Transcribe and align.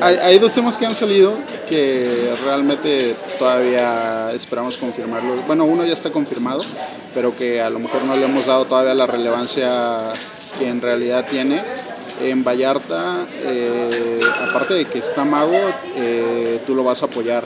hay, 0.00 0.16
hay 0.16 0.38
dos 0.38 0.52
temas 0.52 0.78
que 0.78 0.86
han 0.86 0.94
salido 0.94 1.36
que 1.68 2.34
realmente 2.44 3.14
todavía 3.38 4.32
esperamos 4.32 4.76
confirmarlo. 4.76 5.36
Bueno, 5.46 5.64
uno 5.64 5.84
ya 5.84 5.94
está 5.94 6.10
confirmado, 6.10 6.62
pero 7.14 7.34
que 7.36 7.60
a 7.60 7.70
lo 7.70 7.78
mejor 7.78 8.04
no 8.04 8.14
le 8.14 8.24
hemos 8.24 8.46
dado 8.46 8.64
todavía 8.64 8.94
la 8.94 9.06
relevancia 9.06 10.12
que 10.58 10.68
en 10.68 10.80
realidad 10.80 11.26
tiene. 11.28 11.62
En 12.20 12.44
Vallarta, 12.44 13.26
eh, 13.32 14.20
aparte 14.48 14.74
de 14.74 14.84
que 14.84 14.98
está 14.98 15.24
Mago, 15.24 15.58
eh, 15.96 16.60
tú 16.66 16.74
lo 16.74 16.84
vas 16.84 17.02
a 17.02 17.06
apoyar. 17.06 17.44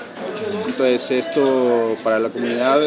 Entonces 0.67 1.11
esto 1.11 1.97
para 2.05 2.19
la 2.19 2.29
comunidad, 2.29 2.81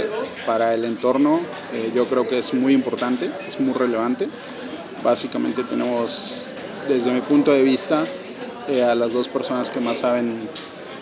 para 0.45 0.73
el 0.73 0.85
entorno, 0.85 1.39
eh, 1.73 1.91
yo 1.95 2.05
creo 2.05 2.27
que 2.27 2.37
es 2.37 2.53
muy 2.53 2.73
importante, 2.73 3.31
es 3.47 3.59
muy 3.59 3.73
relevante. 3.73 4.27
Básicamente 5.03 5.63
tenemos, 5.63 6.45
desde 6.87 7.11
mi 7.11 7.21
punto 7.21 7.51
de 7.51 7.63
vista, 7.63 8.03
eh, 8.69 8.83
a 8.83 8.95
las 8.95 9.11
dos 9.13 9.27
personas 9.27 9.69
que 9.69 9.79
más 9.79 9.99
saben 9.99 10.37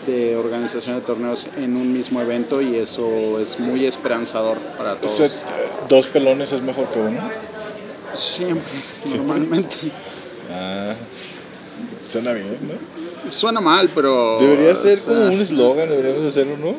de 0.06 0.36
organización 0.36 0.96
de 0.96 1.02
torneos 1.02 1.46
en 1.56 1.76
un 1.76 1.92
mismo 1.92 2.20
evento 2.20 2.62
y 2.62 2.76
eso 2.76 3.38
es 3.40 3.58
muy 3.58 3.84
esperanzador 3.84 4.58
para 4.78 4.96
todos. 4.96 5.30
dos 5.88 6.06
pelones 6.06 6.50
es 6.52 6.62
mejor 6.62 6.88
que 6.90 6.98
uno. 6.98 7.28
Siempre, 8.14 8.72
Siempre. 9.04 9.18
normalmente. 9.18 9.76
Ah, 10.50 10.94
suena 12.00 12.32
bien, 12.32 12.56
¿no? 12.62 13.30
Suena 13.30 13.60
mal, 13.60 13.90
pero... 13.94 14.38
Debería 14.40 14.74
ser 14.74 14.98
o 14.98 15.02
sea, 15.02 15.14
como 15.14 15.26
un 15.26 15.40
eslogan, 15.42 15.90
deberíamos 15.90 16.26
hacer 16.26 16.46
uno. 16.46 16.74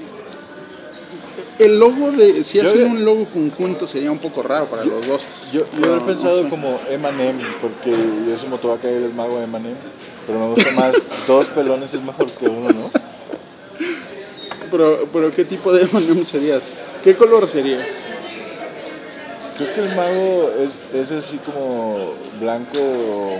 El 1.59 1.77
logo 1.77 2.11
de... 2.11 2.43
Si 2.43 2.59
hacen 2.59 2.89
un 2.89 3.05
logo 3.05 3.25
conjunto 3.25 3.85
sería 3.85 4.11
un 4.11 4.17
poco 4.17 4.41
raro 4.41 4.65
para 4.65 4.83
los 4.85 5.05
dos. 5.05 5.27
Yo, 5.53 5.65
yo 5.79 5.85
he 5.85 5.99
no 5.99 6.05
pensado 6.07 6.41
sé. 6.41 6.49
como 6.49 6.79
Eminem, 6.89 7.37
porque 7.61 7.91
yo 7.91 8.39
soy 8.39 8.49
motovaca 8.49 8.89
y 8.89 9.03
es 9.03 9.13
mago 9.13 9.37
de 9.37 9.43
Eminem. 9.43 9.75
Pero 10.29 10.39
me 10.41 10.47
gusta 10.53 10.71
más, 10.73 10.95
dos 11.27 11.47
pelones 11.49 11.91
es 11.91 12.01
mejor 12.03 12.29
que 12.31 12.45
uno, 12.47 12.69
¿no? 12.69 12.91
Pero, 14.69 15.07
pero 15.11 15.33
¿qué 15.33 15.43
tipo 15.43 15.73
de 15.73 15.81
M&M 15.83 16.23
serías? 16.23 16.61
¿Qué 17.03 17.15
color 17.15 17.49
serías? 17.49 17.81
Creo 19.57 19.73
que 19.73 19.79
el 19.81 19.95
mago 19.95 20.51
es, 20.61 20.79
es 20.93 21.11
así 21.11 21.37
como 21.39 22.13
blanco 22.39 22.77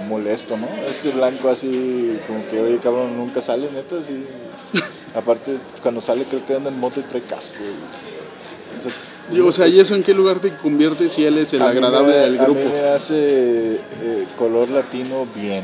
molesto, 0.08 0.58
¿no? 0.58 0.68
Este 0.90 1.12
blanco 1.12 1.50
así 1.50 2.20
como 2.28 2.46
que, 2.48 2.60
oye, 2.60 2.80
cabrón, 2.80 3.16
nunca 3.18 3.40
sale, 3.40 3.70
neta, 3.72 3.98
así. 3.98 4.26
Aparte, 5.16 5.58
cuando 5.84 6.02
sale 6.02 6.26
creo 6.26 6.44
que 6.46 6.56
anda 6.56 6.70
en 6.70 6.80
moto 6.80 7.00
y 7.00 7.04
trae 7.04 7.22
casco. 7.22 7.56
O 8.80 8.82
sea, 8.84 8.92
Y, 9.38 9.40
o 9.40 9.52
sea, 9.52 9.68
¿y 9.68 9.80
eso 9.80 9.94
en 9.96 10.04
qué 10.04 10.14
lugar 10.16 10.40
te 10.40 10.50
convierte 10.58 11.10
si 11.10 11.24
él 11.24 11.38
es 11.38 11.54
el 11.54 11.62
a 11.62 11.70
agradable 11.70 12.10
me- 12.14 12.18
del 12.18 12.40
A 12.40 12.44
grupo? 12.46 12.60
mí 12.60 12.66
me 12.74 12.80
hace 12.90 13.76
eh, 13.76 14.26
color 14.38 14.70
latino 14.72 15.26
bien, 15.36 15.64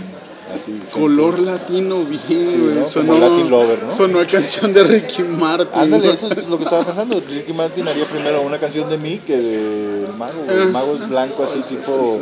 así. 0.53 0.81
Color 0.91 1.39
latino 1.39 2.03
bien, 2.03 2.21
Sí. 2.27 2.71
¿no? 2.79 2.88
Sonó, 2.88 3.17
Latin 3.17 3.49
Lover, 3.49 3.83
¿no? 3.83 3.95
sonó 3.95 4.19
a 4.19 4.27
canción 4.27 4.73
de 4.73 4.83
Ricky 4.83 5.23
Martin. 5.23 5.79
Ándale, 5.81 6.11
eso 6.11 6.29
es 6.31 6.47
lo 6.47 6.57
que 6.57 6.63
estaba 6.63 6.85
pensando. 6.85 7.19
Ricky 7.19 7.53
Martin 7.53 7.88
haría 7.88 8.05
primero 8.05 8.41
una 8.41 8.57
canción 8.59 8.89
de 8.89 8.97
mí 8.97 9.19
que 9.25 9.38
del 9.38 10.13
mago. 10.17 10.43
El 10.49 10.71
mago 10.71 10.93
es 10.93 11.07
blanco, 11.09 11.43
así 11.43 11.59
tipo 11.61 12.21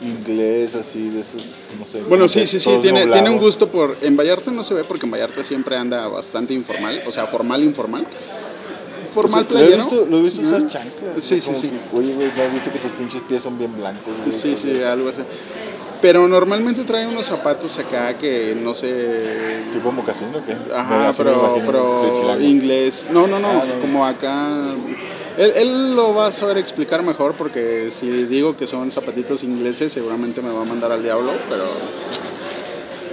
inglés, 0.00 0.74
así 0.74 1.10
de 1.10 1.20
esos, 1.20 1.68
no 1.78 1.84
sé. 1.84 2.02
Bueno, 2.02 2.28
sí, 2.28 2.46
sí, 2.46 2.58
sí, 2.58 2.70
tiene, 2.82 3.02
nublado. 3.04 3.22
tiene 3.22 3.30
un 3.36 3.40
gusto 3.40 3.68
por... 3.68 3.96
En 4.02 4.16
Vallarta 4.16 4.50
no 4.50 4.64
se 4.64 4.74
ve 4.74 4.82
porque 4.82 5.06
en 5.06 5.12
Vallarta 5.12 5.44
siempre 5.44 5.76
anda 5.76 6.08
bastante 6.08 6.52
informal, 6.54 7.00
o 7.06 7.12
sea, 7.12 7.28
formal, 7.28 7.62
informal. 7.62 8.04
Formal 9.14 9.46
O 9.48 9.52
sea, 9.52 9.60
Lo 9.60 9.68
he 9.68 9.76
visto, 9.76 10.06
lo 10.10 10.18
he 10.18 10.22
visto 10.22 10.40
usar 10.40 10.66
chanclas. 10.66 11.22
Sí, 11.22 11.40
sí, 11.40 11.52
sí. 11.54 11.68
que, 11.68 11.96
Oye, 11.96 12.14
güey, 12.14 12.32
no 12.36 12.42
he 12.42 12.48
visto 12.48 12.72
que 12.72 12.78
tus 12.80 12.90
pinches 12.92 13.20
pies 13.28 13.42
son 13.42 13.56
bien 13.58 13.76
blancos. 13.76 14.12
güey. 14.24 14.36
Sí, 14.36 14.56
sí, 14.56 14.82
algo 14.82 15.10
así. 15.10 15.20
Pero 16.02 16.26
normalmente 16.26 16.82
trae 16.82 17.06
unos 17.06 17.26
zapatos 17.26 17.78
acá 17.78 18.14
que 18.18 18.56
no 18.60 18.74
sé... 18.74 19.60
¿Tipo 19.72 19.92
mocasín 19.92 20.28
o 20.34 20.44
qué? 20.44 20.56
Ajá, 20.74 21.10
pero, 21.16 21.54
pero 21.64 22.40
inglés. 22.40 23.06
No, 23.10 23.26
no, 23.28 23.38
no, 23.38 23.48
Ah, 23.48 23.64
no. 23.64 23.80
como 23.80 24.04
acá. 24.04 24.48
Él, 25.38 25.52
él 25.54 25.94
lo 25.96 26.12
va 26.12 26.26
a 26.26 26.32
saber 26.32 26.58
explicar 26.58 27.02
mejor 27.02 27.32
porque 27.34 27.90
si 27.92 28.10
digo 28.24 28.56
que 28.56 28.66
son 28.66 28.90
zapatitos 28.92 29.42
ingleses 29.44 29.92
seguramente 29.92 30.42
me 30.42 30.50
va 30.50 30.60
a 30.62 30.64
mandar 30.64 30.92
al 30.92 31.02
diablo, 31.02 31.32
pero 31.48 31.64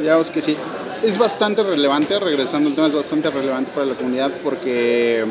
digamos 0.01 0.29
que 0.31 0.41
sí. 0.41 0.57
Es 1.03 1.17
bastante 1.17 1.63
relevante, 1.63 2.19
regresando 2.19 2.69
al 2.69 2.75
tema, 2.75 2.87
es 2.87 2.93
bastante 2.95 3.29
relevante 3.29 3.71
para 3.73 3.85
la 3.85 3.93
comunidad 3.95 4.31
porque, 4.43 5.23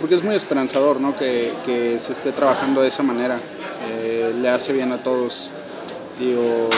porque 0.00 0.16
es 0.16 0.22
muy 0.22 0.34
esperanzador 0.34 1.00
¿no? 1.00 1.16
que, 1.16 1.52
que 1.64 1.98
se 2.00 2.12
esté 2.12 2.32
trabajando 2.32 2.82
de 2.82 2.88
esa 2.88 3.02
manera. 3.02 3.38
Eh, 3.90 4.34
le 4.42 4.48
hace 4.50 4.72
bien 4.74 4.92
a 4.92 4.98
todos. 4.98 5.50
Digo, 6.18 6.68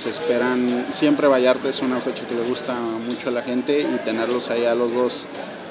se 0.00 0.10
esperan, 0.10 0.86
siempre 0.94 1.26
Vallarta 1.26 1.68
es 1.68 1.80
una 1.80 1.98
fecha 1.98 2.22
que 2.28 2.34
le 2.34 2.42
gusta 2.42 2.74
mucho 2.74 3.28
a 3.28 3.32
la 3.32 3.42
gente 3.42 3.80
y 3.80 3.98
tenerlos 4.04 4.50
ahí 4.50 4.64
a 4.64 4.74
los 4.74 4.92
dos 4.92 5.26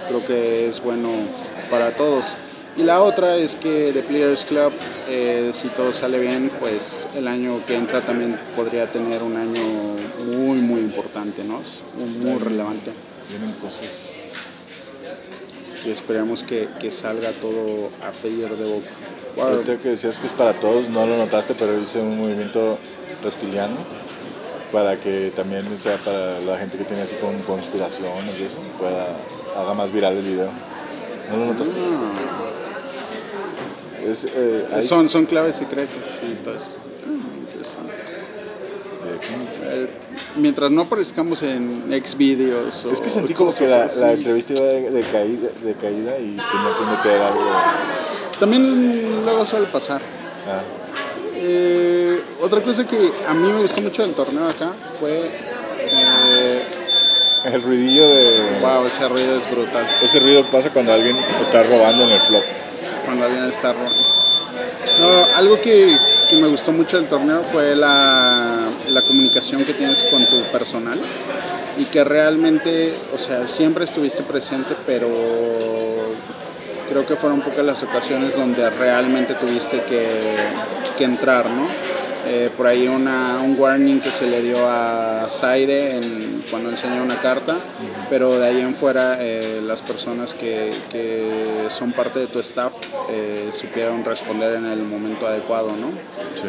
creo 0.07 0.25
que 0.25 0.67
es 0.67 0.81
bueno 0.81 1.09
para 1.69 1.95
todos. 1.95 2.25
Y 2.77 2.83
la 2.83 3.01
otra 3.01 3.35
es 3.35 3.55
que 3.55 3.91
The 3.93 4.03
Players 4.03 4.45
Club, 4.45 4.71
eh, 5.07 5.51
si 5.53 5.67
todo 5.69 5.93
sale 5.93 6.19
bien, 6.19 6.49
pues 6.59 7.07
el 7.15 7.27
año 7.27 7.65
que 7.65 7.75
entra 7.75 8.01
también 8.01 8.39
podría 8.55 8.89
tener 8.89 9.23
un 9.23 9.35
año 9.35 9.61
muy, 10.33 10.61
muy 10.61 10.79
importante, 10.79 11.43
¿no? 11.43 11.61
Muy 12.21 12.39
relevante. 12.39 12.91
Vienen 13.29 13.51
cosas. 13.53 14.13
Y 15.85 15.89
esperemos 15.89 16.43
que, 16.43 16.69
que 16.79 16.91
salga 16.91 17.31
todo 17.31 17.89
a 18.01 18.11
pedir 18.11 18.49
de 18.49 18.73
boca. 18.73 18.89
Wow. 19.35 19.45
Ahorita 19.45 19.77
que 19.77 19.89
decías 19.89 20.17
que 20.17 20.27
es 20.27 20.33
para 20.33 20.53
todos, 20.53 20.89
no 20.89 21.05
lo 21.05 21.17
notaste, 21.17 21.53
pero 21.53 21.79
hice 21.79 21.99
un 21.99 22.17
movimiento 22.17 22.77
reptiliano 23.23 23.75
para 24.71 24.97
que 24.99 25.31
también 25.35 25.65
sea 25.79 25.97
para 25.97 26.39
la 26.41 26.57
gente 26.57 26.77
que 26.77 26.83
tiene 26.85 27.03
así 27.03 27.15
con 27.15 27.37
conspiraciones 27.41 28.37
y 28.39 28.43
eso, 28.43 28.57
pueda 28.79 29.07
haga 29.57 29.73
más 29.73 29.91
viral 29.91 30.17
el 30.17 30.23
video. 30.23 30.49
¿No 31.29 31.37
lo 31.37 31.45
notaste? 31.47 31.75
Es, 34.05 34.25
eh, 34.35 34.67
ahí- 34.73 34.83
son, 34.83 35.09
son 35.09 35.25
claves 35.25 35.55
secretas, 35.57 35.95
sí, 36.19 36.35
pues. 36.43 36.75
interesante. 37.39 37.93
eh, 39.63 39.87
mientras 40.35 40.71
no 40.71 40.81
aparezcamos 40.81 41.41
en 41.43 41.83
Xvideos 42.03 42.85
o 42.85 42.91
Es 42.91 42.99
que 43.01 43.09
sentí 43.09 43.33
como 43.33 43.53
que 43.53 43.67
la, 43.67 43.85
entrevista 44.11 44.53
iba 44.53 44.65
de, 44.65 44.89
de 44.89 45.01
caída, 45.03 45.49
de 45.63 45.73
caída 45.75 46.17
y 46.17 46.35
tenía 46.35 46.75
que 46.77 46.85
meter 46.85 47.21
algo. 47.21 47.41
También 48.41 49.23
luego 49.23 49.45
suele 49.45 49.67
pasar. 49.67 50.01
Ah, 50.47 50.61
Eh, 51.43 52.21
otra 52.41 52.61
cosa 52.61 52.85
que 52.85 53.11
a 53.27 53.33
mí 53.33 53.51
me 53.51 53.61
gustó 53.61 53.81
mucho 53.81 54.01
del 54.01 54.13
torneo 54.13 54.49
acá 54.49 54.73
fue. 54.99 55.29
eh, 55.93 56.61
el 57.45 57.61
ruidillo 57.63 58.07
de. 58.09 58.59
wow, 58.61 58.85
ese 58.87 59.07
ruido 59.07 59.37
es 59.39 59.49
brutal. 59.49 59.87
Ese 60.01 60.19
ruido 60.19 60.43
pasa 60.51 60.69
cuando 60.71 60.93
alguien 60.93 61.17
está 61.39 61.63
robando 61.63 62.03
en 62.03 62.09
el 62.11 62.21
flop. 62.21 62.43
Cuando 63.05 63.25
alguien 63.25 63.45
está 63.45 63.73
robando. 63.73 63.99
No, 64.99 65.35
algo 65.35 65.61
que, 65.61 65.97
que 66.29 66.35
me 66.35 66.47
gustó 66.47 66.71
mucho 66.71 66.97
del 66.97 67.07
torneo 67.07 67.43
fue 67.51 67.75
la, 67.75 68.67
la 68.89 69.01
comunicación 69.03 69.63
que 69.65 69.73
tienes 69.73 70.03
con 70.05 70.25
tu 70.27 70.41
personal 70.51 70.99
y 71.77 71.85
que 71.85 72.03
realmente, 72.03 72.93
o 73.15 73.17
sea, 73.19 73.47
siempre 73.47 73.85
estuviste 73.85 74.21
presente, 74.23 74.75
pero 74.85 75.07
creo 76.91 77.05
que 77.05 77.15
fueron 77.15 77.41
pocas 77.41 77.63
las 77.65 77.81
ocasiones 77.83 78.35
donde 78.35 78.69
realmente 78.69 79.33
tuviste 79.35 79.81
que, 79.81 80.07
que 80.97 81.03
entrar, 81.05 81.45
¿no? 81.49 81.65
Eh, 82.27 82.49
por 82.55 82.67
ahí 82.67 82.87
una, 82.87 83.39
un 83.41 83.59
warning 83.59 83.99
que 83.99 84.11
se 84.11 84.27
le 84.27 84.41
dio 84.43 84.57
a 84.69 85.27
Saide 85.29 85.95
en- 85.97 86.43
cuando 86.51 86.69
enseñó 86.69 87.01
una 87.01 87.19
carta, 87.19 87.57
pero 88.09 88.37
de 88.37 88.45
ahí 88.47 88.61
en 88.61 88.75
fuera 88.75 89.17
eh, 89.19 89.61
las 89.65 89.81
personas 89.81 90.33
que, 90.33 90.71
que 90.91 91.67
son 91.69 91.93
parte 91.93 92.19
de 92.19 92.27
tu 92.27 92.39
staff 92.39 92.73
eh, 93.09 93.49
supieron 93.59 94.03
responder 94.03 94.53
en 94.55 94.65
el 94.65 94.79
momento 94.83 95.25
adecuado, 95.25 95.69
¿no? 95.71 95.87
Sí. 96.35 96.47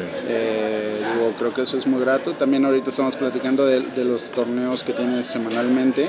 Digo, 1.14 1.32
creo 1.38 1.54
que 1.54 1.62
eso 1.62 1.78
es 1.78 1.86
muy 1.86 2.00
grato. 2.00 2.32
También 2.32 2.64
ahorita 2.64 2.91
estamos 2.91 3.16
platicando 3.16 3.64
de, 3.64 3.80
de 3.80 4.04
los 4.04 4.24
torneos 4.32 4.82
que 4.82 4.92
tienes 4.92 5.26
semanalmente. 5.26 6.09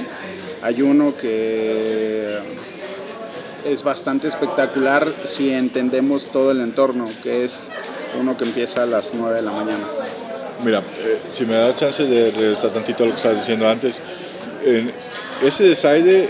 Hay 0.61 0.81
uno 0.81 1.15
que 1.15 2.39
es 3.65 3.83
bastante 3.83 4.27
espectacular 4.27 5.13
si 5.25 5.53
entendemos 5.53 6.31
todo 6.31 6.51
el 6.51 6.61
entorno, 6.61 7.05
que 7.21 7.43
es 7.43 7.67
uno 8.19 8.37
que 8.37 8.43
empieza 8.43 8.83
a 8.83 8.85
las 8.85 9.13
9 9.13 9.35
de 9.35 9.41
la 9.41 9.51
mañana. 9.51 9.85
Mira, 10.63 10.79
eh, 10.79 11.19
si 11.29 11.45
me 11.45 11.55
da 11.55 11.75
chance 11.75 12.03
de 12.03 12.31
regresar 12.31 12.71
tantito 12.71 13.03
a 13.03 13.07
lo 13.07 13.13
que 13.13 13.17
estabas 13.17 13.39
diciendo 13.39 13.67
antes, 13.67 13.99
ese 15.41 15.63
desaire 15.65 16.29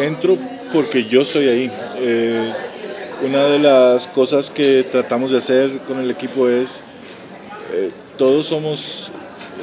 entro 0.00 0.36
porque 0.72 1.04
yo 1.04 1.22
estoy 1.22 1.48
ahí. 1.48 1.72
Eh, 1.96 2.52
una 3.24 3.44
de 3.46 3.58
las 3.58 4.06
cosas 4.06 4.50
que 4.50 4.84
tratamos 4.90 5.30
de 5.30 5.38
hacer 5.38 5.78
con 5.86 5.98
el 5.98 6.10
equipo 6.10 6.48
es, 6.48 6.82
eh, 7.72 7.90
todos 8.16 8.46
somos 8.46 9.10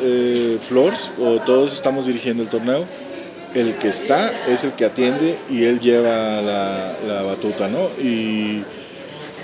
eh, 0.01 0.57
floors 0.62 1.12
o 1.19 1.39
todos 1.41 1.73
estamos 1.73 2.06
dirigiendo 2.07 2.44
el 2.44 2.50
torneo. 2.50 2.85
El 3.55 3.77
que 3.77 3.87
está 3.87 4.31
es 4.47 4.63
el 4.63 4.73
que 4.73 4.85
atiende 4.85 5.37
y 5.49 5.63
él 5.63 5.79
lleva 5.79 6.41
la, 6.41 7.21
batuta, 7.23 7.67
¿no? 7.67 7.89
Y 7.99 8.63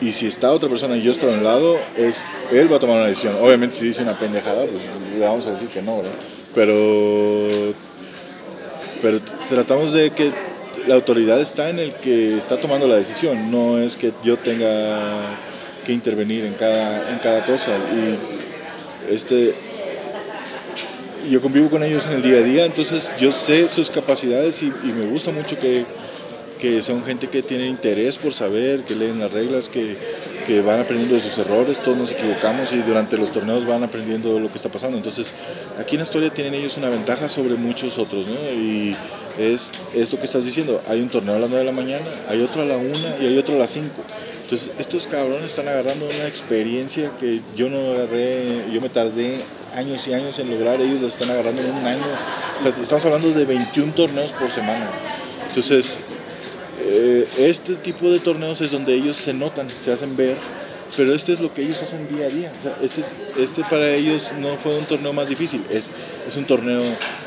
y 0.01 0.13
si 0.13 0.25
está 0.25 0.51
otra 0.51 0.67
persona 0.67 0.97
y 0.97 1.03
yo 1.03 1.11
estoy 1.11 1.31
a 1.31 1.37
un 1.37 1.43
lado, 1.43 1.79
es, 1.95 2.25
él 2.51 2.71
va 2.71 2.77
a 2.77 2.79
tomar 2.79 2.97
una 2.97 3.05
decisión. 3.05 3.35
Obviamente 3.39 3.75
si 3.75 3.85
dice 3.85 4.01
una 4.01 4.17
pendejada, 4.17 4.65
pues 4.65 4.81
le 5.13 5.19
vamos 5.23 5.45
a 5.45 5.51
decir 5.51 5.67
que 5.67 5.81
no, 5.81 5.97
¿verdad? 5.97 6.13
Pero 6.55 7.73
pero 9.01 9.19
tratamos 9.49 9.93
de 9.93 10.11
que 10.11 10.31
la 10.87 10.95
autoridad 10.95 11.39
está 11.41 11.69
en 11.69 11.79
el 11.79 11.93
que 11.93 12.37
está 12.37 12.59
tomando 12.59 12.87
la 12.87 12.95
decisión, 12.95 13.51
no 13.51 13.79
es 13.79 13.95
que 13.95 14.11
yo 14.23 14.37
tenga 14.37 15.37
que 15.85 15.91
intervenir 15.91 16.45
en 16.45 16.53
cada, 16.53 17.11
en 17.11 17.19
cada 17.19 17.45
cosa. 17.45 17.71
Y 17.77 19.13
este, 19.13 19.55
yo 21.29 21.41
convivo 21.41 21.69
con 21.69 21.83
ellos 21.83 22.05
en 22.07 22.13
el 22.13 22.21
día 22.21 22.37
a 22.37 22.41
día, 22.41 22.65
entonces 22.65 23.13
yo 23.19 23.31
sé 23.31 23.67
sus 23.67 23.89
capacidades 23.89 24.61
y, 24.63 24.71
me 24.71 25.05
gusta 25.05 25.31
mucho 25.31 25.57
que, 25.59 25.85
que, 26.59 26.81
son 26.81 27.03
gente 27.03 27.27
que 27.27 27.41
tiene 27.43 27.67
interés 27.67 28.17
por 28.17 28.33
saber, 28.33 28.81
que 28.81 28.95
leen 28.95 29.19
las 29.19 29.31
reglas, 29.31 29.69
que, 29.69 29.95
que, 30.45 30.61
van 30.61 30.79
aprendiendo 30.79 31.15
de 31.15 31.21
sus 31.21 31.37
errores, 31.37 31.81
todos 31.81 31.97
nos 31.97 32.11
equivocamos 32.11 32.71
y 32.71 32.77
durante 32.77 33.17
los 33.17 33.31
torneos 33.31 33.65
van 33.65 33.83
aprendiendo 33.83 34.39
lo 34.39 34.49
que 34.49 34.57
está 34.57 34.69
pasando. 34.69 34.97
Entonces, 34.97 35.33
aquí 35.79 35.95
en 35.95 35.99
la 35.99 36.03
historia 36.03 36.33
tienen 36.33 36.53
ellos 36.53 36.77
una 36.77 36.89
ventaja 36.89 37.29
sobre 37.29 37.55
muchos 37.55 37.97
otros, 37.97 38.25
¿no? 38.27 38.39
Y 38.51 38.95
es 39.39 39.71
esto 39.93 40.17
que 40.17 40.25
estás 40.25 40.45
diciendo, 40.45 40.81
hay 40.87 41.01
un 41.01 41.09
torneo 41.09 41.35
a 41.35 41.39
las 41.39 41.49
9 41.49 41.65
de 41.65 41.71
la 41.71 41.77
mañana, 41.77 42.05
hay 42.27 42.41
otro 42.41 42.61
a 42.61 42.65
la 42.65 42.77
1 42.77 42.89
y 43.21 43.27
hay 43.27 43.37
otro 43.37 43.55
a 43.55 43.59
las 43.59 43.71
5. 43.71 43.87
Entonces, 44.43 44.71
estos 44.79 45.07
cabrones 45.07 45.45
están 45.45 45.69
agarrando 45.69 46.05
una 46.05 46.27
experiencia 46.27 47.11
que 47.17 47.39
yo 47.55 47.69
no 47.69 47.93
agarré, 47.93 48.65
yo 48.73 48.81
me 48.81 48.89
tardé 48.89 49.43
años 49.75 50.07
y 50.07 50.13
años 50.13 50.37
en 50.39 50.49
lograr, 50.49 50.81
ellos 50.81 51.01
la 51.01 51.07
están 51.07 51.29
agarrando 51.29 51.61
en 51.61 51.71
un 51.71 51.85
año. 51.85 52.03
estamos 52.81 53.05
hablando 53.05 53.31
de 53.31 53.45
21 53.45 53.93
torneos 53.93 54.31
por 54.31 54.49
semana. 54.51 54.89
Entonces, 55.47 55.97
eh, 56.79 57.27
este 57.37 57.75
tipo 57.75 58.09
de 58.09 58.19
torneos 58.19 58.61
es 58.61 58.71
donde 58.71 58.93
ellos 58.93 59.17
se 59.17 59.33
notan, 59.33 59.67
se 59.69 59.91
hacen 59.91 60.15
ver, 60.15 60.37
pero 60.95 61.13
este 61.13 61.33
es 61.33 61.39
lo 61.39 61.53
que 61.53 61.61
ellos 61.61 61.81
hacen 61.81 62.07
día 62.07 62.25
a 62.25 62.29
día. 62.29 62.51
este, 62.81 63.01
este 63.37 63.63
para 63.63 63.89
ellos 63.93 64.31
no 64.39 64.57
fue 64.57 64.77
un 64.77 64.85
torneo 64.85 65.13
más 65.13 65.29
difícil, 65.29 65.63
es, 65.69 65.91
es 66.27 66.37
un 66.37 66.45
torneo 66.45 66.83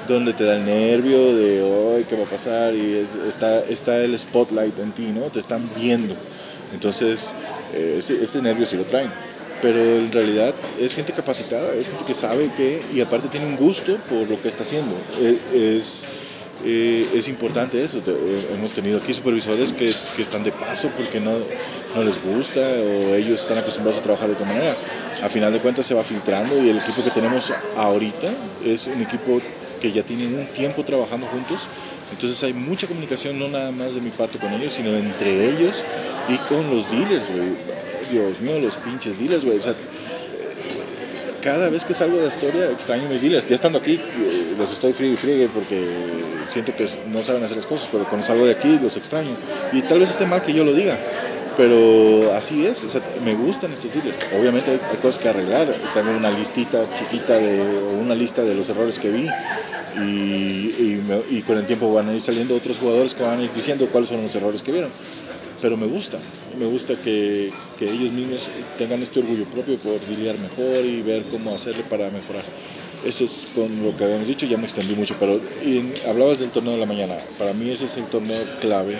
donde 0.08 0.32
te 0.32 0.44
da 0.44 0.56
el 0.56 0.64
nervio 0.64 1.34
de 1.34 1.62
hoy 1.62 2.04
qué 2.04 2.16
va 2.16 2.24
a 2.24 2.30
pasar 2.30 2.74
y 2.74 3.04
está, 3.28 3.60
está 3.60 3.98
el 3.98 4.18
spotlight 4.18 4.78
en 4.78 4.92
ti, 4.92 5.06
¿no? 5.06 5.22
Te 5.30 5.40
están 5.40 5.70
viendo. 5.76 6.14
Entonces, 6.72 7.30
eh, 7.72 7.96
ese, 7.98 8.22
ese 8.22 8.42
nervio 8.42 8.66
sí 8.66 8.76
lo 8.76 8.84
traen 8.84 9.10
pero 9.64 9.78
en 9.78 10.12
realidad 10.12 10.52
es 10.78 10.94
gente 10.94 11.14
capacitada, 11.14 11.72
es 11.72 11.88
gente 11.88 12.04
que 12.04 12.12
sabe 12.12 12.52
que, 12.54 12.82
y 12.92 13.00
aparte 13.00 13.28
tiene 13.28 13.46
un 13.46 13.56
gusto 13.56 13.96
por 14.10 14.28
lo 14.28 14.38
que 14.42 14.48
está 14.50 14.62
haciendo. 14.62 14.94
E, 15.18 15.78
es, 15.78 16.04
eh, 16.66 17.08
es 17.14 17.28
importante 17.28 17.82
eso. 17.82 18.02
Eh, 18.06 18.48
hemos 18.52 18.74
tenido 18.74 18.98
aquí 18.98 19.14
supervisores 19.14 19.72
que, 19.72 19.94
que, 20.14 20.20
están 20.20 20.44
de 20.44 20.52
paso 20.52 20.90
porque 20.94 21.18
no, 21.18 21.38
no 21.96 22.04
les 22.04 22.22
gusta 22.22 22.60
o 22.60 23.14
ellos 23.14 23.40
están 23.40 23.56
acostumbrados 23.56 23.98
a 24.00 24.02
trabajar 24.02 24.28
de 24.28 24.34
otra 24.34 24.46
manera. 24.46 24.76
A 25.22 25.30
final 25.30 25.50
de 25.50 25.60
cuentas 25.60 25.86
se 25.86 25.94
va 25.94 26.04
filtrando 26.04 26.62
y 26.62 26.68
el 26.68 26.76
equipo 26.76 27.02
que 27.02 27.10
tenemos 27.10 27.50
ahorita 27.74 28.28
es 28.62 28.86
un 28.86 29.00
equipo 29.00 29.40
que 29.80 29.90
ya 29.92 30.02
tiene 30.02 30.26
un 30.26 30.44
tiempo 30.48 30.84
trabajando 30.84 31.26
juntos. 31.28 31.66
Entonces 32.12 32.44
hay 32.44 32.52
mucha 32.52 32.86
comunicación, 32.86 33.38
no 33.38 33.48
nada 33.48 33.70
más 33.70 33.94
de 33.94 34.02
mi 34.02 34.10
parte 34.10 34.38
con 34.38 34.52
ellos, 34.52 34.74
sino 34.74 34.90
entre 34.90 35.48
ellos 35.48 35.82
y 36.28 36.36
con 36.48 36.68
los 36.68 36.90
dealers, 36.90 37.24
Dios 38.14 38.40
mío, 38.40 38.60
los 38.60 38.76
pinches 38.76 39.18
dealers, 39.18 39.44
güey. 39.44 39.58
O 39.58 39.60
sea, 39.60 39.74
cada 41.42 41.68
vez 41.68 41.84
que 41.84 41.94
salgo 41.94 42.16
de 42.16 42.22
la 42.22 42.28
historia 42.28 42.70
extraño 42.70 43.08
mis 43.08 43.20
dealers. 43.20 43.48
Ya 43.48 43.56
estando 43.56 43.78
aquí, 43.78 44.00
eh, 44.00 44.54
los 44.56 44.72
estoy 44.72 44.92
frío 44.92 45.12
y 45.12 45.16
friegue 45.16 45.48
porque 45.52 45.84
siento 46.46 46.74
que 46.76 46.88
no 47.10 47.22
saben 47.22 47.42
hacer 47.42 47.56
las 47.56 47.66
cosas, 47.66 47.88
pero 47.90 48.04
cuando 48.04 48.24
salgo 48.24 48.46
de 48.46 48.52
aquí 48.52 48.78
los 48.80 48.96
extraño. 48.96 49.36
Y 49.72 49.82
tal 49.82 49.98
vez 49.98 50.10
esté 50.10 50.26
mal 50.26 50.42
que 50.42 50.52
yo 50.52 50.62
lo 50.62 50.72
diga, 50.72 50.96
pero 51.56 52.32
así 52.34 52.64
es. 52.64 52.84
O 52.84 52.88
sea, 52.88 53.02
me 53.24 53.34
gustan 53.34 53.72
estos 53.72 53.92
dealers. 53.92 54.18
Obviamente 54.38 54.70
hay, 54.70 54.96
cosas 54.98 55.18
que 55.18 55.28
arreglar. 55.28 55.74
Tengo 55.92 56.12
una 56.12 56.30
listita 56.30 56.86
chiquita 56.94 57.34
de, 57.34 57.78
o 57.78 58.00
una 58.00 58.14
lista 58.14 58.42
de 58.42 58.54
los 58.54 58.68
errores 58.68 59.00
que 59.00 59.10
vi. 59.10 59.28
Y, 59.96 61.02
y 61.30 61.42
con 61.46 61.58
el 61.58 61.66
tiempo 61.66 61.92
van 61.92 62.08
a 62.08 62.14
ir 62.14 62.20
saliendo 62.20 62.56
otros 62.56 62.78
jugadores 62.78 63.14
que 63.14 63.22
van 63.22 63.40
a 63.40 63.42
ir 63.42 63.52
diciendo 63.52 63.88
cuáles 63.92 64.10
son 64.10 64.22
los 64.22 64.34
errores 64.34 64.62
que 64.62 64.72
vieron 64.72 64.90
pero 65.64 65.78
me 65.78 65.86
gusta, 65.86 66.18
me 66.58 66.66
gusta 66.66 66.92
que, 66.94 67.50
que, 67.78 67.86
ellos 67.86 68.12
mismos 68.12 68.50
tengan 68.76 69.02
este 69.02 69.20
orgullo 69.20 69.46
propio 69.46 69.78
por 69.78 69.98
lidiar 70.10 70.36
mejor 70.38 70.84
y 70.84 71.00
ver 71.00 71.22
cómo 71.30 71.54
hacerle 71.54 71.84
para 71.84 72.10
mejorar. 72.10 72.44
Eso 73.02 73.24
es 73.24 73.48
con 73.54 73.82
lo 73.82 73.96
que 73.96 74.04
habíamos 74.04 74.28
dicho, 74.28 74.44
ya 74.44 74.58
me 74.58 74.64
extendí 74.64 74.94
mucho, 74.94 75.16
pero 75.18 75.40
hablabas 76.06 76.38
del 76.38 76.50
torneo 76.50 76.74
de 76.74 76.80
la 76.80 76.84
mañana, 76.84 77.16
para 77.38 77.54
mí 77.54 77.70
ese 77.70 77.86
es 77.86 77.96
el 77.96 78.04
torneo 78.08 78.44
clave 78.60 78.98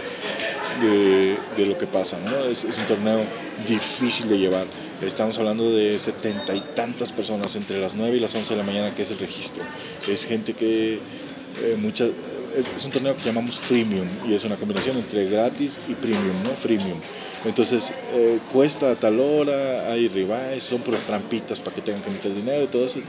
de, 0.81 1.37
de 1.55 1.67
lo 1.67 1.77
que 1.77 1.87
pasa, 1.87 2.19
¿no? 2.25 2.35
es, 2.47 2.65
es, 2.65 2.79
un 2.79 2.87
torneo 2.87 3.21
difícil 3.69 4.27
de 4.31 4.39
llevar, 4.39 4.67
estamos 5.03 5.37
hablando 5.37 5.71
de 5.71 5.99
setenta 5.99 6.55
y 6.55 6.63
tantas 6.75 7.13
personas 7.13 7.55
entre 7.57 7.79
las 7.79 7.95
9 7.95 8.17
y 8.17 8.21
las 8.21 8.35
11 8.35 8.55
de 8.55 8.57
la 8.57 8.65
mañana 8.65 8.95
que 8.95 9.03
es 9.03 9.11
el 9.11 9.19
registro, 9.19 9.63
es 10.09 10.25
gente 10.25 10.55
que 10.55 10.95
eh, 10.95 11.77
muchas 11.79 12.09
es, 12.57 12.85
un 12.85 12.91
torneo 12.91 13.17
que 13.17 13.23
llamamos 13.23 13.59
freemium 13.59 14.07
y 14.29 14.35
es 14.35 14.45
una 14.45 14.57
combinación 14.57 14.97
entre 14.97 15.27
gratis 15.27 15.79
y 15.89 15.95
premium, 15.95 16.43
¿no? 16.43 16.51
Freemium. 16.51 16.99
Entonces 17.45 17.93
eh, 18.13 18.39
cuesta 18.53 18.93
a 18.93 18.95
tal 18.95 19.21
hora, 19.21 19.91
hay 19.91 20.09
rivales, 20.09 20.65
son 20.65 20.81
puras 20.81 21.05
trampitas 21.05 21.61
para 21.61 21.77
que 21.77 21.83
tengan 21.83 22.03
que 22.03 22.11
meter 22.11 22.35
dinero 22.35 22.65
y 22.65 22.67
todo 22.69 22.87
eso. 22.87 23.01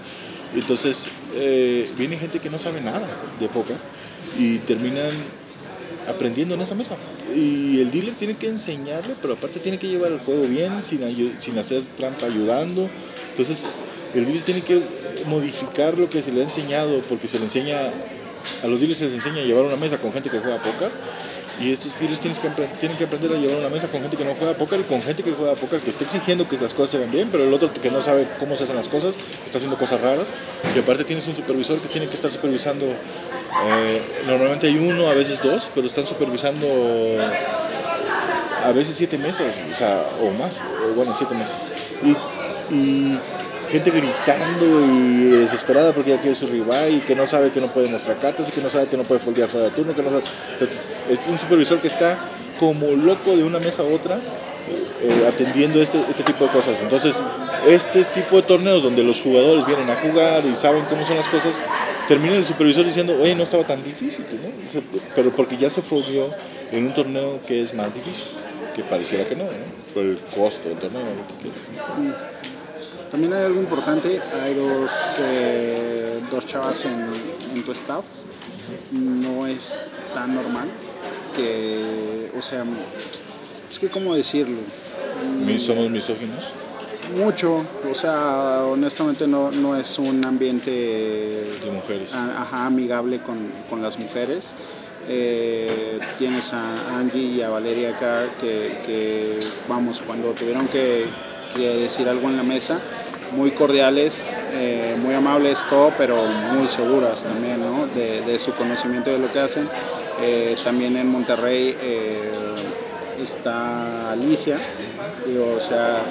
Entonces 0.54 1.08
eh, 1.36 1.90
viene 1.98 2.18
gente 2.18 2.40
que 2.40 2.50
no 2.50 2.60
sabe 2.60 2.82
nada 2.82 3.08
de 3.40 3.48
póker 3.48 3.78
y 4.38 4.58
terminan 4.60 5.12
aprendiendo 6.08 6.56
en 6.56 6.62
esa 6.62 6.76
mesa. 6.76 6.96
Y 7.34 7.80
el 7.80 7.92
dealer 7.92 8.16
tiene 8.16 8.36
que 8.36 8.48
enseñarle, 8.48 9.16
pero 9.22 9.36
aparte 9.36 9.60
tiene 9.60 9.80
que 9.80 9.88
llevar 9.88 10.12
el 10.12 10.20
juego 10.20 10.44
bien, 10.48 10.84
sin, 10.84 11.02
sin 11.40 11.58
hacer 11.58 11.84
trampa 11.98 12.26
ayudando. 12.26 12.90
Entonces 13.30 13.68
el 14.14 14.26
dealer 14.26 14.44
tiene 14.44 14.62
que 14.62 14.82
modificar 15.28 15.98
lo 15.98 16.10
que 16.10 16.22
se 16.22 16.32
le 16.32 16.42
ha 16.42 16.44
enseñado, 16.44 17.02
porque 17.10 17.28
se 17.28 17.38
le 17.38 17.46
enseña 17.46 17.92
a 18.64 18.68
los 18.68 18.80
dealers 18.80 19.00
se 19.00 19.06
les 19.06 19.14
enseña 19.14 19.42
a 19.42 19.46
llevar 19.46 19.66
una 19.66 19.76
mesa 19.76 19.98
con 19.98 20.12
gente 20.12 20.30
que 20.30 20.40
juega 20.40 20.58
póker 20.58 20.92
y 21.60 21.72
estos 21.72 21.98
dealers 22.00 22.20
tienen 22.20 22.40
que, 22.40 22.50
tienen 22.80 22.98
que 22.98 23.06
aprender 23.06 23.32
a 23.34 23.36
llevar 23.36 23.58
una 23.60 23.70
mesa 23.70 23.88
con 23.88 24.02
gente 24.02 24.18
que 24.18 24.26
no 24.26 24.36
juega 24.36 24.54
póker 24.56 24.82
y 24.82 24.84
con 24.84 25.02
gente 25.02 25.24
que 25.24 25.32
juega 25.32 25.56
póker 25.56 25.80
que 25.80 25.90
está 25.90 26.04
exigiendo 26.04 26.48
que 26.48 26.58
las 26.58 26.74
cosas 26.74 26.92
se 26.92 26.98
vean 26.98 27.12
bien, 27.12 27.30
pero 27.32 27.44
el 27.46 27.54
otro 27.54 27.72
que 27.74 27.90
no 27.90 28.02
sabe 28.02 28.28
cómo 28.40 28.58
se 28.58 28.64
hacen 28.66 28.76
las 28.76 28.88
cosas 28.88 29.16
está 29.46 29.58
haciendo 29.58 29.78
cosas 29.78 30.02
raras 30.02 30.34
y 30.76 30.80
aparte 30.80 31.04
tienes 31.04 31.28
un 31.28 31.36
supervisor 31.36 31.80
que 31.80 31.88
tiene 31.88 32.08
que 32.08 32.16
estar 32.16 32.30
supervisando, 32.30 32.86
eh, 32.86 34.02
normalmente 34.28 34.68
hay 34.68 34.78
uno, 34.78 35.10
a 35.10 35.14
veces 35.14 35.42
dos, 35.42 35.70
pero 35.74 35.88
están 35.88 36.06
supervisando 36.06 36.68
a 38.64 38.72
veces 38.72 38.96
siete 38.96 39.18
mesas, 39.18 39.54
o 39.72 39.76
sea, 39.76 40.10
o 40.22 40.32
más, 40.32 40.62
bueno, 40.96 41.14
siete 41.16 41.36
mesas. 41.36 41.72
y 42.70 43.18
gente 43.70 43.92
gritando 43.92 44.86
y 44.86 45.26
desesperada 45.26 45.94
porque 45.94 46.12
ya 46.12 46.22
quiere 46.22 46.36
su 46.36 46.48
rival 46.48 46.94
y 46.94 47.00
que 47.00 47.16
no 47.16 47.26
sabe 47.28 47.52
que 47.52 47.62
no 47.62 47.68
puede 47.68 47.88
mostrar 47.88 48.20
cartas 48.20 48.50
y 48.50 48.52
que 48.52 48.62
no 48.62 48.70
sabe 48.70 48.88
que 48.88 48.98
no 48.98 49.04
puede 49.04 49.20
foldear 49.20 49.50
fuera 49.50 49.68
de 49.68 49.72
turno. 49.72 49.96
Que 49.96 50.02
no 50.02 50.10
Entonces, 50.10 50.94
es 51.10 51.28
un 51.28 51.38
supervisor 51.38 51.82
que 51.82 51.88
está 51.88 52.18
como 52.60 52.88
loco 52.92 53.36
de 53.36 53.44
una 53.44 53.60
mesa 53.60 53.82
a 53.82 53.86
otra 53.86 54.20
eh, 55.01 55.28
atendiendo 55.28 55.82
este, 55.82 56.00
este 56.10 56.24
tipo 56.24 56.46
de 56.46 56.51
cosas. 56.51 56.80
Entonces, 56.82 57.22
este 57.68 58.04
tipo 58.06 58.38
de 58.38 58.42
torneos 58.44 58.82
donde 58.82 59.04
los 59.04 59.22
jugadores 59.22 59.66
vienen 59.66 59.89
a 59.89 59.96
jugar 59.96 60.44
y 60.46 60.56
saben 60.56 60.84
cómo 60.86 61.06
son 61.06 61.18
las 61.18 61.28
cosas, 61.28 61.63
termina 62.08 62.36
el 62.36 62.46
supervisor 62.46 62.86
diciendo, 62.86 63.16
oye, 63.22 63.36
no 63.36 63.44
estaba 63.44 63.66
tan 63.66 63.84
difícil, 63.84 64.25
¿no? 64.32 64.82
pero 65.16 65.32
porque 65.32 65.58
ya 65.58 65.70
se 65.70 65.82
foldeó 65.82 66.32
en 66.72 66.88
un 66.88 66.94
torneo 66.94 67.39
que 67.46 67.62
es 67.62 67.74
más 67.74 67.94
difícil, 67.94 68.25
que 68.75 68.84
pareciera 68.84 69.25
que 69.25 69.36
no, 69.36 69.44
¿no? 69.44 69.50
por 69.94 70.04
el 70.04 70.18
costo 70.36 70.68
del 70.70 70.80
torneo, 70.80 71.01
lo. 71.01 72.55
También 73.12 73.34
hay 73.34 73.44
algo 73.46 73.60
importante, 73.60 74.22
hay 74.22 74.54
dos, 74.56 74.92
eh, 75.20 76.20
dos 76.32 76.46
chavas 76.46 76.86
en, 76.86 77.64
tu 77.64 77.72
staff, 77.72 78.06
no 78.92 79.48
es 79.48 79.80
tan 80.14 80.36
normal 80.36 80.68
que, 81.36 82.32
o 82.38 82.42
sea, 82.42 82.64
es 83.70 83.80
que 83.80 83.90
cómo 83.90 84.16
decirlo. 84.16 84.60
¿Somos 85.58 85.90
misóginos? 85.90 86.52
Mucho, 87.16 87.54
o 87.90 87.96
sea, 87.96 88.66
honestamente 88.66 89.28
no, 89.28 89.52
no 89.52 89.76
es 89.76 89.98
un 90.00 90.26
ambiente 90.26 90.72
de 90.72 91.72
mujeres. 91.72 92.14
ajá, 92.14 92.66
amigable 92.66 93.22
con, 93.22 93.52
con 93.70 93.82
las 93.82 93.98
mujeres. 93.98 94.54
Eh, 95.08 96.00
tienes 96.18 96.52
a 96.54 96.98
Angie 96.98 97.22
y 97.22 97.42
a 97.42 97.50
Valeria 97.50 97.92
acá 97.92 98.28
que, 98.42 98.76
que, 98.86 99.48
vamos, 99.68 100.02
cuando 100.06 100.32
tuvieron 100.32 100.68
que, 100.68 101.06
que 101.56 101.78
decir 101.78 102.08
algo 102.08 102.28
en 102.30 102.38
la 102.38 102.44
mesa, 102.44 102.80
muy 103.32 103.52
cordiales, 103.52 104.30
eh, 104.54 104.96
muy 105.00 105.14
amables, 105.14 105.58
todo, 105.70 105.92
pero 105.98 106.24
muy 106.54 106.68
seguras 106.68 107.24
también 107.24 107.60
¿no? 107.62 107.88
de, 107.88 108.38
su 108.40 108.52
conocimiento 108.54 109.10
de 109.10 109.20
lo 109.20 109.32
que 109.32 109.40
hacen. 109.40 109.68
Eh, 110.22 110.56
también 110.64 110.96
en 110.98 111.08
Monterrey 111.08 111.76
eh, 111.80 112.32
está 113.22 114.12
Alicia, 114.12 114.60
o 115.58 115.62
sea, 115.62 116.04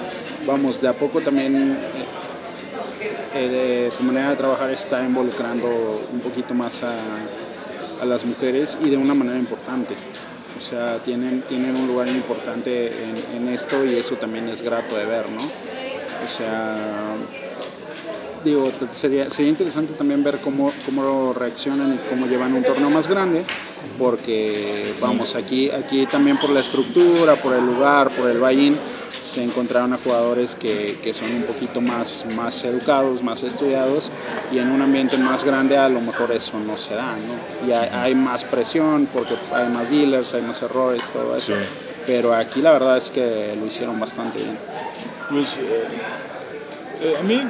vamos, 0.47 0.81
de 0.81 0.89
a 0.89 0.93
poco 0.93 1.21
también 1.21 1.79
tu 3.97 4.05
manera 4.05 4.31
de 4.31 4.37
trabajar 4.37 4.71
está 4.71 5.03
involucrando 5.03 5.67
un 6.13 6.21
poquito 6.21 6.55
más 6.55 6.83
a, 6.83 6.95
a, 8.01 8.05
las 8.05 8.25
mujeres 8.25 8.79
y 8.81 8.91
de 8.91 8.97
una 8.97 9.15
manera 9.15 9.39
importante. 9.39 9.95
O 10.57 10.61
sea, 10.61 11.03
tienen, 11.03 11.43
tienen 11.43 11.77
un 11.77 11.87
lugar 11.87 12.09
importante 12.09 12.87
en, 12.87 13.37
en 13.37 13.49
esto 13.49 13.85
y 13.85 13.97
eso 13.97 14.17
también 14.17 14.49
es 14.49 14.63
grato 14.63 14.97
de 14.97 15.05
ver, 15.05 15.29
¿no? 15.31 15.43
O 15.43 16.29
sea, 16.29 17.17
digo, 18.45 18.71
sería, 18.93 19.31
sería 19.31 19.51
interesante 19.51 19.95
también 19.95 20.23
ver 20.23 20.41
cómo, 20.41 20.73
cómo 20.85 21.33
reaccionan 21.33 21.95
y 21.95 22.09
cómo 22.09 22.27
llevan 22.27 22.55
un 22.55 22.63
torneo 22.63 22.91
más 22.91 23.09
grande, 23.09 23.45
porque 23.99 24.95
vamos, 25.01 25.35
aquí, 25.35 25.71
aquí 25.71 26.07
también 26.07 26.39
por 26.39 26.51
la 26.51 26.61
estructura, 26.61 27.37
por 27.37 27.55
el 27.55 27.65
lugar, 27.65 28.15
por 28.15 28.31
el 28.31 28.39
buy 28.39 28.77
se 29.23 29.43
encontraron 29.43 29.93
a 29.93 29.99
jugadores 29.99 30.55
que, 30.55 30.99
que, 31.03 31.13
son 31.13 31.33
un 31.35 31.43
poquito 31.43 31.81
más, 31.81 32.25
más 32.35 32.65
educados, 32.65 33.23
más 33.23 33.43
estudiados, 33.43 34.11
y 34.53 34.59
en 34.59 34.71
un 34.71 34.83
ambiente 34.83 35.17
más 35.17 35.45
grande 35.45 35.77
a 35.77 35.89
lo 35.89 36.01
mejor 36.01 36.33
eso 36.33 36.59
no 36.59 36.79
se 36.79 36.95
da, 36.95 37.17
¿no? 37.17 37.69
Y 37.69 37.73
hay, 37.73 38.15
más 38.15 38.45
presión 38.45 39.09
porque 39.13 39.35
hay 39.53 39.69
más 39.69 39.91
dealers, 39.91 40.35
hay 40.35 40.43
más 40.43 40.63
errores, 40.63 41.03
todo 41.13 41.37
eso. 41.37 41.53
Pero 42.07 42.35
aquí 42.35 42.61
la 42.61 42.73
verdad 42.73 42.99
es 42.99 43.11
que 43.11 43.57
lo 43.59 43.67
hicieron 43.67 43.99
bastante 43.99 44.39
bien. 44.39 44.59
Pues, 45.31 45.57
eh, 45.57 45.85
eh, 47.03 47.17
a 47.19 47.23
mí 47.23 47.43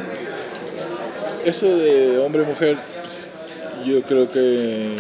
eso 1.45 1.67
de 1.67 2.19
hombre-mujer, 2.19 2.79
yo 3.85 4.03
creo 4.03 4.31
que 4.31 4.97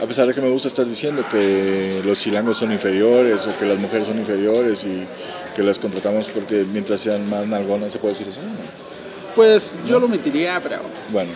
a 0.00 0.06
pesar 0.06 0.26
de 0.26 0.34
que 0.34 0.40
me 0.40 0.48
gusta 0.48 0.68
estar 0.68 0.86
diciendo 0.86 1.24
que 1.30 2.02
los 2.04 2.18
chilangos 2.18 2.58
son 2.58 2.72
inferiores 2.72 3.46
o 3.46 3.56
que 3.58 3.66
las 3.66 3.78
mujeres 3.78 4.06
son 4.06 4.18
inferiores 4.18 4.84
y 4.84 5.04
que 5.54 5.62
las 5.62 5.78
contratamos 5.78 6.28
porque 6.28 6.64
mientras 6.64 7.00
sean 7.00 7.28
más 7.28 7.46
nalgonas 7.46 7.92
se 7.92 7.98
puede 7.98 8.14
decir 8.14 8.28
eso. 8.28 8.40
Pues 9.34 9.74
yo 9.86 9.98
lo 9.98 10.06
omitiría, 10.06 10.60
pero... 10.62 10.80
Bueno, 11.10 11.32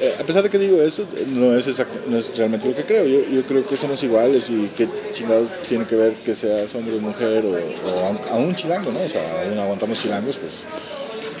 eh, 0.00 0.16
a 0.18 0.24
pesar 0.24 0.42
de 0.42 0.50
que 0.50 0.58
digo 0.58 0.82
eso, 0.82 1.06
no 1.28 1.56
es, 1.56 1.68
no 2.08 2.18
es 2.18 2.36
realmente 2.36 2.68
lo 2.68 2.74
que 2.74 2.82
creo. 2.84 3.04
Yo, 3.06 3.20
yo, 3.28 3.44
creo 3.44 3.64
que 3.64 3.76
somos 3.76 4.02
iguales 4.02 4.50
y 4.50 4.66
que 4.76 4.88
chingados 5.12 5.50
tiene 5.68 5.84
que 5.84 5.94
ver 5.94 6.14
que 6.14 6.34
seas 6.34 6.74
hombre 6.74 6.96
o 6.96 7.00
mujer 7.00 7.44
o, 7.46 7.88
o 7.88 8.18
a, 8.30 8.34
un 8.34 8.54
chilango, 8.56 8.90
¿no? 8.90 9.00
O 9.00 9.08
sea, 9.08 9.42
aún 9.44 9.58
aguantamos 9.58 9.98
chilangos, 9.98 10.36
pues... 10.36 10.64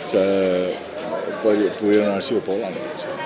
O 0.06 0.10
sea, 0.12 0.78
pudieron 1.80 2.10
haber 2.10 2.22
sido 2.22 2.40
poblanos. 2.40 2.78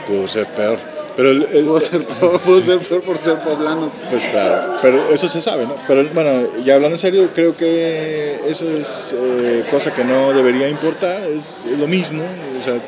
pudo 0.06 0.26
ser 0.28 0.47
peor. 0.54 0.78
Pero 1.16 1.30
el, 1.30 1.64
pudo, 1.64 1.80
ser 1.80 2.02
peor, 2.04 2.40
pudo 2.40 2.61
ser 2.61 2.78
peor 2.78 3.02
por 3.02 3.16
ser 3.18 3.38
poblanos. 3.38 3.92
Pues 4.11 4.26
claro, 4.26 4.76
pero 4.82 5.11
eso 5.11 5.28
se 5.28 5.40
sabe, 5.40 5.64
¿no? 5.64 5.75
Pero 5.88 6.04
bueno, 6.12 6.49
ya 6.62 6.75
hablando 6.75 6.96
en 6.96 6.99
serio, 6.99 7.30
creo 7.35 7.56
que 7.56 8.38
eso 8.46 8.70
es 8.70 9.14
eh, 9.18 9.64
cosa 9.70 9.94
que 9.94 10.04
no 10.04 10.32
debería 10.35 10.68
importar, 10.68 11.23
es, 11.23 11.64
lo 11.78 11.87
mismo. 11.87 12.23
O 12.61 12.62
sea, 12.62 12.78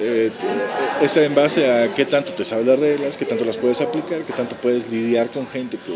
eh, 0.00 0.30
es 1.02 1.16
en 1.18 1.34
base 1.34 1.70
a 1.70 1.92
qué 1.92 2.06
tanto 2.06 2.32
te 2.32 2.46
sabes 2.46 2.66
las 2.66 2.78
reglas, 2.78 3.16
qué 3.18 3.26
tanto 3.26 3.44
las 3.44 3.58
puedes 3.58 3.80
aplicar, 3.82 4.22
qué 4.22 4.32
tanto 4.32 4.56
puedes 4.56 4.90
lidiar 4.90 5.28
con 5.28 5.46
gente 5.46 5.76
que, 5.76 5.92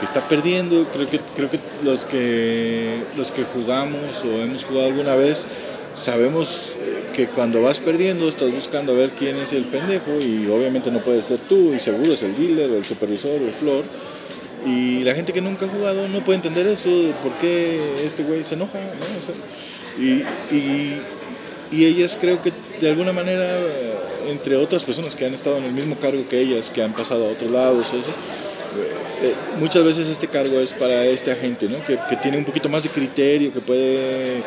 que 0.00 0.04
está 0.04 0.28
perdiendo. 0.28 0.84
Creo 0.92 1.08
que, 1.08 1.20
creo 1.36 1.48
que 1.48 1.60
los 1.84 2.04
que 2.04 2.96
los 3.16 3.30
que 3.30 3.44
jugamos 3.44 4.24
o 4.24 4.42
hemos 4.42 4.64
jugado 4.64 4.88
alguna 4.88 5.14
vez 5.14 5.46
sabemos 5.94 6.74
eh, 6.80 7.04
que 7.14 7.26
cuando 7.28 7.62
vas 7.62 7.80
perdiendo 7.80 8.28
estás 8.28 8.50
buscando 8.52 8.92
a 8.92 8.94
ver 8.96 9.10
quién 9.10 9.36
es 9.36 9.52
el 9.52 9.64
pendejo 9.64 10.18
y 10.20 10.46
obviamente 10.48 10.90
no 10.90 11.02
puede 11.04 11.22
ser 11.22 11.38
tú 11.40 11.72
y 11.74 11.78
seguro 11.78 12.12
es 12.12 12.22
el 12.22 12.34
dealer 12.36 12.70
o 12.70 12.76
el 12.78 12.84
supervisor 12.84 13.40
o 13.40 13.46
el 13.46 13.52
flor 13.52 13.84
y 14.66 15.02
la 15.02 15.14
gente 15.14 15.32
que 15.32 15.40
nunca 15.40 15.66
ha 15.66 15.68
jugado 15.68 16.08
no 16.08 16.24
puede 16.24 16.36
entender 16.36 16.66
eso, 16.66 16.88
por 17.22 17.32
qué 17.38 18.04
este 18.04 18.22
güey 18.22 18.44
se 18.44 18.54
enoja, 18.54 18.78
y, 19.98 20.22
y, 20.54 21.02
ellas 21.84 22.16
creo 22.20 22.40
que 22.40 22.52
de 22.80 22.90
alguna 22.90 23.12
manera, 23.12 23.58
entre 24.28 24.56
otras 24.56 24.84
personas 24.84 25.16
que 25.16 25.26
han 25.26 25.34
estado 25.34 25.56
en 25.56 25.64
el 25.64 25.72
mismo 25.72 25.96
cargo 25.96 26.28
que 26.28 26.38
ellas, 26.38 26.70
que 26.70 26.82
han 26.82 26.94
pasado 26.94 27.26
a 27.26 27.32
otros 27.32 27.50
lados, 27.50 27.86
eh, 27.86 28.02
eh, 29.22 29.34
muchas 29.58 29.82
veces 29.82 30.06
este 30.06 30.28
cargo 30.28 30.60
es 30.60 30.72
para 30.72 31.04
este 31.06 31.32
agente, 31.32 31.68
¿no? 31.68 31.78
que 31.84 32.16
tiene 32.16 32.38
un 32.38 32.44
poquito 32.44 32.68
más 32.68 32.84
de 32.84 32.90
criterio, 32.90 33.52
que 33.52 33.60
puede 33.60 34.42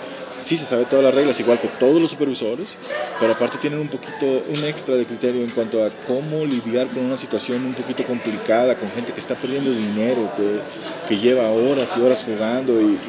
sí 0.45 0.57
se 0.57 0.65
sabe 0.67 0.85
todas 0.85 1.03
las 1.03 1.13
reglas, 1.13 1.39
igual 1.39 1.59
que 1.59 1.67
todos 1.67 1.99
los 1.99 2.11
supervisores, 2.11 2.77
pero 3.19 3.33
aparte 3.33 3.57
tienen 3.57 3.79
un 3.79 3.87
poquito, 3.87 4.43
un 4.47 4.63
extra 4.63 4.95
de 4.95 5.05
criterio 5.05 5.41
en 5.41 5.49
cuanto 5.49 5.83
a 5.83 5.89
cómo 6.07 6.45
lidiar 6.45 6.85
con 6.87 7.03
una 7.03 7.17
situación 7.17 7.65
un 7.65 7.73
poquito 7.73 8.05
complicada, 8.05 8.75
con 8.75 8.91
gente 8.91 9.11
que 9.11 9.19
está 9.19 9.35
perdiendo 9.35 9.71
dinero, 9.71 10.31
que, 10.37 10.59
que 11.07 11.19
lleva 11.19 11.49
horas 11.49 11.95
y 11.97 12.01
horas 12.01 12.23
jugando 12.23 12.79
y, 12.79 12.99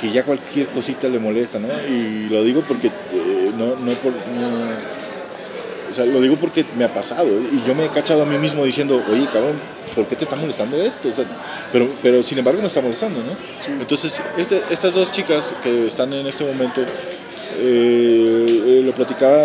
que 0.00 0.10
ya 0.10 0.24
cualquier 0.24 0.68
cosita 0.68 1.06
le 1.06 1.18
molesta, 1.18 1.58
¿no? 1.58 1.68
Y 1.86 2.26
lo 2.30 2.42
digo 2.42 2.62
porque 2.66 2.86
eh, 2.86 3.50
no, 3.54 3.76
no 3.76 3.92
por... 3.96 4.14
o 4.14 5.94
sea, 5.94 6.06
lo 6.06 6.18
digo 6.22 6.36
porque 6.36 6.64
me 6.78 6.86
ha 6.86 6.94
pasado 6.94 7.28
y 7.28 7.62
yo 7.68 7.74
me 7.74 7.84
he 7.84 7.88
cachado 7.90 8.22
a 8.22 8.24
mí 8.24 8.38
mismo 8.38 8.64
diciendo, 8.64 9.02
oye, 9.10 9.26
cabrón, 9.26 9.56
¿por 9.94 10.06
qué 10.06 10.16
te 10.16 10.24
está 10.24 10.36
molestando 10.36 10.80
esto? 10.82 11.08
pero, 11.70 11.88
pero 12.02 12.22
sin 12.22 12.38
embargo 12.38 12.60
me 12.60 12.66
está 12.66 12.80
molestando, 12.80 13.22
¿no? 13.22 13.32
Entonces, 13.80 14.20
este, 14.36 14.62
estas 14.70 14.94
dos 14.94 15.10
chicas 15.12 15.54
que 15.62 15.86
están 15.86 16.12
en 16.12 16.26
este 16.26 16.44
momento, 16.44 16.82
eh, 16.82 16.86
eh, 17.58 18.82
lo 18.84 18.94
platicaba, 18.94 19.36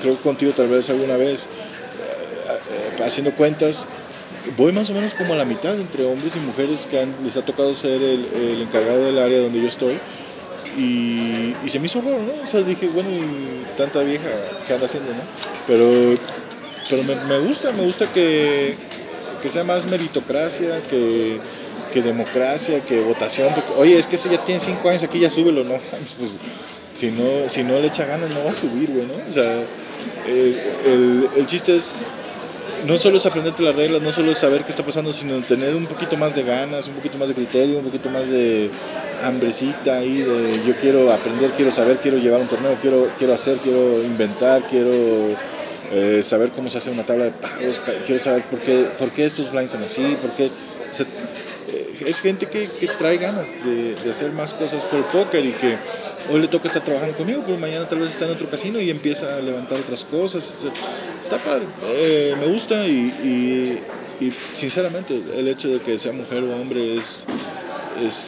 creo 0.00 0.16
contigo 0.22 0.52
tal 0.52 0.68
vez 0.68 0.88
alguna 0.90 1.16
vez, 1.16 1.46
eh, 1.46 3.02
haciendo 3.02 3.32
cuentas, 3.32 3.86
voy 4.56 4.72
más 4.72 4.90
o 4.90 4.94
menos 4.94 5.14
como 5.14 5.34
a 5.34 5.36
la 5.36 5.44
mitad 5.44 5.78
entre 5.78 6.04
hombres 6.04 6.36
y 6.36 6.40
mujeres 6.40 6.86
que 6.86 7.06
les 7.22 7.36
ha 7.36 7.44
tocado 7.44 7.74
ser 7.74 8.02
el, 8.02 8.28
el, 8.34 8.62
encargado 8.62 9.04
del 9.04 9.18
área 9.18 9.40
donde 9.40 9.60
yo 9.60 9.68
estoy. 9.68 9.98
Y, 10.76 11.56
y, 11.64 11.68
se 11.68 11.80
me 11.80 11.86
hizo 11.86 12.00
raro, 12.00 12.20
¿no? 12.22 12.44
O 12.44 12.46
sea, 12.46 12.60
dije, 12.60 12.88
bueno, 12.88 13.08
tanta 13.76 14.00
vieja, 14.00 14.28
¿qué 14.66 14.74
anda 14.74 14.86
haciendo, 14.86 15.10
no? 15.10 15.22
Pero, 15.66 16.16
pero 16.88 17.02
me, 17.02 17.16
me 17.16 17.38
gusta, 17.40 17.72
me 17.72 17.82
gusta 17.82 18.06
que, 18.12 18.76
que 19.40 19.48
sea 19.48 19.64
más 19.64 19.84
meritocracia, 19.86 20.82
que, 20.82 21.40
que 21.92 22.02
democracia, 22.02 22.80
que 22.80 23.00
votación. 23.00 23.54
oye, 23.76 23.98
es 23.98 24.06
que 24.06 24.16
ese 24.16 24.30
ya 24.30 24.38
tiene 24.38 24.60
cinco 24.60 24.88
años 24.88 25.02
aquí, 25.02 25.18
ya 25.18 25.30
súbelo, 25.30 25.64
¿no? 25.64 25.74
Pues, 26.18 26.32
si 26.92 27.12
no, 27.12 27.48
si 27.48 27.62
no 27.62 27.78
le 27.78 27.86
echa 27.86 28.06
ganas, 28.06 28.28
no 28.30 28.44
va 28.44 28.50
a 28.50 28.54
subir, 28.54 28.90
güey, 28.90 29.06
¿no? 29.06 29.14
O 29.28 29.32
sea, 29.32 29.62
el, 30.26 31.28
el, 31.36 31.46
chiste 31.46 31.76
es, 31.76 31.92
no 32.86 32.98
solo 32.98 33.18
es 33.18 33.26
aprenderte 33.26 33.62
las 33.62 33.76
reglas, 33.76 34.02
no 34.02 34.10
solo 34.10 34.32
es 34.32 34.38
saber 34.38 34.64
qué 34.64 34.70
está 34.70 34.82
pasando, 34.82 35.12
sino 35.12 35.40
tener 35.42 35.76
un 35.76 35.86
poquito 35.86 36.16
más 36.16 36.34
de 36.34 36.42
ganas, 36.42 36.88
un 36.88 36.94
poquito 36.94 37.16
más 37.16 37.28
de 37.28 37.34
criterio, 37.34 37.78
un 37.78 37.84
poquito 37.84 38.10
más 38.10 38.28
de 38.28 38.70
hambrecita 39.22 39.98
ahí, 39.98 40.22
de 40.22 40.60
yo 40.66 40.74
quiero 40.80 41.12
aprender, 41.12 41.52
quiero 41.52 41.70
saber, 41.70 41.98
quiero 41.98 42.18
llevar 42.18 42.40
un 42.40 42.48
torneo, 42.48 42.76
quiero, 42.80 43.10
quiero 43.16 43.34
hacer, 43.34 43.58
quiero 43.58 44.02
inventar, 44.02 44.66
quiero 44.66 45.36
eh, 45.92 46.22
saber 46.22 46.50
cómo 46.50 46.68
se 46.68 46.78
hace 46.78 46.90
una 46.90 47.04
tabla 47.04 47.26
de 47.26 47.30
pagos, 47.30 47.80
quiero 48.06 48.20
saber 48.20 48.44
por 48.44 48.60
qué, 48.60 48.88
por 48.98 49.10
qué 49.10 49.26
estos 49.26 49.50
blinds 49.50 49.70
son 49.70 49.82
así, 49.82 50.16
por 50.20 50.30
qué... 50.32 50.50
Eh, 51.68 52.04
es 52.06 52.20
gente 52.20 52.46
que, 52.46 52.68
que 52.68 52.88
trae 52.88 53.18
ganas 53.18 53.62
de, 53.62 53.94
de, 53.94 54.10
hacer 54.10 54.32
más 54.32 54.54
cosas 54.54 54.82
por 54.84 55.00
el 55.00 55.04
póker 55.06 55.44
y 55.44 55.52
que 55.52 55.76
hoy 56.30 56.40
le 56.40 56.48
toca 56.48 56.68
estar 56.68 56.82
trabajando 56.82 57.16
conmigo, 57.16 57.42
pero 57.44 57.58
mañana 57.58 57.88
tal 57.88 57.98
vez 57.98 58.10
está 58.10 58.24
en 58.24 58.32
otro 58.32 58.48
casino 58.48 58.80
y 58.80 58.90
empieza 58.90 59.36
a 59.36 59.40
levantar 59.40 59.78
otras 59.78 60.04
cosas. 60.04 60.52
está 61.22 61.38
padre, 61.38 61.64
eh, 61.84 62.34
me 62.38 62.46
gusta 62.46 62.86
y, 62.86 63.80
y, 64.20 64.24
y, 64.24 64.32
sinceramente 64.54 65.20
el 65.36 65.48
hecho 65.48 65.68
de 65.68 65.80
que 65.80 65.98
sea 65.98 66.12
mujer 66.12 66.42
o 66.44 66.54
hombre 66.56 66.96
es, 66.96 67.24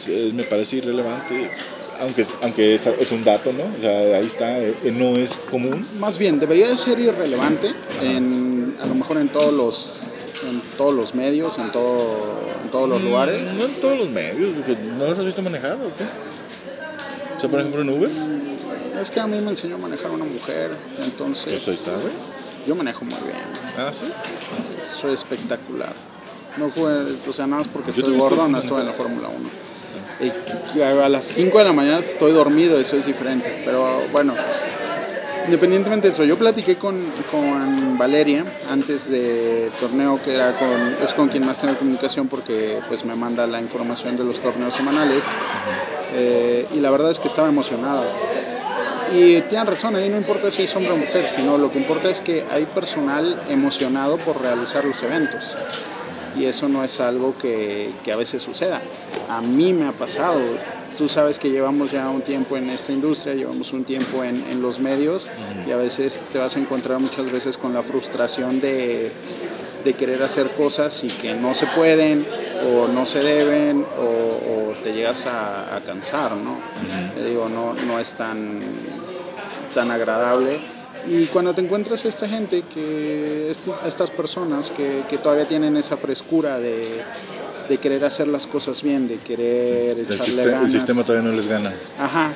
es 0.07 0.33
me 0.33 0.43
parece 0.43 0.77
irrelevante 0.77 1.51
aunque, 2.01 2.25
aunque 2.41 2.75
es, 2.75 2.85
es, 2.87 3.11
un 3.11 3.23
dato, 3.23 3.53
¿no? 3.53 3.63
O 3.77 3.79
sea, 3.79 4.17
ahí 4.17 4.25
está, 4.25 4.59
eh, 4.59 4.75
no 4.91 5.15
es 5.15 5.37
común. 5.49 5.87
Más 5.99 6.17
bien, 6.17 6.39
debería 6.39 6.67
de 6.67 6.77
ser 6.77 6.99
irrelevante, 6.99 7.73
en, 8.01 8.75
a 8.81 8.87
lo 8.87 8.95
mejor 8.95 9.17
en 9.17 9.29
todos 9.29 9.53
los 9.53 10.01
en 10.43 10.59
todos 10.75 10.93
los 10.93 11.13
medios, 11.13 11.59
en, 11.59 11.71
todo, 11.71 12.39
en 12.63 12.71
todos 12.71 12.89
los 12.89 12.99
mm, 12.99 13.05
lugares. 13.05 13.53
No 13.53 13.65
en 13.65 13.79
todos 13.79 13.97
los 13.99 14.09
medios, 14.09 14.55
porque 14.55 14.75
no 14.75 15.05
las 15.05 15.19
has 15.19 15.25
visto 15.25 15.41
manejar 15.43 15.73
o 15.73 15.85
qué. 15.85 16.03
O 17.37 17.39
sea, 17.39 17.49
por 17.49 17.59
ejemplo, 17.59 17.81
en 17.81 17.89
Uber. 17.89 18.09
Es 18.99 19.11
que 19.11 19.19
a 19.19 19.27
mí 19.27 19.39
me 19.39 19.51
enseñó 19.51 19.75
a 19.75 19.79
manejar 19.79 20.09
una 20.09 20.25
mujer, 20.25 20.71
entonces... 21.03 21.53
¿Eso 21.53 21.71
está, 21.71 21.91
güey? 21.91 22.13
Yo 22.65 22.75
manejo 22.75 23.05
muy 23.05 23.19
bien. 23.21 23.37
¿Ah, 23.77 23.91
sí? 23.93 24.05
Soy 24.99 25.13
espectacular. 25.13 25.93
No 26.57 26.71
jugué, 26.71 27.17
o 27.27 27.33
sea, 27.33 27.45
nada 27.45 27.63
más 27.63 27.71
porque 27.71 27.91
estoy 27.91 28.17
gordo, 28.17 28.47
no 28.47 28.59
estoy 28.59 28.81
en 28.81 28.87
la 28.87 28.93
Fórmula 28.93 29.29
1 29.29 29.70
y 29.70 29.70
a 30.83 31.09
las 31.09 31.25
5 31.25 31.57
de 31.57 31.63
la 31.63 31.73
mañana 31.73 31.99
estoy 31.99 32.31
dormido, 32.31 32.79
eso 32.79 32.97
es 32.97 33.05
diferente. 33.05 33.61
Pero 33.65 34.01
bueno, 34.11 34.33
independientemente 35.45 36.07
de 36.07 36.13
eso, 36.13 36.23
yo 36.23 36.37
platiqué 36.37 36.75
con, 36.75 37.03
con 37.29 37.97
Valeria 37.97 38.45
antes 38.69 39.09
de 39.09 39.71
torneo, 39.79 40.19
que 40.23 40.35
era 40.35 40.57
con, 40.57 40.95
es 41.03 41.13
con 41.13 41.29
quien 41.29 41.45
más 41.45 41.59
tengo 41.59 41.77
comunicación 41.77 42.27
porque 42.27 42.79
pues 42.87 43.03
me 43.05 43.15
manda 43.15 43.47
la 43.47 43.59
información 43.59 44.15
de 44.17 44.23
los 44.23 44.39
torneos 44.39 44.75
semanales. 44.75 45.23
Eh, 46.13 46.67
y 46.73 46.79
la 46.79 46.91
verdad 46.91 47.11
es 47.11 47.19
que 47.19 47.27
estaba 47.27 47.47
emocionada. 47.47 48.05
Y 49.13 49.41
tienen 49.41 49.67
razón, 49.67 49.95
ahí 49.95 50.07
no 50.07 50.17
importa 50.17 50.51
si 50.51 50.63
es 50.63 50.75
hombre 50.75 50.93
o 50.93 50.97
mujer, 50.97 51.29
sino 51.35 51.57
lo 51.57 51.69
que 51.69 51.79
importa 51.79 52.09
es 52.09 52.21
que 52.21 52.45
hay 52.49 52.65
personal 52.65 53.43
emocionado 53.49 54.17
por 54.17 54.41
realizar 54.41 54.85
los 54.85 55.03
eventos 55.03 55.41
y 56.37 56.45
eso 56.45 56.69
no 56.69 56.83
es 56.83 56.99
algo 56.99 57.33
que, 57.33 57.91
que, 58.03 58.11
a 58.11 58.15
veces 58.15 58.41
suceda. 58.41 58.81
A 59.31 59.41
mí 59.41 59.71
me 59.71 59.87
ha 59.87 59.93
pasado. 59.93 60.41
Tú 60.97 61.07
sabes 61.07 61.39
que 61.39 61.49
llevamos 61.49 61.89
ya 61.89 62.09
un 62.09 62.21
tiempo 62.21 62.57
en 62.57 62.69
esta 62.69 62.91
industria, 62.91 63.33
llevamos 63.33 63.71
un 63.71 63.85
tiempo 63.85 64.25
en, 64.25 64.45
en 64.51 64.61
los 64.61 64.77
medios 64.77 65.29
y 65.65 65.71
a 65.71 65.77
veces 65.77 66.21
te 66.33 66.37
vas 66.37 66.57
a 66.57 66.59
encontrar 66.59 66.99
muchas 66.99 67.31
veces 67.31 67.57
con 67.57 67.73
la 67.73 67.81
frustración 67.81 68.59
de, 68.59 69.11
de 69.85 69.93
querer 69.93 70.21
hacer 70.21 70.49
cosas 70.51 71.01
y 71.05 71.07
que 71.07 71.33
no 71.33 71.55
se 71.55 71.65
pueden 71.67 72.27
o 72.67 72.89
no 72.89 73.05
se 73.05 73.19
deben 73.19 73.85
o, 73.97 74.03
o 74.03 74.73
te 74.83 74.91
llegas 74.91 75.25
a, 75.25 75.77
a 75.77 75.79
cansar, 75.81 76.33
¿no? 76.35 76.57
Te 77.15 77.23
digo, 77.23 77.47
no, 77.47 77.73
no 77.73 77.97
es 77.99 78.11
tan, 78.11 78.59
tan 79.73 79.91
agradable 79.91 80.59
Y 81.07 81.25
cuando 81.27 81.53
te 81.53 81.61
encuentras 81.61 82.05
a 82.05 82.09
esta 82.09 82.27
gente, 82.27 82.63
que 82.63 83.49
estas 83.85 84.11
personas 84.11 84.69
que, 84.69 85.05
que 85.09 85.17
todavía 85.17 85.47
tienen 85.47 85.77
esa 85.77 85.97
frescura 85.97 86.59
de, 86.59 87.01
de 87.69 87.77
querer 87.77 88.03
hacer 88.05 88.27
las 88.27 88.47
cosas 88.47 88.81
bien, 88.83 89.07
de 89.07 89.15
querer 89.17 89.97
El, 89.99 90.05
echarle 90.05 90.23
siste- 90.25 90.43
el 90.43 90.51
ganas. 90.51 90.71
sistema 90.71 91.03
todavía 91.03 91.29
no 91.29 91.35
les 91.35 91.47
gana. 91.47 91.73
Ajá. 91.99 92.31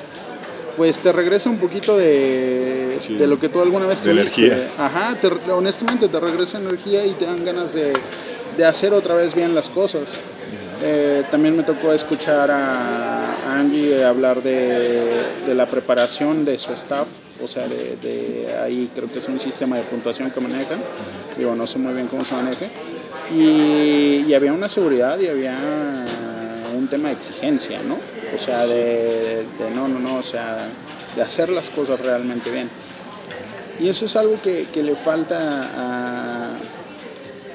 Pues 0.76 0.98
te 0.98 1.10
regresa 1.10 1.48
un 1.48 1.56
poquito 1.58 1.96
de, 1.96 2.98
Sí. 3.00 3.14
de 3.14 3.26
lo 3.26 3.38
que 3.38 3.48
tú 3.48 3.60
alguna 3.60 3.86
vez 3.86 4.02
De 4.04 4.10
tuviste. 4.12 4.46
energía. 4.46 4.68
Ajá, 4.78 5.14
te- 5.20 5.50
honestamente 5.50 6.08
te 6.08 6.20
regresa 6.20 6.58
energía 6.58 7.04
y 7.06 7.12
te 7.12 7.24
dan 7.24 7.44
ganas 7.44 7.72
de, 7.72 7.94
de 8.56 8.64
hacer 8.64 8.92
otra 8.92 9.14
vez 9.14 9.34
bien 9.34 9.54
las 9.54 9.68
cosas. 9.70 10.02
Eh, 10.82 11.22
también 11.30 11.56
me 11.56 11.62
tocó 11.62 11.92
escuchar 11.92 12.50
a 12.50 13.22
a 13.46 13.58
Angie 13.60 14.04
hablar 14.04 14.42
de, 14.42 15.22
de 15.46 15.54
la 15.54 15.66
preparación 15.66 16.44
de 16.44 16.58
su 16.58 16.72
staff, 16.72 17.06
o 17.42 17.46
sea, 17.46 17.66
de, 17.68 17.96
de 18.02 18.54
ahí 18.60 18.90
creo 18.92 19.08
que 19.10 19.20
es 19.20 19.28
un 19.28 19.38
sistema 19.38 19.76
de 19.76 19.82
puntuación 19.82 20.32
que 20.32 20.40
manejan, 20.40 20.80
digo, 21.38 21.54
no 21.54 21.64
sé 21.68 21.78
muy 21.78 21.94
bien 21.94 22.08
cómo 22.08 22.24
se 22.24 22.34
maneja, 22.34 22.66
y, 23.30 24.32
había 24.34 24.52
una 24.52 24.68
seguridad 24.68 25.18
y 25.18 25.28
había 25.28 25.56
un 26.76 26.88
tema 26.88 27.08
de 27.08 27.14
exigencia, 27.14 27.80
¿no? 27.82 27.94
O 28.34 28.38
sea, 28.38 28.66
de, 28.66 29.46
no, 29.74 29.88
no, 29.88 29.98
no, 29.98 30.16
o 30.16 30.22
sea, 30.22 30.68
de 31.14 31.22
hacer 31.22 31.48
las 31.48 31.70
cosas 31.70 32.00
realmente 32.00 32.50
bien. 32.50 32.68
Y 33.80 33.88
eso 33.88 34.04
es 34.04 34.16
algo 34.16 34.34
que, 34.42 34.66
le 34.74 34.96
falta 34.96 35.38
a, 35.76 36.50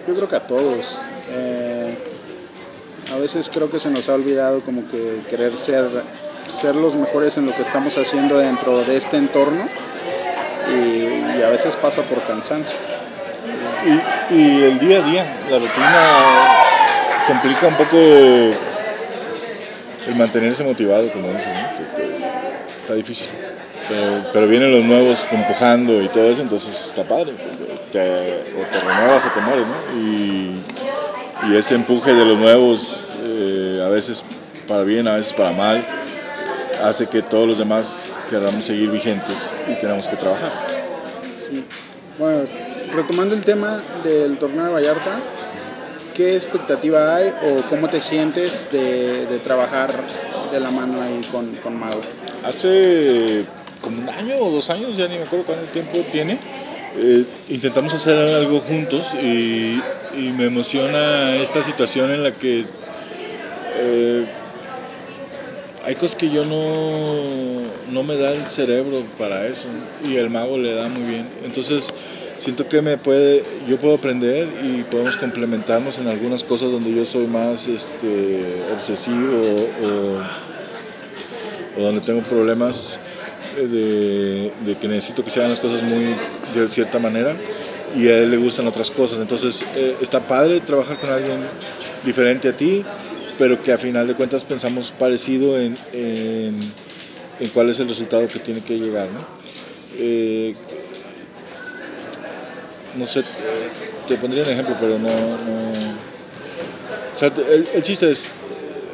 yo 0.07 0.13
creo 0.13 0.29
que 0.29 0.35
a 0.35 0.47
todos. 0.47 0.97
Eh, 1.29 1.97
a 3.11 3.17
veces 3.17 3.49
creo 3.51 3.69
que 3.69 3.79
se 3.79 3.89
nos 3.89 4.09
ha 4.09 4.13
olvidado 4.13 4.61
como 4.61 4.87
que 4.87 5.19
querer 5.29 5.57
ser, 5.57 5.85
ser 6.61 6.75
los 6.75 6.95
mejores 6.95 7.37
en 7.37 7.45
lo 7.45 7.55
que 7.55 7.61
estamos 7.61 7.97
haciendo 7.97 8.37
dentro 8.37 8.83
de 8.83 8.97
este 8.97 9.17
entorno 9.17 9.65
y 10.69 11.41
a 11.41 11.49
veces 11.49 11.75
pasa 11.75 12.03
por 12.03 12.25
cansancio. 12.25 12.77
Y, 13.83 14.35
y 14.35 14.63
el 14.63 14.79
día 14.79 14.99
a 14.99 15.01
día, 15.01 15.25
la 15.49 15.57
rutina 15.57 16.07
complica 17.27 17.67
un 17.67 17.75
poco 17.75 17.97
el 17.97 18.55
mantenerse 20.15 20.63
motivado, 20.63 21.11
como 21.11 21.27
dices, 21.29 21.47
¿no? 21.47 21.67
Está 22.81 22.93
difícil. 22.93 23.29
Pero, 24.31 24.47
vienen 24.47 24.71
los 24.71 24.83
nuevos 24.83 25.27
empujando 25.31 26.01
y 26.01 26.07
todo 26.09 26.31
eso, 26.31 26.41
entonces 26.41 26.87
está 26.87 27.03
padre. 27.03 27.33
O 27.33 27.91
te 27.91 28.79
renuevas 28.79 29.25
o 29.25 29.29
te 29.29 29.41
mueres, 29.41 29.65
¿no? 29.67 29.75
Y, 29.99 30.61
y 31.49 31.57
ese 31.57 31.75
empuje 31.75 32.13
de 32.13 32.25
los 32.25 32.37
nuevos, 32.37 33.09
eh, 33.25 33.83
a 33.85 33.89
veces 33.89 34.23
para 34.67 34.83
bien, 34.83 35.07
a 35.07 35.15
veces 35.15 35.33
para 35.33 35.51
mal, 35.51 35.85
hace 36.83 37.07
que 37.07 37.21
todos 37.21 37.47
los 37.47 37.57
demás 37.57 38.09
queramos 38.29 38.63
seguir 38.63 38.91
vigentes 38.91 39.53
y 39.67 39.73
tenemos 39.81 40.07
que 40.07 40.15
trabajar. 40.15 40.51
Sí. 41.49 41.65
Bueno, 42.17 42.45
retomando 42.93 43.35
el 43.35 43.43
tema 43.43 43.83
del 44.03 44.37
torneo 44.37 44.65
de 44.65 44.71
Vallarta, 44.71 45.19
¿qué 46.13 46.35
expectativa 46.35 47.15
hay 47.15 47.29
o 47.29 47.61
cómo 47.69 47.89
te 47.89 48.01
sientes 48.01 48.67
de, 48.71 49.25
de 49.25 49.39
trabajar 49.39 49.89
de 50.51 50.59
la 50.59 50.71
mano 50.71 51.01
ahí 51.01 51.21
con, 51.31 51.55
con 51.57 51.79
Mago? 51.79 52.01
Hace 52.45 53.45
como 53.81 54.01
un 54.01 54.09
año 54.09 54.35
o 54.39 54.51
dos 54.51 54.69
años, 54.69 54.95
ya 54.95 55.07
ni 55.07 55.17
me 55.17 55.23
acuerdo 55.23 55.45
cuánto 55.45 55.65
tiempo 55.71 55.97
tiene, 56.11 56.37
eh, 56.97 57.25
intentamos 57.47 57.93
hacer 57.93 58.17
algo 58.17 58.59
juntos 58.59 59.13
y, 59.13 59.79
me 60.13 60.45
emociona 60.45 61.37
esta 61.37 61.63
situación 61.63 62.11
en 62.11 62.21
la 62.21 62.33
que 62.33 62.65
eh, 63.77 64.25
hay 65.85 65.95
cosas 65.95 66.17
que 66.17 66.29
yo 66.29 66.43
no, 66.43 67.61
no 67.89 68.03
me 68.03 68.17
da 68.17 68.33
el 68.33 68.45
cerebro 68.45 69.03
para 69.17 69.47
eso 69.47 69.69
y 70.05 70.17
el 70.17 70.29
mago 70.29 70.57
le 70.57 70.75
da 70.75 70.89
muy 70.89 71.03
bien. 71.03 71.29
Entonces 71.45 71.93
siento 72.41 72.67
que 72.67 72.81
me 72.81 72.97
puede, 72.97 73.43
yo 73.67 73.79
puedo 73.79 73.93
aprender 73.93 74.47
y 74.63 74.81
podemos 74.81 75.15
complementarnos 75.17 75.99
en 75.99 76.07
algunas 76.07 76.43
cosas 76.43 76.71
donde 76.71 76.91
yo 76.91 77.05
soy 77.05 77.27
más 77.27 77.67
este, 77.67 78.63
obsesivo 78.73 79.69
o, 79.83 81.79
o 81.79 81.83
donde 81.83 82.01
tengo 82.01 82.21
problemas 82.21 82.97
de, 83.55 84.51
de 84.65 84.75
que 84.75 84.87
necesito 84.87 85.23
que 85.23 85.29
se 85.29 85.39
hagan 85.39 85.51
las 85.51 85.59
cosas 85.59 85.83
muy 85.83 86.15
de 86.55 86.67
cierta 86.67 86.97
manera 86.97 87.35
y 87.95 88.07
a 88.07 88.17
él 88.17 88.31
le 88.31 88.37
gustan 88.37 88.65
otras 88.65 88.89
cosas. 88.89 89.19
Entonces 89.19 89.63
eh, 89.75 89.97
está 90.01 90.19
padre 90.19 90.59
trabajar 90.61 90.99
con 90.99 91.11
alguien 91.11 91.37
diferente 92.03 92.49
a 92.49 92.57
ti, 92.57 92.81
pero 93.37 93.61
que 93.61 93.71
a 93.71 93.77
final 93.77 94.07
de 94.07 94.15
cuentas 94.15 94.43
pensamos 94.43 94.91
parecido 94.91 95.59
en, 95.59 95.77
en, 95.93 97.49
cuál 97.53 97.69
es 97.69 97.79
el 97.79 97.87
resultado 97.87 98.27
que 98.27 98.39
tiene 98.39 98.61
que 98.61 98.79
llegar. 98.79 99.09
Eh, 99.99 100.53
no 102.95 103.07
sé, 103.07 103.23
te 104.07 104.17
pondría 104.17 104.43
un 104.43 104.49
ejemplo, 104.49 104.75
pero 104.79 104.99
no... 104.99 105.09
el, 107.21 107.67
el 107.73 107.83
chiste 107.83 108.11
es, 108.11 108.27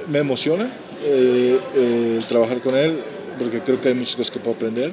me 0.08 0.20
emociona 0.20 0.70
eh, 1.04 2.20
trabajar 2.28 2.60
con 2.60 2.76
él, 2.76 3.02
porque 3.38 3.62
creo 3.62 3.80
que 3.80 3.90
hay 3.90 3.94
muchas 3.94 4.16
cosas 4.16 4.32
que 4.32 4.40
puedo 4.40 4.56
aprender 4.56 4.92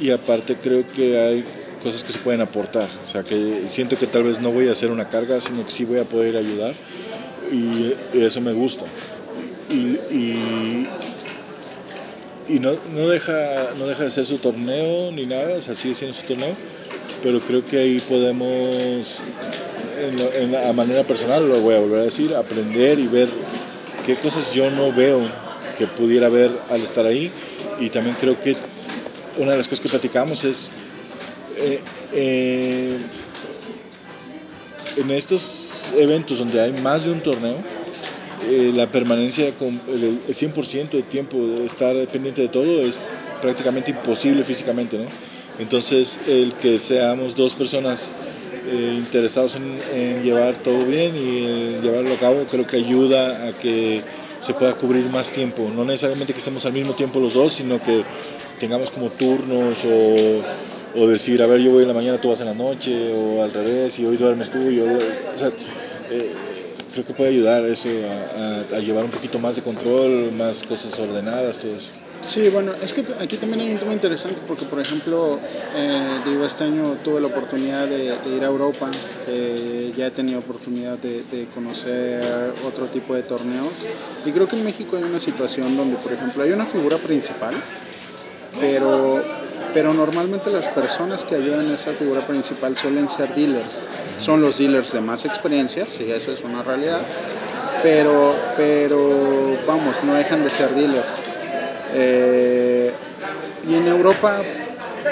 y 0.00 0.10
aparte 0.10 0.56
creo 0.56 0.84
que 0.86 1.20
hay 1.20 1.44
cosas 1.82 2.04
que 2.04 2.12
se 2.12 2.18
pueden 2.18 2.40
aportar, 2.40 2.88
o 3.04 3.06
sea, 3.06 3.22
que 3.22 3.64
siento 3.68 3.96
que 3.96 4.06
tal 4.06 4.24
vez 4.24 4.40
no 4.40 4.50
voy 4.50 4.68
a 4.68 4.72
hacer 4.72 4.90
una 4.90 5.08
carga, 5.08 5.40
sino 5.40 5.64
que 5.64 5.70
sí 5.70 5.84
voy 5.84 5.98
a 5.98 6.04
poder 6.04 6.36
ayudar 6.36 6.72
y, 7.50 7.94
eso 8.14 8.40
me 8.40 8.52
gusta. 8.52 8.84
Y, 9.68 9.98
y, 10.14 10.88
y 12.48 12.58
no, 12.58 12.76
no, 12.92 13.08
deja, 13.08 13.74
no 13.78 13.86
deja 13.86 14.04
de 14.04 14.10
ser 14.10 14.26
su 14.26 14.38
torneo 14.38 15.12
ni 15.12 15.26
nada, 15.26 15.54
o 15.54 15.62
sea, 15.62 15.74
sigue 15.74 15.94
siendo 15.94 16.16
su 16.16 16.26
torneo, 16.26 16.52
pero 17.22 17.40
creo 17.40 17.64
que 17.64 17.78
ahí 17.78 18.00
podemos, 18.00 19.20
en, 20.00 20.16
lo- 20.16 20.32
en 20.32 20.52
la 20.52 20.68
a 20.68 20.72
manera 20.72 21.04
personal, 21.04 21.48
lo 21.48 21.60
voy 21.60 21.74
a 21.74 21.78
volver 21.80 22.00
a 22.00 22.04
decir, 22.04 22.34
aprender 22.34 22.98
y 22.98 23.06
ver 23.06 23.28
qué 24.06 24.16
cosas 24.16 24.52
yo 24.52 24.70
no 24.70 24.92
veo 24.92 25.20
que 25.78 25.86
pudiera 25.86 26.28
ver 26.28 26.50
al 26.70 26.82
estar 26.82 27.04
ahí. 27.06 27.30
Y 27.78 27.90
también 27.90 28.16
creo 28.20 28.40
que 28.40 28.56
una 29.38 29.52
de 29.52 29.56
las 29.58 29.66
cosas 29.68 29.80
que 29.80 29.88
platicamos 29.88 30.44
es, 30.44 30.70
eh, 31.56 31.80
eh, 32.12 32.98
en 34.96 35.10
estos 35.10 35.68
eventos 35.96 36.38
donde 36.38 36.60
hay 36.60 36.72
más 36.82 37.04
de 37.04 37.12
un 37.12 37.20
torneo, 37.20 37.56
eh, 38.48 38.72
la 38.74 38.86
permanencia 38.90 39.52
con 39.52 39.80
el, 39.88 40.20
el 40.26 40.34
100% 40.34 40.90
de 40.90 41.02
tiempo 41.02 41.36
de 41.38 41.66
estar 41.66 41.94
pendiente 42.08 42.42
de 42.42 42.48
todo 42.48 42.80
es 42.82 43.16
prácticamente 43.40 43.90
imposible 43.90 44.44
físicamente, 44.44 44.96
¿no? 44.98 45.04
Entonces, 45.60 46.18
el 46.26 46.54
que 46.54 46.78
seamos 46.78 47.36
dos 47.36 47.54
personas 47.54 48.10
eh, 48.66 48.94
interesados 48.96 49.56
en, 49.56 50.22
llevar 50.22 50.54
todo 50.62 50.84
bien 50.84 51.14
y 51.16 51.44
en 51.76 51.82
llevarlo 51.82 52.14
a 52.14 52.18
cabo, 52.18 52.44
creo 52.50 52.66
que 52.66 52.78
ayuda 52.78 53.48
a 53.48 53.52
que 53.52 54.00
se 54.40 54.54
pueda 54.54 54.74
cubrir 54.74 55.04
más 55.10 55.30
tiempo. 55.30 55.70
No 55.74 55.84
necesariamente 55.84 56.32
que 56.32 56.38
estemos 56.38 56.64
al 56.64 56.72
mismo 56.72 56.94
tiempo 56.94 57.20
los 57.20 57.34
dos, 57.34 57.52
sino 57.52 57.78
que 57.78 58.02
tengamos 58.58 58.90
como 58.90 59.10
turnos 59.10 59.78
o, 59.84 61.06
decir, 61.06 61.42
a 61.42 61.46
ver, 61.46 61.60
yo 61.60 61.70
voy 61.72 61.82
en 61.82 61.88
la 61.88 61.94
mañana, 61.94 62.18
tú 62.18 62.30
vas 62.30 62.40
en 62.40 62.46
la 62.46 62.54
noche, 62.54 63.12
o 63.14 63.42
al 63.44 63.52
revés, 63.52 63.98
y 63.98 64.06
hoy 64.06 64.16
duermes 64.16 64.50
tú, 64.50 64.58
y 64.70 64.76
yo... 64.76 64.84
O 64.84 65.38
sea, 65.38 65.52
eh, 66.10 66.32
creo 66.92 67.06
que 67.06 67.12
puede 67.14 67.30
ayudar 67.30 67.64
eso 67.64 67.88
a, 67.88 68.40
a- 68.74 68.76
a 68.76 68.80
llevar 68.80 69.04
un 69.04 69.10
poquito 69.10 69.38
más 69.38 69.56
de 69.56 69.62
control, 69.62 70.32
más 70.32 70.62
cosas 70.64 70.98
ordenadas, 70.98 71.58
todo 71.58 71.76
eso. 71.76 71.90
Sí, 72.22 72.48
bueno, 72.48 72.72
es 72.80 72.92
que 72.92 73.04
aquí 73.18 73.38
también 73.38 73.62
hay 73.62 73.70
un 73.72 73.78
tema 73.78 73.92
interesante 73.92 74.40
porque, 74.46 74.64
por 74.64 74.80
ejemplo, 74.80 75.38
eh, 75.74 76.20
digo, 76.24 76.44
este 76.44 76.64
año 76.64 76.96
tuve 77.02 77.20
la 77.20 77.26
oportunidad 77.28 77.88
de, 77.88 78.16
de 78.18 78.36
ir 78.36 78.44
a 78.44 78.46
Europa, 78.46 78.90
eh, 79.26 79.92
ya 79.96 80.06
he 80.06 80.10
tenido 80.10 80.38
oportunidad 80.38 80.98
de, 80.98 81.24
de 81.24 81.46
conocer 81.54 82.54
otro 82.64 82.86
tipo 82.86 83.14
de 83.14 83.22
torneos 83.22 83.72
y 84.24 84.30
creo 84.30 84.46
que 84.46 84.56
en 84.56 84.64
México 84.64 84.96
hay 84.96 85.02
una 85.02 85.18
situación 85.18 85.76
donde, 85.76 85.96
por 85.96 86.12
ejemplo, 86.12 86.42
hay 86.42 86.52
una 86.52 86.66
figura 86.66 86.98
principal, 86.98 87.54
pero, 88.60 89.24
pero 89.72 89.94
normalmente 89.94 90.50
las 90.50 90.68
personas 90.68 91.24
que 91.24 91.36
ayudan 91.36 91.66
a 91.68 91.74
esa 91.74 91.92
figura 91.94 92.26
principal 92.26 92.76
suelen 92.76 93.08
ser 93.08 93.34
dealers, 93.34 93.74
son 94.18 94.42
los 94.42 94.58
dealers 94.58 94.92
de 94.92 95.00
más 95.00 95.24
experiencia, 95.24 95.86
sí, 95.86 96.10
eso 96.10 96.32
es 96.32 96.42
una 96.42 96.62
realidad, 96.62 97.00
pero, 97.82 98.34
pero 98.56 99.56
vamos, 99.66 99.96
no 100.04 100.14
dejan 100.14 100.44
de 100.44 100.50
ser 100.50 100.74
dealers. 100.74 101.29
Eh, 101.92 102.92
y 103.68 103.74
en 103.74 103.86
Europa, 103.88 104.40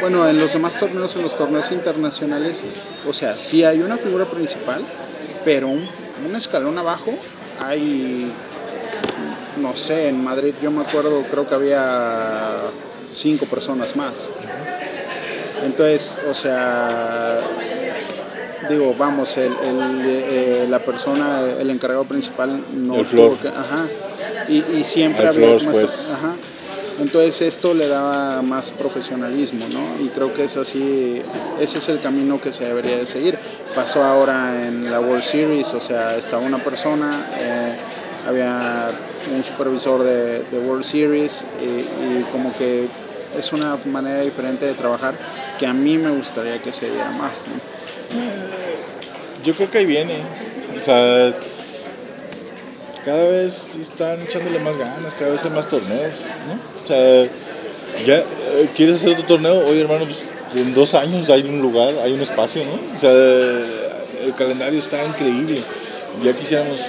bueno, 0.01 0.29
en 0.29 0.39
los 0.39 0.53
demás 0.53 0.77
torneos, 0.79 1.15
en 1.17 1.23
los 1.23 1.37
torneos 1.37 1.71
internacionales, 1.73 2.65
o 3.09 3.13
sea, 3.13 3.35
sí 3.35 3.65
hay 3.65 3.81
una 3.81 3.97
figura 3.97 4.25
principal, 4.25 4.83
pero 5.45 5.69
un, 5.69 5.89
un 6.27 6.37
escalón 6.37 6.79
abajo 6.79 7.13
hay, 7.61 8.33
no 9.61 9.75
sé, 9.77 10.09
en 10.09 10.23
Madrid 10.23 10.55
yo 10.63 10.71
me 10.71 10.83
acuerdo, 10.83 11.25
creo 11.31 11.49
que 11.49 11.55
había 11.55 12.57
cinco 13.13 13.47
personas 13.47 13.97
más. 13.97 14.13
Entonces, 15.65 16.15
o 16.31 16.35
sea, 16.35 17.41
digo, 18.71 18.95
vamos, 18.97 19.37
el, 19.37 19.53
el, 19.65 20.03
eh, 20.07 20.67
la 20.69 20.79
persona, 20.79 21.41
el 21.59 21.71
encargado 21.71 22.05
principal 22.05 22.63
no 22.75 22.97
El 22.97 23.07
tuvo 23.07 23.39
que- 23.41 23.49
ajá, 23.49 23.87
y, 24.49 24.59
y 24.79 24.85
siempre 24.85 25.23
Al 25.27 25.35
había 25.35 25.59
pues. 25.59 26.11
ajá. 26.13 26.35
Entonces 26.99 27.43
esto 27.43 27.75
le 27.75 27.87
daba 27.87 28.43
más 28.43 28.73
profesionalismo, 28.73 29.67
¿no? 29.69 30.05
Y 30.05 30.09
creo 30.09 30.35
que 30.35 30.45
es 30.45 30.57
así, 30.57 31.23
ese 31.61 31.79
es 31.79 31.89
el 31.89 32.01
camino 32.01 32.41
que 32.41 32.53
se 32.53 32.65
debería 32.65 32.97
de 32.97 33.07
seguir. 33.07 33.39
Pasó 33.75 34.03
ahora 34.03 34.67
en 34.67 34.91
la 34.91 35.01
World 35.01 35.23
Series, 35.23 35.73
o 35.75 35.81
sea, 35.81 36.17
estaba 36.17 36.43
una 36.43 36.63
persona, 36.63 37.31
eh, 37.39 37.77
había 38.27 38.89
un 39.33 39.45
supervisor 39.45 40.03
de, 40.03 40.59
World 40.59 40.85
Series 40.85 41.45
y, 41.63 42.23
como 42.33 42.53
que 42.53 42.89
es 43.39 43.53
una 43.53 43.79
manera 43.87 44.23
diferente 44.23 44.67
de 44.67 44.75
trabajar 44.75 45.15
que 45.59 45.67
a 45.67 45.73
mí 45.73 45.99
me 45.99 46.11
gustaría 46.11 46.59
que 46.61 46.73
se 46.73 46.91
diera 46.91 47.11
más. 47.11 47.45
Yo 49.45 49.55
creo 49.55 49.71
que 49.71 49.79
ahí 49.79 49.87
viene. 49.87 50.23
O 50.81 50.83
sea, 50.83 51.35
cada 53.05 53.29
vez 53.29 53.77
están 53.77 54.23
echándole 54.23 54.59
más 54.59 54.77
ganas, 54.77 55.15
cada 55.15 55.31
vez 55.31 55.45
hay 55.45 55.51
más 55.51 55.69
torneos, 55.69 56.27
¿no? 56.47 56.55
O 56.83 56.87
sea, 56.87 57.29
ya 58.05 58.19
eh, 58.19 58.69
quieres 58.75 58.97
hacer 58.97 59.13
otro 59.13 59.25
torneo, 59.25 59.67
oye 59.67 59.81
hermano, 59.81 60.05
pues 60.05 60.27
en 60.55 60.75
dos 60.75 60.95
años 60.95 61.29
hay 61.31 61.43
un 61.43 61.61
lugar, 61.61 61.95
hay 62.03 62.13
un 62.13 62.21
espacio, 62.21 62.63
¿no? 62.65 62.97
O 62.97 62.99
sea, 62.99 63.11
el 63.11 64.35
calendario 64.37 64.79
está 64.79 65.05
increíble. 65.05 65.63
Ya 66.23 66.33
quisiéramos 66.33 66.81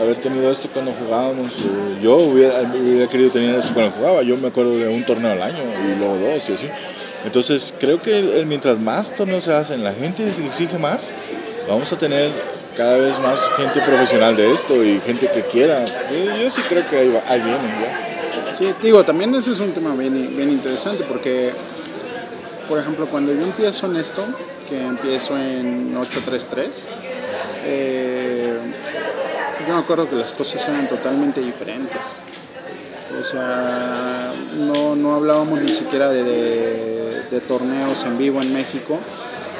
haber 0.00 0.16
tenido 0.20 0.50
esto 0.50 0.68
cuando 0.72 0.92
jugábamos. 0.92 1.54
Yo 2.00 2.16
hubiera, 2.18 2.60
hubiera, 2.62 3.08
querido 3.08 3.30
tener 3.30 3.54
esto 3.56 3.72
cuando 3.74 3.92
jugaba. 3.92 4.22
Yo 4.22 4.36
me 4.36 4.48
acuerdo 4.48 4.76
de 4.76 4.88
un 4.88 5.04
torneo 5.04 5.32
al 5.32 5.42
año 5.42 5.62
y 5.62 5.98
luego 5.98 6.16
dos 6.16 6.48
y 6.48 6.52
así. 6.52 6.68
Entonces 7.24 7.74
creo 7.78 8.00
que 8.00 8.44
mientras 8.46 8.78
más 8.78 9.14
torneos 9.14 9.44
se 9.44 9.52
hacen, 9.52 9.82
la 9.82 9.92
gente 9.92 10.28
exige 10.28 10.78
más, 10.78 11.10
vamos 11.68 11.92
a 11.92 11.98
tener 11.98 12.30
cada 12.76 12.96
vez 12.96 13.18
más 13.20 13.40
gente 13.56 13.80
profesional 13.80 14.36
de 14.36 14.52
esto 14.52 14.84
y 14.84 15.00
gente 15.00 15.30
que 15.30 15.42
quiera. 15.42 15.84
Yo, 16.10 16.50
sí 16.50 16.62
creo 16.68 16.88
que 16.88 16.98
ahí, 16.98 17.22
ahí 17.26 17.40
vienen 17.40 17.80
ya. 17.80 18.54
Sí, 18.56 18.72
digo, 18.82 19.04
también 19.04 19.34
ese 19.34 19.52
es 19.52 19.60
un 19.60 19.72
tema 19.72 19.94
bien, 19.94 20.16
interesante 20.16 21.04
porque, 21.04 21.52
por 22.68 22.78
ejemplo, 22.78 23.06
cuando 23.06 23.32
yo 23.32 23.42
empiezo 23.42 23.86
en 23.86 23.96
esto, 23.96 24.24
que 24.68 24.80
empiezo 24.80 25.36
en 25.36 25.96
833, 25.96 26.86
eh, 27.64 28.58
yo 29.66 29.74
me 29.74 29.80
acuerdo 29.80 30.08
que 30.08 30.16
las 30.16 30.32
cosas 30.32 30.66
eran 30.68 30.88
totalmente 30.88 31.40
diferentes. 31.40 32.00
O 33.18 33.22
sea, 33.22 34.34
no, 34.54 34.94
no 34.94 35.14
hablábamos 35.14 35.60
ni 35.60 35.72
siquiera 35.74 36.10
de, 36.10 37.40
torneos 37.46 38.04
en 38.04 38.18
vivo 38.18 38.40
en 38.42 38.52
México. 38.52 38.98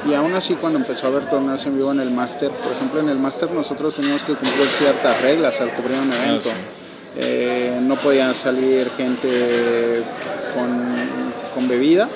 Y 0.09 0.14
aún 0.14 0.35
así 0.35 0.55
cuando 0.55 0.79
empezó 0.79 1.07
a 1.07 1.11
haber 1.11 1.29
torneos 1.29 1.64
en 1.66 1.77
vivo 1.77 1.90
en 1.90 2.01
el 2.01 2.11
máster, 2.11 2.51
por 2.51 2.73
ejemplo 2.73 3.01
en 3.01 3.09
el 3.09 3.19
máster 3.19 3.51
nosotros 3.51 3.97
teníamos 3.97 4.23
que 4.23 4.35
cumplir 4.35 4.66
ciertas 4.69 5.21
reglas 5.23 5.61
al 5.61 5.75
cubrir 5.75 5.99
un 5.99 6.12
evento. 6.12 6.51
Ah, 6.51 6.77
eh, 7.19 7.79
no 7.83 7.97
podía 7.97 8.33
salir 8.35 8.90
gente 8.90 10.05
con, 10.55 10.95
con 11.55 11.69
bebidas. 11.69 12.11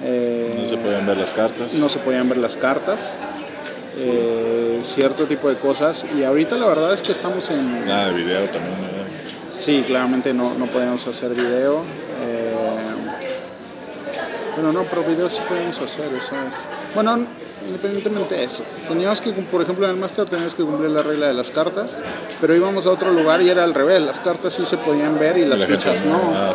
no 0.00 0.66
se 0.68 0.76
podían 0.76 1.06
ver 1.06 1.16
las 1.16 1.30
cartas. 1.32 1.74
No 1.74 1.88
se 1.88 1.98
podían 1.98 2.28
ver 2.28 2.38
las 2.38 2.56
cartas. 2.56 3.14
Eh, 3.96 4.80
cierto 4.82 5.24
tipo 5.24 5.48
de 5.48 5.56
cosas. 5.56 6.04
Y 6.16 6.22
ahorita 6.22 6.56
la 6.56 6.66
verdad 6.66 6.92
es 6.92 7.02
que 7.02 7.12
estamos 7.12 7.50
en... 7.50 7.86
Nada 7.86 8.08
de 8.08 8.14
video 8.14 8.44
también. 8.50 8.94
Sí, 9.50 9.82
claramente 9.86 10.34
no, 10.34 10.54
no 10.54 10.66
podemos 10.66 11.06
hacer 11.06 11.34
video. 11.34 11.82
Bueno, 14.56 14.72
no, 14.72 14.84
pero 14.84 15.02
video 15.02 15.28
sí 15.30 15.40
podemos 15.48 15.78
hacer, 15.80 16.06
eso 16.14 16.34
es. 16.34 16.94
Bueno, 16.94 17.26
independientemente 17.66 18.34
de 18.34 18.44
eso. 18.44 18.62
Teníamos 18.88 19.20
que, 19.20 19.30
por 19.32 19.62
ejemplo, 19.62 19.86
en 19.86 19.92
el 19.92 19.96
máster 19.98 20.26
teníamos 20.26 20.54
que 20.54 20.62
cumplir 20.62 20.90
la 20.90 21.02
regla 21.02 21.26
de 21.26 21.34
las 21.34 21.50
cartas, 21.50 21.96
pero 22.40 22.54
íbamos 22.54 22.86
a 22.86 22.90
otro 22.90 23.10
lugar 23.10 23.42
y 23.42 23.50
era 23.50 23.64
al 23.64 23.74
revés. 23.74 24.00
Las 24.00 24.20
cartas 24.20 24.54
sí 24.54 24.64
se 24.66 24.76
podían 24.76 25.18
ver 25.18 25.38
y 25.38 25.46
las 25.46 25.64
fichas 25.64 26.04
no. 26.04 26.32
Ah, 26.34 26.54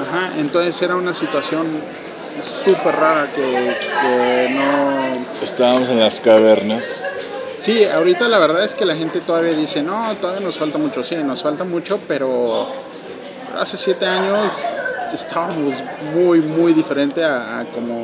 Ajá, 0.00 0.32
entonces 0.38 0.80
era 0.80 0.96
una 0.96 1.12
situación 1.12 1.66
súper 2.64 2.94
rara 2.94 3.28
que, 3.34 3.42
que 3.42 4.48
no... 4.50 5.26
Estábamos 5.42 5.88
en 5.90 6.00
las 6.00 6.20
cavernas. 6.20 7.04
Sí, 7.58 7.84
ahorita 7.84 8.26
la 8.28 8.38
verdad 8.38 8.64
es 8.64 8.74
que 8.74 8.86
la 8.86 8.96
gente 8.96 9.20
todavía 9.20 9.52
dice, 9.52 9.82
no, 9.82 10.16
todavía 10.16 10.40
nos 10.40 10.58
falta 10.58 10.78
mucho, 10.78 11.04
sí, 11.04 11.16
nos 11.16 11.42
falta 11.42 11.64
mucho, 11.64 12.00
pero 12.08 12.70
hace 13.58 13.76
siete 13.76 14.06
años 14.06 14.52
estábamos 15.12 15.74
muy, 16.14 16.40
muy 16.40 16.72
diferente 16.72 17.24
a, 17.24 17.66
como, 17.74 18.02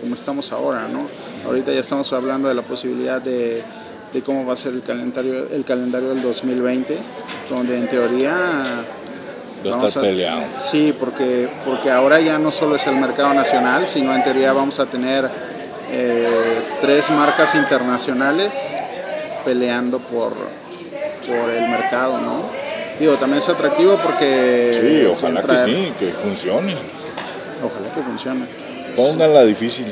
como, 0.00 0.14
estamos 0.14 0.50
ahora, 0.52 0.88
¿no? 0.88 1.08
Ahorita 1.46 1.72
ya 1.72 1.80
estamos 1.80 2.12
hablando 2.12 2.48
de 2.48 2.54
la 2.54 2.62
posibilidad 2.62 3.20
de, 3.20 3.62
de, 4.12 4.22
cómo 4.22 4.46
va 4.46 4.54
a 4.54 4.56
ser 4.56 4.72
el 4.72 4.82
calendario, 4.82 5.48
el 5.50 5.64
calendario 5.64 6.08
del 6.10 6.22
2020, 6.22 6.98
donde 7.50 7.78
en 7.78 7.88
teoría 7.88 8.84
Va 9.66 9.86
a 9.86 10.00
peleado. 10.00 10.42
Sí, 10.58 10.94
porque, 10.98 11.48
porque 11.64 11.90
ahora 11.90 12.20
ya 12.20 12.38
no 12.38 12.50
solo 12.50 12.76
es 12.76 12.86
el 12.86 12.96
mercado 12.96 13.32
nacional, 13.32 13.88
sino 13.88 14.14
en 14.14 14.22
teoría 14.22 14.52
vamos 14.52 14.78
a 14.78 14.86
tener 14.86 15.26
eh, 15.90 16.62
tres 16.82 17.08
marcas 17.10 17.54
internacionales 17.54 18.52
peleando 19.44 20.00
por, 20.00 20.32
por 20.32 21.50
el 21.50 21.68
mercado, 21.70 22.20
¿no? 22.20 22.63
Digo, 22.98 23.14
también 23.14 23.42
es 23.42 23.48
atractivo 23.48 23.98
porque... 24.02 24.78
Sí, 24.80 25.06
ojalá 25.06 25.42
que 25.42 25.58
sí, 25.58 25.92
que 25.98 26.12
funcione. 26.12 26.74
Ojalá 27.62 27.94
que 27.94 28.02
funcione. 28.02 28.46
Pónganla 28.94 29.42
difícil. 29.44 29.86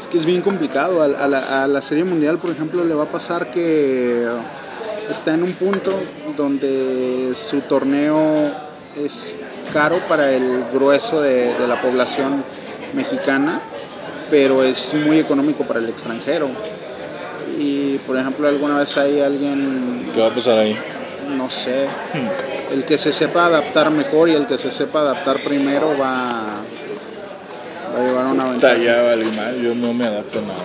Es 0.00 0.06
que 0.06 0.18
es 0.18 0.24
bien 0.24 0.40
complicado. 0.40 1.02
A, 1.02 1.08
la, 1.08 1.62
a 1.62 1.66
la 1.66 1.80
Serie 1.82 2.04
Mundial, 2.04 2.38
por 2.38 2.50
ejemplo, 2.50 2.84
le 2.84 2.94
va 2.94 3.04
a 3.04 3.12
pasar 3.12 3.50
que 3.50 4.26
está 5.10 5.34
en 5.34 5.42
un 5.42 5.52
punto 5.52 5.92
donde 6.36 7.32
su 7.34 7.60
torneo 7.62 8.52
es 8.96 9.34
caro 9.72 10.00
para 10.08 10.32
el 10.32 10.64
grueso 10.72 11.20
de, 11.20 11.54
de, 11.54 11.68
la 11.68 11.80
población 11.80 12.42
mexicana, 12.94 13.60
pero 14.30 14.64
es 14.64 14.94
muy 14.94 15.18
económico 15.18 15.64
para 15.64 15.80
el 15.80 15.88
extranjero. 15.88 16.48
Y 17.58 17.98
por 17.98 18.16
ejemplo, 18.16 18.48
alguna 18.48 18.78
vez 18.78 18.96
hay 18.96 19.20
alguien... 19.20 20.10
¿Qué 20.14 20.20
va 20.20 20.28
a 20.28 20.34
pasar 20.34 20.58
ahí? 20.58 20.78
No 21.36 21.50
sé. 21.50 21.86
Hmm. 22.12 22.72
El 22.72 22.84
que 22.84 22.98
se 22.98 23.12
sepa 23.12 23.46
adaptar 23.46 23.90
mejor 23.90 24.28
y 24.28 24.34
el 24.34 24.46
que 24.46 24.58
se 24.58 24.70
sepa 24.70 25.00
adaptar 25.00 25.42
primero 25.42 25.90
va, 25.98 26.60
va 27.94 27.98
a 27.98 28.06
llevar 28.06 28.26
una 28.26 28.44
ventaja. 28.44 28.76
Ya 28.76 29.02
vale 29.02 29.24
mal, 29.26 29.60
yo 29.60 29.74
no 29.74 29.92
me 29.92 30.06
adapto 30.06 30.38
a 30.38 30.42
nada. 30.42 30.64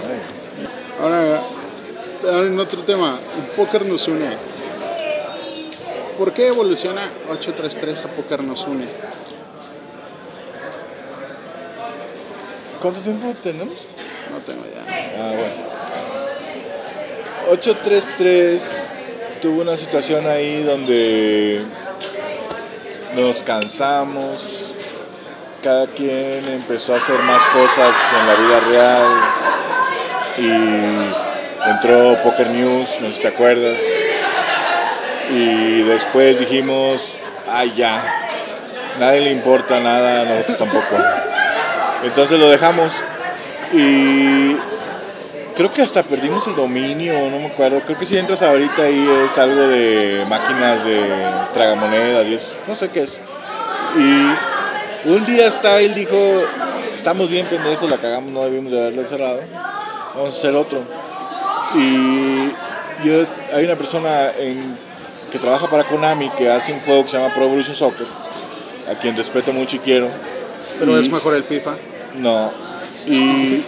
Ahora, 1.01 1.41
ahora 2.23 2.47
en 2.47 2.59
otro 2.59 2.81
tema, 2.83 3.19
el 3.37 3.55
póker 3.55 3.85
nos 3.85 4.07
une. 4.07 4.29
¿Por 6.17 6.31
qué 6.31 6.47
evoluciona 6.47 7.09
833 7.29 8.05
a 8.05 8.07
póker 8.07 8.43
nos 8.43 8.65
une? 8.67 8.87
¿Cuánto 12.81 13.01
tiempo 13.01 13.33
tenemos? 13.41 13.87
No 14.31 14.37
tengo 14.45 14.63
idea. 14.65 14.85
Ah, 15.19 15.33
bueno. 15.35 15.75
833 17.51 18.84
tuvo 19.41 19.61
una 19.61 19.75
situación 19.75 20.27
ahí 20.27 20.63
donde 20.63 21.61
nos 23.15 23.41
cansamos, 23.41 24.73
cada 25.63 25.87
quien 25.87 26.47
empezó 26.47 26.93
a 26.93 26.97
hacer 26.97 27.17
más 27.19 27.43
cosas 27.45 27.95
en 28.19 28.27
la 28.27 28.35
vida 28.35 28.59
real 28.59 29.07
y 30.37 31.69
entró 31.69 32.21
Poker 32.23 32.49
News, 32.49 32.89
no 33.01 33.07
sé 33.07 33.15
si 33.15 33.21
te 33.21 33.27
acuerdas, 33.29 33.81
y 35.29 35.81
después 35.83 36.39
dijimos, 36.39 37.17
ay 37.49 37.73
ya, 37.75 38.03
nadie 38.99 39.21
le 39.21 39.31
importa 39.31 39.79
nada, 39.79 40.23
nosotros 40.25 40.57
tampoco. 40.57 40.97
Entonces 42.03 42.39
lo 42.39 42.49
dejamos 42.49 42.93
y 43.73 44.55
creo 45.55 45.71
que 45.71 45.81
hasta 45.81 46.03
perdimos 46.03 46.45
el 46.47 46.55
dominio, 46.55 47.13
no 47.29 47.39
me 47.39 47.47
acuerdo. 47.47 47.81
Creo 47.85 47.97
que 47.97 48.05
si 48.05 48.17
entras 48.17 48.41
ahorita 48.41 48.83
ahí 48.83 49.07
es 49.25 49.37
algo 49.37 49.67
de 49.67 50.25
máquinas 50.29 50.83
de 50.83 50.99
tragamonedas 51.53 52.27
y 52.27 52.33
eso, 52.35 52.53
no 52.67 52.75
sé 52.75 52.89
qué 52.89 53.03
es. 53.03 53.21
Y 53.97 55.09
un 55.09 55.25
día 55.25 55.47
está, 55.47 55.79
él 55.79 55.95
dijo, 55.95 56.15
estamos 56.93 57.29
bien 57.29 57.47
pendejos, 57.47 57.89
la 57.89 57.97
cagamos, 57.97 58.31
no 58.31 58.43
debimos 58.43 58.71
de 58.71 58.79
haberlo 58.79 59.03
cerrado, 59.05 59.41
vamos 60.13 60.35
a 60.35 60.37
hacer 60.37 60.55
otro. 60.55 60.81
Y 61.75 62.51
yo, 63.05 63.25
hay 63.53 63.65
una 63.65 63.75
persona 63.75 64.31
en, 64.37 64.77
que 65.31 65.39
trabaja 65.39 65.67
para 65.67 65.83
Konami 65.83 66.29
que 66.31 66.49
hace 66.51 66.73
un 66.73 66.79
juego 66.81 67.03
que 67.03 67.09
se 67.09 67.17
llama 67.17 67.33
Pro 67.33 67.45
Evolution 67.45 67.75
Soccer, 67.75 68.07
a 68.89 68.99
quien 68.99 69.15
respeto 69.15 69.53
mucho 69.53 69.77
y 69.77 69.79
quiero. 69.79 70.09
¿Pero 70.79 70.99
es 70.99 71.09
mejor 71.09 71.35
el 71.35 71.43
FIFA? 71.43 71.75
No. 72.17 72.51
Y 73.07 73.63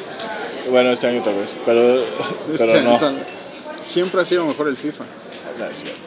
bueno, 0.70 0.92
este 0.92 1.08
año 1.08 1.22
tal 1.24 1.36
vez, 1.36 1.58
pero, 1.66 2.06
pero 2.58 2.82
no. 2.82 3.00
Siempre 3.82 4.22
ha 4.22 4.26
sido 4.26 4.46
mejor 4.46 4.68
el 4.68 4.78
FIFA. 4.78 5.06
No 5.60 5.66
es 5.66 5.78
cierto. 5.78 6.02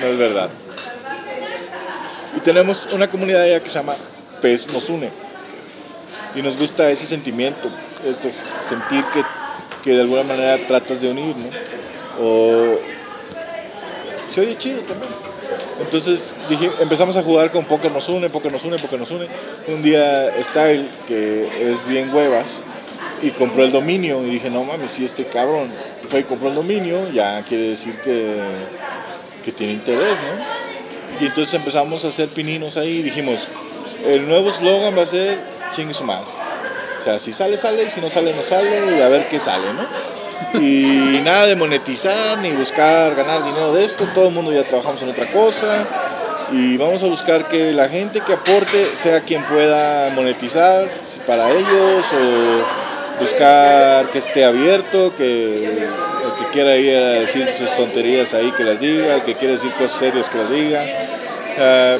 No 0.00 0.06
es 0.06 0.18
verdad. 0.18 0.50
Y 2.36 2.40
tenemos 2.40 2.88
una 2.92 3.10
comunidad 3.10 3.42
allá 3.42 3.60
que 3.62 3.68
se 3.68 3.78
llama 3.78 3.94
PES 4.40 4.72
Nos 4.72 4.88
Une. 4.88 5.10
Y 6.34 6.42
nos 6.42 6.56
gusta 6.56 6.88
ese 6.90 7.04
sentimiento, 7.04 7.68
ese 8.04 8.32
sentir 8.66 9.04
que, 9.12 9.22
que 9.82 9.90
de 9.90 10.00
alguna 10.00 10.22
manera 10.22 10.58
tratas 10.66 11.00
de 11.00 11.10
unir, 11.10 11.36
¿no? 11.36 11.50
O 12.24 12.78
se 14.26 14.40
oye 14.40 14.56
chido 14.56 14.80
también. 14.82 15.12
Entonces 15.80 16.34
dije, 16.48 16.70
empezamos 16.80 17.16
a 17.16 17.22
jugar 17.22 17.50
con 17.50 17.64
Poker 17.64 17.90
nos 17.90 18.08
une, 18.08 18.28
Poker 18.30 18.52
nos 18.52 18.64
une, 18.64 18.78
Poker 18.78 18.98
nos 18.98 19.10
une. 19.10 19.28
Un 19.68 19.82
día 19.82 20.32
Style, 20.42 20.88
que 21.06 21.48
es 21.60 21.86
bien 21.86 22.14
huevas, 22.14 22.62
y 23.22 23.30
compró 23.30 23.64
el 23.64 23.72
dominio. 23.72 24.24
Y 24.26 24.30
dije, 24.30 24.50
no 24.50 24.64
mames, 24.64 24.92
si 24.92 25.04
este 25.04 25.26
cabrón 25.26 25.70
fue 26.08 26.20
y 26.20 26.24
compró 26.24 26.48
el 26.48 26.54
dominio, 26.54 27.10
ya 27.12 27.42
quiere 27.42 27.70
decir 27.70 27.96
que, 28.00 28.36
que 29.44 29.52
tiene 29.52 29.74
interés, 29.74 30.16
¿no? 30.20 30.62
Y 31.20 31.26
entonces 31.26 31.54
empezamos 31.54 32.04
a 32.04 32.08
hacer 32.08 32.28
pininos 32.28 32.76
ahí 32.76 32.98
y 32.98 33.02
dijimos, 33.02 33.46
el 34.04 34.26
nuevo 34.26 34.50
slogan 34.50 34.96
va 34.96 35.02
a 35.02 35.06
ser 35.06 35.38
chingue 35.72 35.94
su 35.94 36.04
madre. 36.04 36.26
O 37.00 37.04
sea, 37.04 37.18
si 37.18 37.32
sale, 37.32 37.56
sale, 37.56 37.84
y 37.84 37.90
si 37.90 38.00
no 38.00 38.10
sale, 38.10 38.32
no 38.32 38.42
sale, 38.42 38.96
y 38.96 39.00
a 39.00 39.08
ver 39.08 39.28
qué 39.28 39.38
sale, 39.38 39.72
¿no? 39.72 39.86
Y 40.54 41.20
nada 41.24 41.46
de 41.46 41.56
monetizar 41.56 42.38
ni 42.38 42.50
buscar 42.52 43.14
ganar 43.14 43.44
dinero 43.44 43.72
de 43.72 43.84
esto, 43.84 44.06
todo 44.14 44.28
el 44.28 44.34
mundo 44.34 44.52
ya 44.52 44.64
trabajamos 44.64 45.02
en 45.02 45.10
otra 45.10 45.30
cosa. 45.30 45.86
Y 46.52 46.76
vamos 46.76 47.02
a 47.02 47.06
buscar 47.06 47.48
que 47.48 47.72
la 47.72 47.88
gente 47.88 48.20
que 48.20 48.34
aporte 48.34 48.84
sea 48.96 49.20
quien 49.20 49.42
pueda 49.44 50.10
monetizar 50.10 50.88
para 51.26 51.50
ellos 51.50 52.04
o 52.12 53.20
buscar 53.20 54.10
que 54.10 54.18
esté 54.18 54.44
abierto, 54.44 55.14
que 55.16 55.66
el 55.66 56.34
que 56.38 56.50
quiera 56.52 56.76
ir 56.76 56.96
a 56.96 57.10
decir 57.20 57.48
sus 57.52 57.74
tonterías 57.74 58.34
ahí 58.34 58.52
que 58.52 58.64
las 58.64 58.80
diga, 58.80 59.14
el 59.16 59.22
que 59.22 59.34
quiera 59.34 59.54
decir 59.54 59.72
cosas 59.72 59.92
serias 59.92 60.28
que 60.28 60.38
las 60.38 60.50
diga, 60.50 60.84
uh, 61.58 61.98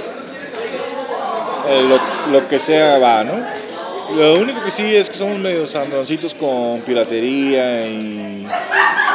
lo, 1.88 1.98
lo 2.32 2.48
que 2.48 2.58
sea 2.58 2.98
va, 2.98 3.24
¿no? 3.24 3.61
Lo 4.16 4.34
único 4.34 4.62
que 4.62 4.70
sí 4.70 4.94
es 4.94 5.08
que 5.08 5.16
somos 5.16 5.38
medio 5.38 5.66
sandoncitos 5.66 6.34
con 6.34 6.80
piratería 6.82 7.86
y 7.86 8.46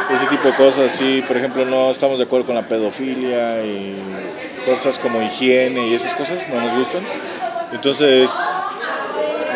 ese 0.10 0.26
tipo 0.28 0.48
de 0.48 0.56
cosas 0.56 0.94
así. 0.94 1.24
Por 1.28 1.38
ejemplo, 1.38 1.66
no 1.66 1.92
estamos 1.92 2.18
de 2.18 2.26
acuerdo 2.26 2.48
con 2.48 2.56
la 2.56 2.68
pedofilia 2.68 3.64
y 3.64 3.94
cosas 4.66 4.98
como 5.00 5.22
higiene 5.22 5.88
y 5.88 5.94
esas 5.94 6.14
cosas 6.14 6.48
no 6.50 6.60
nos 6.60 6.78
gustan. 6.78 7.04
Entonces, 7.72 8.32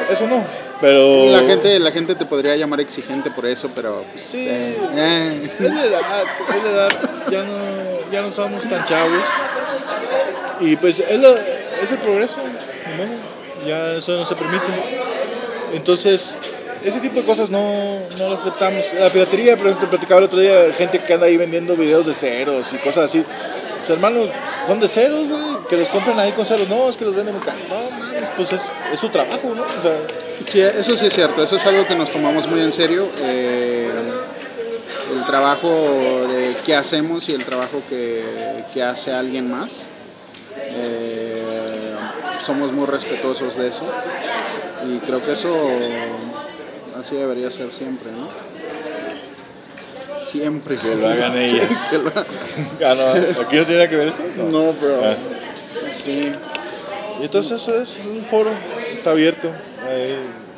eso 0.10 0.28
no. 0.28 0.44
Pero... 0.80 1.28
La 1.28 1.44
gente, 1.44 1.80
la 1.80 1.92
gente 1.92 2.16
te 2.16 2.26
podría 2.26 2.56
llamar 2.56 2.80
exigente 2.82 3.30
por 3.30 3.46
eso, 3.46 3.70
pero... 3.74 4.04
Pues, 4.12 4.24
sí, 4.24 4.48
eh, 4.48 4.76
eh. 4.96 5.42
es 5.44 5.74
la 5.74 5.86
edad, 5.86 6.24
es 6.56 6.64
la 6.64 6.70
edad. 6.70 6.90
Ya 7.30 7.44
no, 7.44 8.12
ya 8.12 8.22
no 8.22 8.32
somos 8.32 8.68
tan 8.68 8.84
chavos. 8.86 9.24
Y 10.60 10.76
pues 10.76 11.00
es, 11.00 11.20
lo, 11.20 11.36
es 11.36 11.92
el 11.92 11.98
progreso. 12.00 12.38
Bueno, 12.98 13.14
ya 13.66 13.94
eso 13.94 14.18
no 14.18 14.26
se 14.26 14.36
permite. 14.36 15.11
Entonces, 15.74 16.36
ese 16.84 17.00
tipo 17.00 17.16
de 17.16 17.26
cosas 17.26 17.50
no, 17.50 18.00
no 18.18 18.30
las 18.30 18.40
aceptamos. 18.42 18.84
La 19.00 19.12
piratería, 19.12 19.56
por 19.56 19.68
ejemplo, 19.68 19.90
platicaba 19.90 20.20
el 20.20 20.26
otro 20.26 20.40
día, 20.40 20.74
gente 20.76 21.00
que 21.00 21.14
anda 21.14 21.28
ahí 21.28 21.38
vendiendo 21.38 21.76
videos 21.76 22.06
de 22.06 22.14
ceros 22.14 22.74
y 22.74 22.78
cosas 22.78 23.06
así. 23.06 23.24
Pues 23.80 23.90
hermano, 23.90 24.22
son 24.66 24.80
de 24.80 24.88
ceros, 24.88 25.28
güey, 25.28 25.68
que 25.70 25.78
los 25.78 25.90
compren 25.90 26.20
ahí 26.20 26.32
con 26.32 26.46
ceros. 26.46 26.68
No, 26.68 26.90
es 26.90 26.98
que 26.98 27.06
los 27.06 27.16
venden 27.16 27.36
muy 27.36 27.44
caros. 27.44 27.62
No, 27.70 27.98
mames, 27.98 28.30
pues 28.36 28.54
es, 28.54 28.72
es, 28.92 29.00
su 29.00 29.10
trabajo, 29.10 29.54
¿no? 29.56 29.64
O 29.64 29.82
sea, 29.82 29.98
sí, 30.46 30.62
eso 30.62 30.94
sí 30.98 31.06
es 31.06 31.14
cierto, 31.14 31.44
eso 31.44 31.56
es 31.56 31.66
algo 31.66 31.86
que 31.86 31.96
nos 31.96 32.12
tomamos 32.12 32.48
muy 32.48 32.62
en 32.62 32.74
serio. 32.74 33.08
Eh, 33.20 33.92
el 35.16 35.26
trabajo 35.26 35.68
de 36.28 36.58
qué 36.64 36.76
hacemos 36.76 37.28
y 37.30 37.34
el 37.34 37.44
trabajo 37.44 37.82
que, 37.90 38.64
que 38.74 38.82
hace 38.82 39.12
alguien 39.12 39.52
más. 39.52 39.86
Eh, 40.58 41.32
somos 42.46 42.72
muy 42.72 42.86
respetuosos 42.86 43.56
de 43.56 43.68
eso 43.68 43.84
y 44.88 45.00
creo 45.00 45.24
que 45.24 45.34
eso 45.34 45.56
así 47.00 47.16
debería 47.16 47.52
ser 47.52 47.74
siempre, 47.74 48.12
¿no? 48.12 48.30
Siempre. 50.26 50.78
Que 50.78 50.96
lo 50.96 51.10
hagan 51.10 51.38
ellas. 51.38 51.94
Lo... 51.94 52.88
¿Aquí 53.42 53.56
no 53.58 53.66
tiene 53.66 53.90
que 53.90 53.96
ver 53.96 54.08
eso? 54.10 54.24
No, 54.38 54.50
no 54.50 54.72
pero 54.80 55.06
ah. 55.06 55.16
sí. 55.92 56.32
Y 57.20 57.24
entonces 57.24 57.62
eso 57.62 57.82
es 57.82 58.00
un 58.00 58.24
foro, 58.24 58.52
está 58.94 59.12
abierto. 59.12 59.52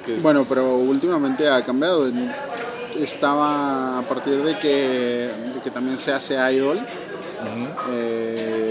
que... 0.06 0.14
Bueno, 0.18 0.46
pero 0.48 0.78
últimamente 0.78 1.50
ha 1.50 1.64
cambiado. 1.66 2.10
Estaba 2.98 3.98
a 3.98 4.02
partir 4.04 4.42
de 4.44 4.60
que, 4.60 5.32
de 5.54 5.62
que 5.64 5.72
también 5.72 5.98
se 5.98 6.14
hace 6.14 6.36
idol. 6.54 6.78
Uh 6.78 7.46
-huh. 7.46 7.70
eh, 7.92 8.63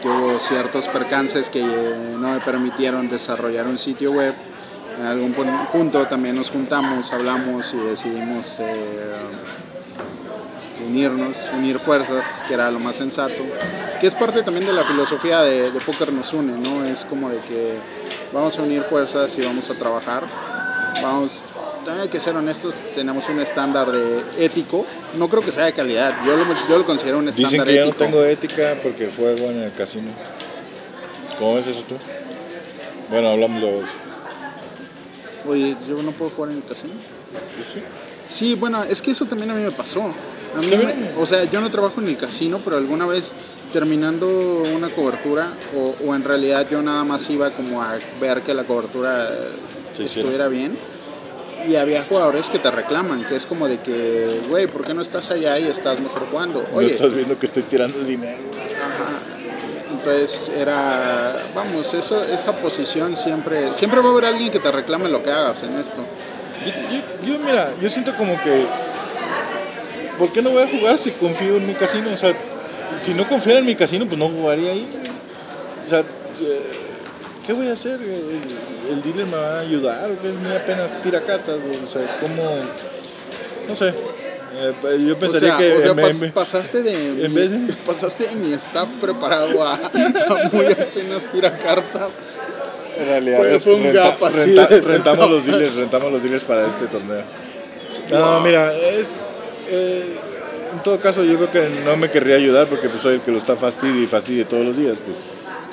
que 0.00 0.08
hubo 0.08 0.38
ciertos 0.38 0.88
percances 0.88 1.48
que 1.48 1.62
no 1.62 2.32
me 2.32 2.40
permitieron 2.40 3.08
desarrollar 3.08 3.66
un 3.66 3.78
sitio 3.78 4.12
web. 4.12 4.34
En 4.98 5.06
algún 5.06 5.32
punto 5.72 6.06
también 6.06 6.36
nos 6.36 6.50
juntamos, 6.50 7.12
hablamos 7.12 7.72
y 7.72 7.76
decidimos 7.76 8.56
eh, 8.58 9.16
unirnos, 10.86 11.32
unir 11.54 11.78
fuerzas, 11.78 12.24
que 12.46 12.54
era 12.54 12.70
lo 12.70 12.80
más 12.80 12.96
sensato, 12.96 13.42
que 14.00 14.06
es 14.08 14.14
parte 14.14 14.42
también 14.42 14.66
de 14.66 14.72
la 14.72 14.84
filosofía 14.84 15.42
de, 15.42 15.70
de 15.70 15.80
Poker 15.80 16.12
nos 16.12 16.32
une, 16.32 16.58
¿no? 16.58 16.84
Es 16.84 17.04
como 17.04 17.30
de 17.30 17.38
que 17.38 17.78
vamos 18.32 18.58
a 18.58 18.62
unir 18.62 18.82
fuerzas 18.82 19.36
y 19.38 19.42
vamos 19.42 19.70
a 19.70 19.74
trabajar, 19.74 20.24
vamos 21.00 21.42
también 21.88 22.02
hay 22.02 22.08
que 22.10 22.20
ser 22.20 22.36
honestos, 22.36 22.74
tenemos 22.94 23.26
un 23.30 23.40
estándar 23.40 23.90
de 23.90 24.22
ético. 24.38 24.84
No 25.16 25.26
creo 25.30 25.40
que 25.42 25.50
sea 25.52 25.64
de 25.64 25.72
calidad, 25.72 26.14
yo 26.26 26.36
lo, 26.36 26.44
yo 26.68 26.76
lo 26.76 26.84
considero 26.84 27.16
un 27.18 27.28
estándar 27.30 27.50
Dicen 27.50 27.64
que 27.64 27.80
ético. 27.80 27.86
yo 27.86 28.04
no 28.04 28.10
tengo 28.12 28.24
ética 28.26 28.76
porque 28.82 29.08
juego 29.16 29.46
en 29.46 29.62
el 29.62 29.72
casino. 29.72 30.10
¿Cómo 31.38 31.54
ves 31.54 31.66
eso 31.68 31.82
tú? 31.88 31.94
Bueno, 33.08 33.30
hablamos 33.30 33.62
de 33.62 33.78
eso. 33.78 33.86
Oye, 35.48 35.76
¿yo 35.88 36.02
no 36.02 36.12
puedo 36.12 36.30
jugar 36.30 36.50
en 36.50 36.58
el 36.58 36.62
casino? 36.64 36.92
¿Tú 36.92 37.62
sí? 37.72 37.80
Sí, 38.28 38.54
bueno, 38.54 38.84
es 38.84 39.00
que 39.00 39.12
eso 39.12 39.24
también 39.24 39.50
a 39.50 39.54
mí 39.54 39.62
me 39.62 39.70
pasó. 39.72 40.02
A 40.02 40.60
mí 40.60 40.66
me, 40.66 41.18
o 41.18 41.24
sea, 41.24 41.44
yo 41.44 41.58
no 41.62 41.70
trabajo 41.70 42.02
en 42.02 42.08
el 42.08 42.18
casino, 42.18 42.60
pero 42.62 42.76
alguna 42.76 43.06
vez 43.06 43.32
terminando 43.72 44.26
una 44.74 44.90
cobertura, 44.90 45.54
o, 45.74 45.94
o 46.06 46.14
en 46.14 46.22
realidad 46.22 46.66
yo 46.70 46.82
nada 46.82 47.02
más 47.04 47.30
iba 47.30 47.50
como 47.52 47.82
a 47.82 47.96
ver 48.20 48.42
que 48.42 48.52
la 48.52 48.64
cobertura 48.64 49.30
Sí, 49.96 50.06
sí. 50.06 50.20
estuviera 50.20 50.48
bien. 50.48 50.76
Y 51.66 51.76
había 51.76 52.04
jugadores 52.04 52.48
que 52.48 52.58
te 52.58 52.70
reclaman, 52.70 53.24
que 53.24 53.36
es 53.36 53.46
como 53.46 53.68
de 53.68 53.78
que, 53.80 54.40
güey, 54.48 54.66
¿por 54.66 54.84
qué 54.84 54.94
no 54.94 55.02
estás 55.02 55.30
allá 55.30 55.58
y 55.58 55.66
estás 55.66 56.00
mejor 56.00 56.28
jugando? 56.30 56.66
No 56.72 56.80
estás 56.80 57.12
viendo 57.14 57.38
que 57.38 57.46
estoy 57.46 57.64
tirando 57.64 57.98
dinero. 58.00 58.38
Ajá. 58.76 59.18
Entonces 59.90 60.50
era, 60.56 61.36
vamos, 61.54 61.92
eso, 61.92 62.22
esa 62.22 62.52
posición 62.52 63.16
siempre, 63.16 63.74
siempre 63.74 64.00
va 64.00 64.08
a 64.08 64.12
haber 64.12 64.24
alguien 64.26 64.50
que 64.50 64.60
te 64.60 64.70
reclame 64.70 65.08
lo 65.08 65.22
que 65.22 65.30
hagas 65.30 65.62
en 65.64 65.78
esto. 65.78 66.02
Yo, 66.64 66.72
yo, 66.72 67.34
yo, 67.34 67.38
mira, 67.40 67.72
yo 67.80 67.90
siento 67.90 68.14
como 68.14 68.40
que, 68.42 68.66
¿por 70.18 70.32
qué 70.32 70.40
no 70.40 70.50
voy 70.50 70.62
a 70.62 70.68
jugar 70.68 70.98
si 70.98 71.10
confío 71.12 71.56
en 71.56 71.66
mi 71.66 71.74
casino? 71.74 72.12
O 72.12 72.16
sea, 72.16 72.34
si 72.98 73.14
no 73.14 73.28
confiara 73.28 73.58
en 73.58 73.66
mi 73.66 73.74
casino, 73.74 74.06
pues 74.06 74.18
no 74.18 74.28
jugaría 74.28 74.72
ahí. 74.72 74.88
O 75.84 75.88
sea, 75.88 76.04
¿qué 77.48 77.52
voy 77.54 77.66
a 77.68 77.72
hacer? 77.72 77.98
¿El, 78.00 78.92
el 78.92 79.02
dealer 79.02 79.26
me 79.26 79.36
va 79.36 79.56
a 79.56 79.60
ayudar? 79.60 80.04
¿O 80.10 80.56
apenas 80.56 81.02
tira 81.02 81.20
cartas? 81.22 81.56
O 81.86 81.90
sea, 81.90 82.18
¿cómo? 82.20 82.42
No 83.66 83.74
sé. 83.74 83.88
Eh, 83.88 85.04
yo 85.06 85.18
pensaría 85.18 85.54
o 85.54 85.58
sea, 85.58 85.66
que 85.66 85.76
o 85.76 85.80
sea, 85.80 85.94
me, 85.94 86.02
pas, 86.02 86.14
me, 86.20 86.28
pasaste 86.30 86.82
de 86.82 87.24
en 87.24 87.32
mi, 87.32 87.40
vez 87.40 87.50
de- 87.50 87.72
pasaste 87.86 88.28
de 88.28 88.34
mi 88.36 88.52
staff 88.54 88.88
preparado 89.00 89.62
a, 89.62 89.74
a 89.74 90.48
muy 90.52 90.66
apenas 90.66 91.22
tira 91.32 91.56
cartas. 91.58 92.10
en 92.98 93.06
realidad 93.06 93.38
fue- 93.38 93.60
fue 93.60 93.74
un 93.74 93.82
renta- 93.84 93.92
gap 94.18 94.24
así 94.24 94.36
renta- 94.36 94.66
de- 94.68 94.80
rentamos 94.80 95.30
los 95.30 95.46
dealers, 95.46 95.74
rentamos 95.74 96.12
los 96.12 96.22
dealers 96.22 96.44
para 96.44 96.66
este 96.66 96.86
torneo. 96.86 97.22
No, 98.10 98.32
Wow. 98.36 98.40
mira, 98.42 98.72
es 98.76 99.16
eh, 99.68 100.16
en 100.72 100.82
todo 100.82 100.98
caso 100.98 101.22
yo 101.24 101.36
creo 101.36 101.50
que 101.50 101.80
no 101.84 101.96
me 101.96 102.10
querría 102.10 102.36
ayudar 102.36 102.66
porque 102.68 102.88
pues 102.88 103.02
soy 103.02 103.14
el 103.16 103.20
que 103.20 103.30
lo 103.30 103.38
está 103.38 103.54
fastidio 103.56 104.02
y 104.02 104.06
fastidie 104.06 104.44
todos 104.44 104.64
los 104.66 104.76
días, 104.76 104.96
pues 105.04 105.18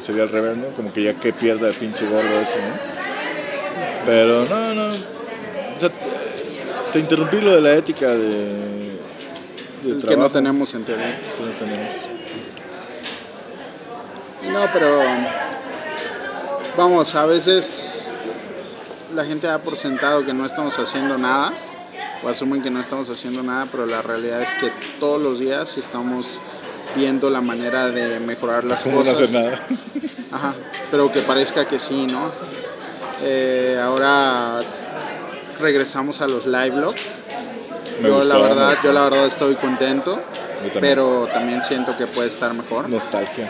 sería 0.06 0.24
al 0.24 0.30
revés, 0.30 0.56
¿no? 0.56 0.68
Como 0.76 0.94
que 0.94 1.04
ya 1.04 1.16
que 1.16 1.34
pierda 1.34 1.68
el 1.70 1.76
pinche 1.76 2.06
gordo 2.06 2.40
ese, 2.40 2.60
¿no? 2.60 2.76
Pero 4.06 4.46
no, 4.46 4.74
no. 4.76 4.90
O 4.90 5.80
sea, 5.80 5.90
te 6.94 7.00
interrumpí 7.00 7.42
lo 7.42 7.56
de 7.56 7.62
la 7.62 7.74
ética 7.74 8.12
de, 8.12 9.00
de 9.82 9.84
que 9.84 9.90
no 9.90 10.00
trabajo 10.00 10.32
tenemos 10.32 10.74
en 10.76 10.84
teoría. 10.86 11.18
que 11.36 11.44
no 11.44 11.52
tenemos. 11.54 11.94
No, 14.54 14.70
pero 14.72 15.02
vamos, 16.78 17.16
a 17.16 17.26
veces 17.26 18.12
la 19.16 19.26
gente 19.26 19.48
da 19.48 19.58
por 19.58 19.76
sentado 19.76 20.24
que 20.24 20.34
no 20.34 20.46
estamos 20.46 20.78
haciendo 20.78 21.18
nada 21.18 21.52
o 22.24 22.30
asumen 22.30 22.62
que 22.62 22.70
no 22.70 22.80
estamos 22.80 23.10
haciendo 23.10 23.42
nada, 23.42 23.66
pero 23.72 23.88
la 23.88 24.04
realidad 24.04 24.44
es 24.44 24.50
que 24.62 24.72
todos 25.00 25.22
los 25.22 25.40
días 25.40 25.78
estamos 25.78 26.40
viendo 26.96 27.30
la 27.30 27.42
manera 27.42 27.88
de 27.90 28.20
mejorar 28.20 28.64
las 28.64 28.84
¿Cómo 28.84 28.98
no 28.98 29.02
cosas. 29.04 29.22
hacer 29.22 29.32
nada? 29.32 29.62
Ajá, 30.32 30.54
pero 30.92 31.12
que 31.12 31.22
parezca 31.22 31.66
que 31.68 31.80
sí, 31.80 32.08
¿no? 32.08 32.32
Eh, 33.24 33.80
ahora 33.82 34.62
regresamos 35.60 36.22
a 36.22 36.28
los 36.28 36.46
live 36.46 36.72
blogs. 36.72 37.02
Me 38.02 38.10
yo 38.10 38.18
gustó, 38.18 38.34
la 38.34 38.38
verdad, 38.40 38.78
yo 38.84 38.92
la 38.94 39.04
verdad 39.04 39.26
estoy 39.28 39.56
contento, 39.56 40.16
también. 40.16 40.80
pero 40.82 41.28
también 41.32 41.62
siento 41.64 41.96
que 41.98 42.08
puede 42.08 42.28
estar 42.28 42.54
mejor. 42.54 42.90
Nostalgia. 42.90 43.50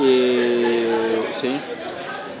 Y 0.00 0.84
sí. 1.32 1.58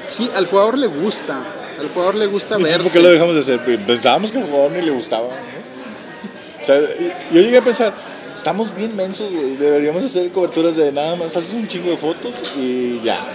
Sí, 0.06 0.30
al 0.34 0.46
jugador 0.46 0.78
le 0.78 0.86
gusta. 0.86 1.38
Al 1.80 1.88
jugador 1.88 2.14
le 2.14 2.26
gusta 2.26 2.56
ver. 2.58 2.82
¿Por 2.82 2.92
qué 2.92 3.00
lo 3.00 3.08
dejamos 3.08 3.34
de 3.34 3.40
hacer? 3.40 3.78
Pensábamos 3.84 4.30
que 4.30 4.38
al 4.38 4.44
jugador 4.44 4.70
ni 4.70 4.82
le 4.82 4.92
gustaba. 4.92 5.28
¿no? 5.28 6.62
O 6.62 6.64
sea, 6.64 6.80
yo 6.80 7.40
llegué 7.40 7.58
a 7.58 7.62
pensar, 7.62 7.92
estamos 8.36 8.74
bien 8.76 8.94
mensos, 8.94 9.32
güey. 9.32 9.56
Deberíamos 9.56 10.04
hacer 10.04 10.30
coberturas 10.30 10.76
de 10.76 10.92
nada 10.92 11.16
más, 11.16 11.36
haces 11.36 11.54
un 11.54 11.66
chingo 11.66 11.90
de 11.90 11.96
fotos 11.96 12.34
y 12.56 13.00
ya. 13.02 13.26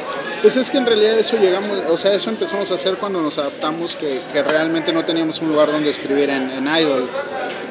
Pues 0.42 0.56
es 0.56 0.70
que 0.70 0.78
en 0.78 0.86
realidad 0.86 1.20
eso 1.20 1.38
llegamos, 1.38 1.70
o 1.90 1.98
sea, 1.98 2.14
eso 2.14 2.30
empezamos 2.30 2.72
a 2.72 2.76
hacer 2.76 2.96
cuando 2.96 3.22
nos 3.22 3.38
adaptamos, 3.38 3.96
que, 3.96 4.20
que 4.34 4.42
realmente 4.42 4.92
no 4.92 5.06
teníamos 5.06 5.40
un 5.40 5.50
lugar 5.50 5.72
donde 5.72 5.90
escribir 5.90 6.30
en, 6.30 6.68
Idol. 6.68 7.10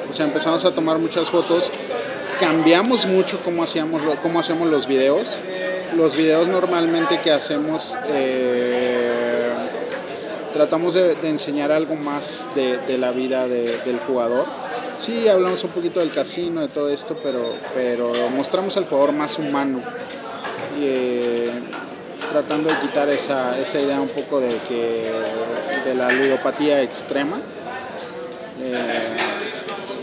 O 0.08 0.12
sea, 0.12 0.26
empezamos 0.26 0.64
a 0.64 0.72
tomar 0.72 0.98
muchas 0.98 1.30
fotos, 1.30 1.70
cambiamos 2.38 3.06
mucho 3.06 3.40
cómo 3.44 3.62
hacíamos, 3.64 4.02
cómo 4.22 4.38
hacemos 4.38 4.68
los 4.68 4.86
videos. 4.86 5.26
Los 5.96 6.14
videos 6.16 6.46
normalmente 6.46 7.20
que 7.20 7.32
hacemos, 7.32 7.96
eh, 8.08 9.50
tratamos 10.54 10.94
de, 10.94 11.16
enseñar 11.24 11.72
algo 11.72 11.96
más 11.96 12.44
de, 12.54 12.98
la 12.98 13.10
vida 13.10 13.48
de- 13.48 13.78
del 13.78 13.98
jugador. 14.06 14.46
Sí, 15.00 15.26
hablamos 15.28 15.64
un 15.64 15.70
poquito 15.70 16.00
del 16.00 16.10
casino, 16.10 16.60
de 16.60 16.68
todo 16.68 16.90
esto, 16.90 17.16
pero, 17.22 17.54
pero 17.74 18.12
mostramos 18.36 18.76
al 18.76 18.84
jugador 18.84 19.12
más 19.12 19.38
humano. 19.38 19.80
Eh, 20.78 21.50
tratando 22.28 22.68
de 22.68 22.76
quitar 22.76 23.08
esa, 23.08 23.58
esa 23.58 23.80
idea 23.80 23.98
un 23.98 24.10
poco 24.10 24.40
de 24.40 24.58
que 24.68 25.10
de 25.86 25.94
la 25.94 26.12
ludopatía 26.12 26.82
extrema 26.82 27.40
Eh, 28.62 29.16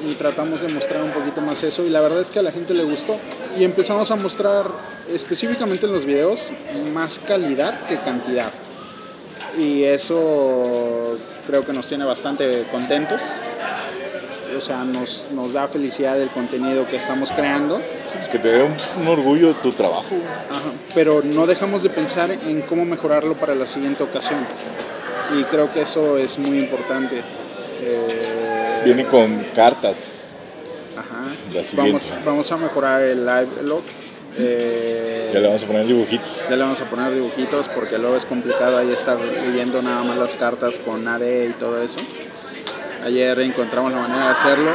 y 0.10 0.16
tratamos 0.16 0.62
de 0.62 0.70
mostrar 0.70 1.04
un 1.04 1.12
poquito 1.12 1.42
más 1.42 1.62
eso. 1.62 1.84
Y 1.84 1.92
la 1.92 2.02
verdad 2.02 2.22
es 2.22 2.32
que 2.32 2.40
a 2.40 2.42
la 2.42 2.52
gente 2.52 2.74
le 2.74 2.84
gustó. 2.84 3.20
Y 3.56 3.64
empezamos 3.64 4.10
a 4.10 4.16
mostrar 4.16 4.66
específicamente 5.14 5.86
en 5.86 5.94
los 5.94 6.06
videos 6.06 6.52
más 6.92 7.20
calidad 7.20 7.86
que 7.88 7.98
cantidad. 7.98 8.52
Y 9.56 9.84
eso 9.84 11.20
creo 11.46 11.64
que 11.64 11.74
nos 11.74 11.88
tiene 11.88 12.04
bastante 12.04 12.66
contentos 12.72 13.22
o 14.58 14.62
sea 14.62 14.84
nos, 14.84 15.26
nos 15.32 15.54
da 15.54 15.67
felicidad 15.67 16.20
el 16.22 16.30
contenido 16.30 16.86
que 16.88 16.98
estamos 16.98 17.32
creando 17.32 17.78
Es 18.22 18.28
que 18.30 18.39
te 18.39 18.48
dé 18.50 18.63
un, 18.63 18.74
un 19.02 19.08
orgullo 19.08 19.54
tu 19.56 19.72
trabajo. 19.72 20.06
Ajá, 20.50 20.72
pero 20.93 21.22
no 21.24 21.46
dejamos 21.48 21.84
de 21.84 21.89
pensar 21.89 22.32
en 22.32 22.62
cómo 22.62 22.86
mejorarlo 22.86 23.34
para 23.36 23.56
la 23.56 23.65
siguiente 23.65 24.04
ocasión. 24.04 24.39
Y 25.38 25.43
creo 25.43 25.72
que 25.72 25.82
eso 25.82 26.17
es 26.17 26.38
muy 26.38 26.58
importante. 26.60 27.22
Eh, 27.82 28.82
Viene 28.86 29.06
con 29.06 29.43
cartas. 29.56 30.34
ajá, 30.98 31.36
la 31.54 31.63
vamos, 31.84 32.15
vamos 32.26 32.52
a 32.52 32.58
mejorar 32.58 33.02
el 33.04 33.26
live 33.26 33.48
log. 33.63 33.84
Eh, 34.39 35.32
Ya 35.34 35.39
le 35.39 35.48
vamos 35.48 35.63
a 35.63 35.67
poner 35.67 35.86
dibujitos. 35.86 36.41
ya 36.50 36.56
le 36.56 36.63
vamos 36.63 36.80
a 36.80 36.86
poner 36.86 37.13
dibujitos 37.13 37.67
porque 37.70 37.98
luego 37.98 38.15
es 38.17 38.26
complicado 38.26 38.78
ahí 38.78 38.91
estar 38.91 39.17
leyendo 39.20 39.82
nada 39.82 40.04
más 40.04 40.17
las 40.17 40.36
cartas 40.36 40.78
con 40.80 41.08
AD 41.08 41.22
y 41.50 41.54
todo 41.60 41.82
eso. 41.82 41.98
Ayer 43.04 43.40
encontramos 43.40 43.92
la 43.92 44.00
manera 44.00 44.26
de 44.26 44.32
hacerlo. 44.32 44.72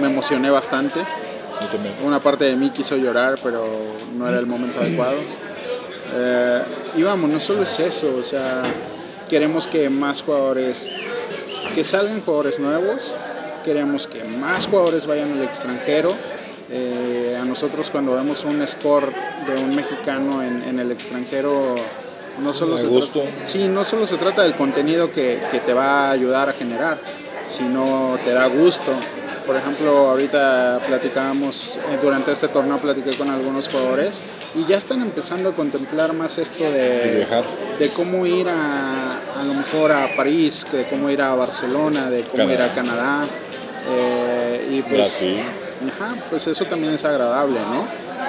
Me 0.00 0.06
emocioné 0.08 0.50
bastante. 0.50 1.00
Una 2.02 2.18
parte 2.20 2.44
de 2.44 2.56
mí 2.56 2.70
quiso 2.70 2.96
llorar, 2.96 3.38
pero 3.42 3.64
no 4.14 4.28
era 4.28 4.38
el 4.38 4.46
momento 4.46 4.80
adecuado. 4.80 5.18
Eh, 6.14 6.62
y 6.96 7.02
vamos, 7.02 7.30
no 7.30 7.40
solo 7.40 7.62
es 7.62 7.78
eso, 7.78 8.16
o 8.18 8.22
sea, 8.22 8.64
queremos 9.28 9.66
que 9.66 9.88
más 9.88 10.22
jugadores, 10.22 10.92
que 11.74 11.84
salgan 11.84 12.20
jugadores 12.20 12.58
nuevos, 12.58 13.14
queremos 13.64 14.06
que 14.06 14.22
más 14.24 14.66
jugadores 14.66 15.06
vayan 15.06 15.32
al 15.32 15.42
extranjero. 15.42 16.14
Eh, 16.70 17.38
a 17.40 17.44
nosotros 17.44 17.90
cuando 17.90 18.14
vemos 18.14 18.44
un 18.44 18.66
score 18.66 19.12
de 19.46 19.62
un 19.62 19.74
mexicano 19.74 20.42
en, 20.42 20.62
en 20.62 20.78
el 20.78 20.90
extranjero, 20.90 21.74
no 22.38 22.54
solo, 22.54 22.78
se 22.78 22.86
gusto. 22.86 23.20
trata, 23.20 23.48
sí, 23.48 23.68
no 23.68 23.84
solo 23.84 24.06
se 24.06 24.16
trata 24.16 24.42
del 24.42 24.54
contenido 24.54 25.12
que, 25.12 25.40
que 25.50 25.60
te 25.60 25.74
va 25.74 26.08
a 26.08 26.10
ayudar 26.10 26.48
a 26.48 26.52
generar, 26.54 26.98
sino 27.52 28.16
te 28.22 28.32
da 28.32 28.46
gusto. 28.46 28.92
Por 29.46 29.56
ejemplo, 29.56 30.08
ahorita 30.08 30.80
platicábamos, 30.86 31.76
eh, 31.90 31.98
durante 32.00 32.32
este 32.32 32.48
torneo 32.48 32.78
platiqué 32.78 33.16
con 33.16 33.28
algunos 33.28 33.68
jugadores 33.68 34.20
y 34.54 34.64
ya 34.66 34.76
están 34.76 35.00
empezando 35.02 35.48
a 35.48 35.52
contemplar 35.52 36.12
más 36.12 36.38
esto 36.38 36.62
De 36.62 37.26
de, 37.78 37.90
cómo 37.90 38.24
ir 38.24 38.48
a, 38.48 39.18
a 39.40 39.42
lo 39.44 39.54
mejor 39.54 39.90
a 39.90 40.14
París, 40.16 40.64
de 40.70 40.84
cómo 40.84 41.10
ir 41.10 41.20
a 41.20 41.34
Barcelona, 41.34 42.08
de 42.08 42.22
cómo 42.22 42.48
ir 42.50 42.62
a 42.62 42.72
Canadá. 42.72 43.24
eh, 43.88 44.68
y 44.70 44.82
pues, 44.82 44.94
Brasil. 44.94 45.42
Ajá, 45.88 46.14
pues 46.30 46.46
eso 46.46 46.64
también 46.66 46.92
es 46.92 47.04
agradable, 47.04 47.58
¿no? 47.60 47.84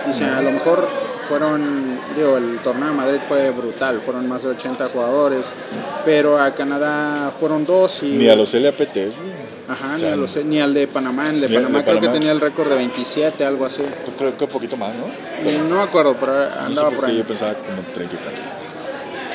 Dice, 0.05 0.25
a 0.25 0.41
lo 0.41 0.51
mejor 0.51 0.87
fueron, 1.29 1.99
digo, 2.15 2.37
el 2.37 2.59
torneo 2.59 2.89
de 2.89 2.93
Madrid 2.93 3.19
fue 3.27 3.49
brutal, 3.51 4.01
fueron 4.01 4.27
más 4.27 4.43
de 4.43 4.49
80 4.49 4.89
jugadores, 4.89 5.45
pero 6.05 6.37
a 6.39 6.53
Canadá 6.53 7.31
fueron 7.39 7.63
dos 7.63 8.03
y... 8.03 8.07
Ni 8.07 8.27
a 8.27 8.35
los 8.35 8.53
LAPT, 8.53 8.93
güey. 8.95 9.43
Ajá, 9.69 9.91
o 9.91 9.93
ni, 9.93 9.99
sea, 10.01 10.13
a 10.13 10.15
los- 10.17 10.35
ni 10.43 10.59
al 10.59 10.73
de 10.73 10.87
Panamá, 10.87 11.29
el 11.29 11.39
de 11.39 11.47
ni 11.47 11.55
Panamá 11.55 11.77
de 11.79 11.85
creo 11.85 12.01
que 12.01 12.07
tenía 12.09 12.33
el 12.33 12.41
récord 12.41 12.67
de 12.67 12.75
27, 12.75 13.45
algo 13.45 13.65
así. 13.65 13.81
Yo 13.81 14.13
creo 14.17 14.37
que 14.37 14.43
un 14.43 14.49
poquito 14.49 14.75
más, 14.75 14.91
¿no? 14.93 15.05
No 15.69 15.75
me 15.77 15.81
acuerdo, 15.83 16.17
pero 16.19 16.33
No 16.33 16.49
sé 16.53 16.59
andaba 16.59 16.89
por 16.89 16.99
por 16.99 17.05
ahí. 17.09 17.17
yo 17.19 17.23
pensaba 17.23 17.53
como 17.53 17.81
30 17.93 18.15
y 18.15 18.17
tantos. 18.17 18.43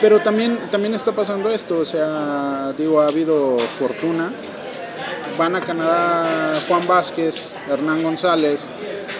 Pero 0.03 0.21
también, 0.21 0.59
también 0.71 0.93
está 0.95 1.13
pasando 1.13 1.49
esto, 1.49 1.79
o 1.81 1.85
sea, 1.87 2.73
digo, 2.77 3.01
ha 3.01 3.07
habido 3.09 3.57
fortuna. 3.79 4.31
Van 5.39 5.57
a 5.57 5.61
Canadá 5.63 6.61
Juan 6.69 6.87
Vázquez, 6.87 7.55
Hernán 7.71 8.03
González. 8.03 8.61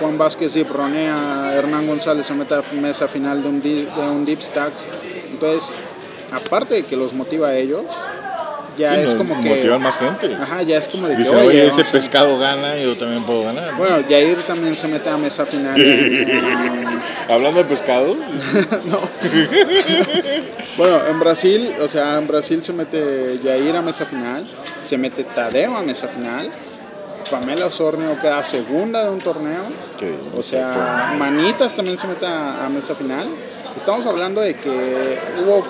Juan 0.01 0.19
Vázquez 0.19 0.55
dipronea, 0.55 1.53
Hernán 1.55 1.87
González 1.87 2.27
se 2.27 2.35
mete 2.35 2.55
a 2.55 2.63
mesa 2.73 3.09
final 3.09 3.43
de 3.43 3.49
un, 3.49 3.61
di- 3.61 3.85
de 3.85 4.11
un 4.11 4.25
Deep 4.25 4.41
Stacks. 4.43 4.87
Entonces, 5.31 5.71
aparte 6.33 6.75
de 6.75 6.83
que 6.85 6.97
los 6.97 7.13
motiva 7.13 7.49
a 7.49 7.57
ellos, 7.57 7.85
ya 8.79 8.95
Sí, 8.95 9.01
es 9.01 9.15
como 9.17 9.41
que... 9.43 9.49
Motivan 9.49 9.83
más 9.83 9.99
gente. 9.99 10.35
Ajá, 10.41 10.63
ya 10.63 10.77
es 10.79 10.87
como 10.89 11.09
de 11.09 11.17
Dice, 11.17 11.35
oye, 11.35 11.47
oye, 11.49 11.67
ese 11.67 11.85
pescado 11.85 12.39
gana 12.39 12.77
y 12.77 12.85
yo 12.85 12.97
también 12.97 13.25
puedo 13.25 13.43
ganar. 13.43 13.75
Bueno, 13.77 13.97
Jair 14.09 14.37
también 14.47 14.77
se 14.77 14.87
mete 14.87 15.09
a 15.11 15.17
mesa 15.17 15.45
final. 15.47 15.81
en- 15.81 16.99
Hablando 17.29 17.59
de 17.63 17.65
pescado, 17.69 18.15
no. 18.87 19.01
bueno, 20.77 21.01
en 21.09 21.19
Brasil, 21.21 21.71
o 21.83 21.89
sea, 21.89 22.19
en 22.19 22.27
Brasil 22.27 22.63
se 22.63 22.73
mete 22.73 23.41
Jair 23.43 23.77
a 23.77 23.83
mesa 23.83 24.07
final, 24.07 24.47
se 24.89 24.97
mete 24.97 25.25
Tadeo 25.25 25.77
a 25.77 25.83
mesa 25.83 26.09
final, 26.09 26.49
Pamela 27.31 27.67
Osornio 27.67 28.19
queda 28.19 28.43
segunda 28.45 29.05
de 29.05 29.11
un 29.11 29.21
torneo, 29.21 29.63
o 30.37 30.43
sea, 30.43 31.15
Manitas 31.19 31.75
también 31.75 31.99
se 31.99 32.07
mete 32.07 32.27
a, 32.27 32.67
a 32.67 32.69
mesa 32.69 32.95
final. 32.95 33.29
Estamos 33.77 34.07
hablando 34.07 34.41
de 34.41 34.55
que 34.55 35.19
hubo 35.43 35.67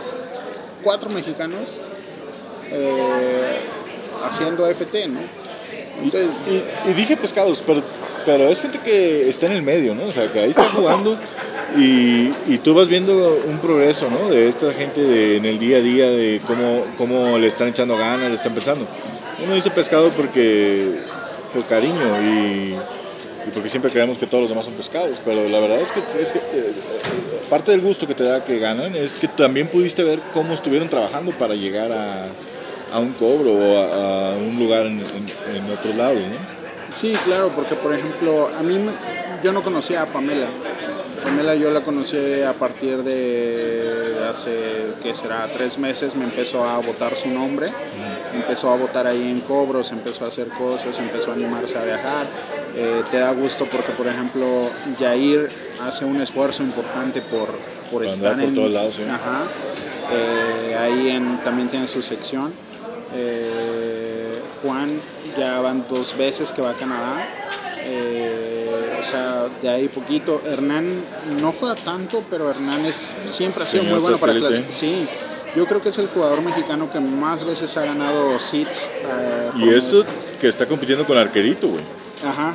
cuatro 0.83 1.11
mexicanos 1.11 1.81
eh, 2.71 3.61
haciendo 4.25 4.67
FT, 4.67 5.09
¿no? 5.09 5.21
Entonces, 6.03 6.31
Y, 6.47 6.91
y 6.91 6.93
dije 6.95 7.17
pescados, 7.17 7.63
pero, 7.67 7.83
pero 8.25 8.49
es 8.49 8.63
gente 8.63 8.79
que 8.79 9.29
está 9.29 9.47
en 9.47 9.53
el 9.53 9.63
medio, 9.63 9.95
¿no? 9.95 10.07
O 10.07 10.13
sea, 10.13 10.31
que 10.31 10.41
ahí 10.41 10.51
está 10.51 10.65
jugando 10.71 11.19
y, 11.77 12.33
y 12.47 12.59
tú 12.63 12.75
vas 12.75 12.89
viendo 12.89 13.37
un 13.47 13.59
progreso, 13.59 14.09
¿no? 14.09 14.31
De 14.31 14.49
esta 14.49 14.73
gente 14.73 15.03
de, 15.03 15.37
en 15.37 15.45
el 15.45 15.59
día 15.59 15.79
a 15.79 15.81
día, 15.81 16.09
de 16.09 16.41
cómo, 16.47 16.85
cómo 16.97 17.37
le 17.39 17.49
están 17.49 17.69
echando 17.69 17.97
ganas, 17.97 18.31
le 18.31 18.37
están 18.37 18.55
pensando. 18.55 18.87
Uno 19.45 19.55
dice 19.55 19.71
pescado 19.71 20.11
porque 20.11 21.01
por 21.53 21.65
cariño 21.67 22.21
y, 22.23 22.75
y 23.47 23.51
porque 23.53 23.69
siempre 23.69 23.91
creemos 23.91 24.19
que 24.19 24.27
todos 24.27 24.43
los 24.43 24.51
demás 24.51 24.65
son 24.65 24.75
pescados, 24.75 25.21
pero 25.25 25.49
la 25.49 25.59
verdad 25.61 25.81
es 25.81 25.93
que, 25.93 26.01
es 26.21 26.33
que 26.33 26.39
eh, 26.39 26.43
eh, 26.53 26.73
parte 27.49 27.71
del 27.71 27.81
gusto 27.81 28.07
que 28.07 28.15
te 28.15 28.25
da 28.25 28.45
que 28.45 28.59
ganan 28.59 28.95
es 28.95 29.17
que 29.17 29.29
también 29.29 29.69
pudiste 29.69 30.03
ver 30.05 30.21
cómo 30.33 30.55
estuvieron 30.55 30.89
trabajando 30.89 31.33
para 31.33 31.55
llegar 31.55 31.93
a, 31.93 32.27
a 32.93 32.99
un 32.99 33.13
cobro 33.15 33.53
o 33.53 33.79
a, 33.79 34.33
a 34.33 34.37
un 34.37 34.59
lugar 34.59 34.87
en, 34.87 35.01
en, 35.01 35.57
en 35.57 35.71
otros 35.73 35.95
lados, 35.95 36.19
¿no? 36.19 36.59
Sí, 36.99 37.15
claro, 37.23 37.51
porque 37.55 37.75
por 37.75 37.93
ejemplo, 37.95 38.49
a 38.49 38.63
mí 38.63 38.79
yo 39.43 39.53
no 39.53 39.63
conocía 39.63 40.03
a 40.03 40.07
Pamela. 40.07 40.47
Pamela 41.23 41.55
yo 41.55 41.71
la 41.71 41.83
conocí 41.83 42.17
a 42.43 42.55
partir 42.55 43.03
de 43.03 44.17
hace, 44.31 44.95
¿qué 45.03 45.15
será? 45.15 45.47
Tres 45.53 45.77
meses 45.79 46.15
me 46.15 46.25
empezó 46.25 46.65
a 46.65 46.79
votar 46.79 47.17
su 47.17 47.29
nombre, 47.29 47.69
empezó 48.35 48.71
a 48.71 48.77
votar 48.77 49.07
ahí 49.07 49.23
en 49.23 49.41
cobros, 49.41 49.91
empezó 49.93 50.25
a 50.25 50.29
hacer 50.29 50.49
cosas, 50.49 50.99
empezó 50.99 51.31
a 51.31 51.35
animarse 51.35 51.77
a 51.79 51.85
viajar. 51.85 52.27
Eh, 52.77 53.03
te 53.11 53.19
da 53.19 53.33
gusto 53.33 53.67
porque, 53.71 53.93
por 53.93 54.07
ejemplo, 54.07 54.71
Jair 54.99 55.49
hace 55.81 56.05
un 56.05 56.21
esfuerzo 56.21 56.63
importante 56.63 57.23
por, 57.23 57.49
por 57.91 58.03
Para 58.03 58.13
estar 58.15 58.35
por 58.35 58.43
en... 58.45 58.55
todos 58.55 58.71
lados, 58.71 58.95
sí. 58.97 59.03
Ajá. 59.03 59.43
Eh, 60.13 60.77
ahí 60.79 61.09
en- 61.11 61.43
también 61.43 61.69
tiene 61.69 61.87
su 61.87 62.03
sección. 62.03 62.53
Eh, 63.15 64.41
Juan 64.63 65.01
ya 65.39 65.61
van 65.61 65.87
dos 65.89 66.17
veces 66.17 66.53
que 66.53 66.63
va 66.63 66.71
a 66.71 66.75
Canadá. 66.75 67.27
O 69.01 69.11
sea, 69.11 69.47
de 69.63 69.69
ahí 69.69 69.89
poquito. 69.89 70.43
Hernán 70.45 71.03
no 71.41 71.53
juega 71.59 71.77
tanto, 71.77 72.23
pero 72.29 72.51
Hernán 72.51 72.85
es, 72.85 73.11
siempre 73.27 73.63
ha 73.63 73.67
sido 73.67 73.83
Señor 73.85 73.95
muy 74.01 74.03
bueno 74.03 74.19
para 74.19 74.33
satélite. 74.35 74.63
clase. 74.65 74.79
Sí, 74.79 75.09
yo 75.57 75.67
creo 75.67 75.83
que 75.83 75.89
es 75.91 75.99
el 75.99 76.09
jugador 76.09 76.43
mexicano 76.43 76.91
que 76.91 77.01
más 77.01 77.45
veces 77.45 77.77
ha 77.77 77.85
ganado 77.85 78.39
seats. 78.39 78.91
eh, 79.03 79.51
Y 79.57 79.69
eso 79.71 80.05
que 80.41 80.49
está 80.49 80.67
compitiendo 80.67 81.05
con 81.07 81.19
Arquerito, 81.19 81.69
güey. 81.69 81.85
Ajá. 82.25 82.55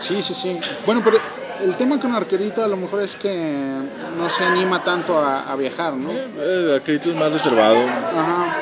Sí, 0.00 0.22
sí, 0.22 0.34
sí. 0.34 0.58
Bueno, 0.86 1.02
pero 1.04 1.18
el 1.62 1.76
tema 1.76 2.00
con 2.00 2.14
Arquerito 2.14 2.64
a 2.64 2.68
lo 2.68 2.76
mejor 2.76 3.02
es 3.02 3.16
que 3.16 3.80
no 4.16 4.30
se 4.30 4.44
anima 4.44 4.82
tanto 4.82 5.18
a, 5.18 5.50
a 5.50 5.56
viajar, 5.56 5.92
¿no? 5.94 6.10
Eh, 6.12 6.74
Arquerito 6.76 7.10
es 7.10 7.16
más 7.16 7.30
reservado. 7.30 7.86
Ajá. 7.86 8.56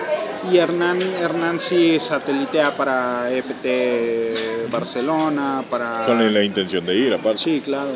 Y 0.51 0.57
Hernán, 0.57 1.01
Hernán 1.01 1.61
sí 1.61 1.99
satelitea 2.01 2.75
para 2.75 3.31
EPT 3.31 4.71
Barcelona, 4.71 5.65
para... 5.69 6.07
Con 6.07 6.33
la 6.33 6.43
intención 6.43 6.85
de 6.85 6.95
ir, 6.95 7.15
aparte. 7.15 7.39
Sí, 7.39 7.61
claro. 7.61 7.91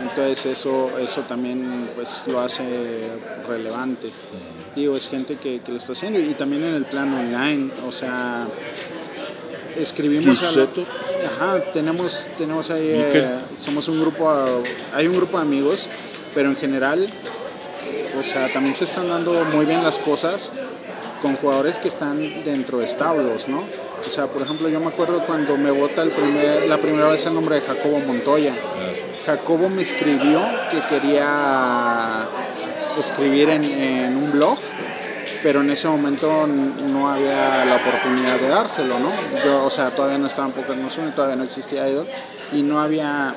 Entonces 0.00 0.46
eso, 0.46 0.90
eso 0.98 1.20
también 1.22 1.90
pues, 1.94 2.22
lo 2.26 2.40
hace 2.40 2.62
relevante. 3.46 4.10
Digo, 4.76 4.96
es 4.96 5.08
gente 5.08 5.36
que, 5.36 5.60
que 5.60 5.72
lo 5.72 5.78
está 5.78 5.92
haciendo 5.92 6.20
y 6.20 6.34
también 6.34 6.62
en 6.64 6.74
el 6.74 6.84
plano 6.84 7.18
online, 7.18 7.70
o 7.86 7.92
sea, 7.92 8.46
escribimos 9.76 10.42
a 10.42 10.52
la-. 10.52 10.68
Ajá, 11.26 11.72
tenemos, 11.72 12.28
tenemos 12.38 12.70
ahí, 12.70 12.92
eh, 12.92 13.34
somos 13.58 13.88
un 13.88 14.00
grupo, 14.00 14.30
hay 14.94 15.06
un 15.06 15.16
grupo 15.16 15.36
de 15.38 15.42
amigos, 15.42 15.88
pero 16.34 16.48
en 16.48 16.56
general, 16.56 17.12
o 18.18 18.22
sea, 18.22 18.52
también 18.52 18.74
se 18.74 18.84
están 18.84 19.08
dando 19.08 19.44
muy 19.44 19.66
bien 19.66 19.82
las 19.82 19.98
cosas 19.98 20.50
con 21.20 21.36
jugadores 21.36 21.78
que 21.78 21.88
están 21.88 22.44
dentro 22.44 22.78
de 22.78 22.86
establos, 22.86 23.48
¿no? 23.48 23.64
O 24.06 24.10
sea, 24.10 24.28
por 24.28 24.42
ejemplo, 24.42 24.68
yo 24.68 24.80
me 24.80 24.86
acuerdo 24.86 25.26
cuando 25.26 25.56
me 25.58 25.70
vota 25.70 26.02
el 26.02 26.12
primer, 26.12 26.66
la 26.66 26.78
primera 26.80 27.08
vez 27.08 27.26
el 27.26 27.34
nombre 27.34 27.56
de 27.56 27.62
Jacobo 27.62 28.00
Montoya. 28.00 28.54
Ah. 28.58 28.92
Jacobo 29.26 29.68
me 29.68 29.82
escribió 29.82 30.40
que 30.70 30.86
quería 30.86 32.28
escribir 33.00 33.50
en, 33.50 34.16
un 34.16 34.30
blog, 34.32 34.58
pero 35.42 35.60
en 35.60 35.70
ese 35.70 35.88
momento 35.88 36.46
no 36.46 37.08
había 37.08 37.64
la 37.64 37.76
oportunidad 37.76 38.38
de 38.38 38.48
dárselo, 38.48 38.98
¿no? 38.98 39.12
Yo, 39.44 39.64
o 39.64 39.70
sea, 39.70 39.90
todavía 39.90 40.18
no 40.18 40.26
estaba 40.26 40.48
en 40.48 40.54
Poker 40.54 40.76
No 40.76 40.88
todavía 41.12 41.36
no 41.36 41.44
existía 41.44 41.88
Idol, 41.88 42.06
y 42.52 42.62
no 42.62 42.80
había 42.80 43.34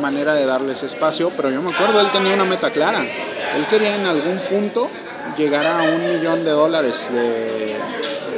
manera 0.00 0.34
de 0.34 0.46
darle 0.46 0.72
ese 0.72 0.86
espacio, 0.86 1.30
pero 1.36 1.50
yo 1.50 1.60
me 1.60 1.72
acuerdo, 1.72 2.00
él 2.00 2.10
tenía 2.12 2.34
una 2.34 2.44
meta 2.44 2.70
clara. 2.70 3.00
Él 3.00 3.66
quería 3.68 3.96
en 3.96 4.06
algún 4.06 4.38
punto 4.48 4.88
llegar 5.36 5.66
a 5.66 5.82
un 5.82 6.14
millón 6.14 6.44
de 6.44 6.50
dólares 6.50 7.08
de, 7.12 7.76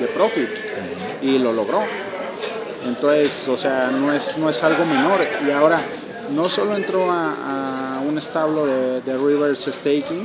de 0.01 0.07
profit, 0.09 0.49
y 1.25 1.39
lo 1.39 1.53
logró. 1.53 1.83
Entonces, 2.85 3.49
o 3.49 3.57
sea, 3.57 3.91
no 3.91 4.13
es, 4.13 4.37
no 4.37 4.51
es 4.51 4.63
algo 4.63 4.85
menor. 4.85 5.27
Y 5.47 5.51
ahora, 5.51 5.81
no 6.31 6.49
solo 6.49 6.77
entró 6.77 7.11
a, 7.11 7.97
a 7.97 8.01
un 8.01 8.19
establo 8.19 8.67
de, 8.67 9.01
de 9.01 9.17
Rivers 9.17 9.65
Staking, 9.65 10.25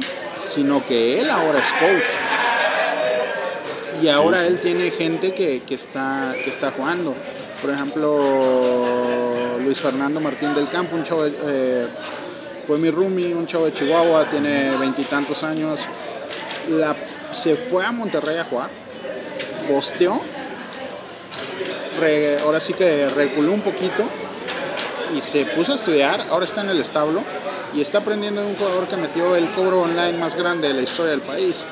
sino 0.50 0.86
que 0.86 1.20
él 1.22 1.30
ahora 1.30 1.60
es 1.60 1.72
coach. 1.74 2.04
Y 4.02 4.08
ahora 4.08 4.45
él 4.47 4.60
tiene 4.62 4.91
gente 4.91 5.34
que, 5.34 5.62
que 5.62 5.76
está, 5.76 6.34
que 6.43 6.50
está 6.50 6.72
jugando. 6.72 7.14
Por 7.62 7.72
ejemplo, 7.72 9.58
Luis 9.60 9.80
Fernando 9.82 10.20
Martín 10.22 10.54
del 10.56 10.70
Campo, 10.70 10.95
un 10.95 11.04
chavo, 11.04 11.24
de- 11.26 11.34
eh, 11.45 11.88
fue 12.66 12.78
mi 12.78 12.89
roomie, 12.89 13.34
un 13.34 13.45
chavo 13.45 13.66
de 13.66 13.74
Chihuahua, 13.74 14.30
tiene 14.30 14.76
veintitantos 14.78 15.43
años. 15.43 15.82
La- 16.70 16.95
se 17.34 17.56
fue 17.56 17.86
a 17.86 17.91
Monterrey 17.91 18.38
a 18.38 18.45
jugar, 18.45 18.70
posteó 19.70 20.20
re- 22.00 22.38
ahora 22.41 22.60
sí 22.60 22.74
que 22.74 23.08
reculó 23.10 23.52
un 23.52 23.62
poquito 23.62 24.04
y 25.16 25.22
se 25.22 25.45
puso 25.45 25.74
a 25.74 25.76
estudiar, 25.76 26.26
ahora 26.32 26.45
está 26.45 26.62
en 26.62 26.70
el 26.70 26.80
establo 26.80 27.22
y 27.74 27.82
está 27.82 27.99
aprendiendo 27.99 28.41
de 28.41 28.47
un 28.47 28.55
jugador 28.55 28.88
que 28.88 28.97
metió 28.97 29.36
el 29.36 29.49
cobro 29.51 29.82
online 29.82 30.17
más 30.17 30.36
grande 30.36 30.67
de 30.67 30.74
la 30.74 30.82
historia 30.82 31.11
del 31.11 31.22
país. 31.22 31.63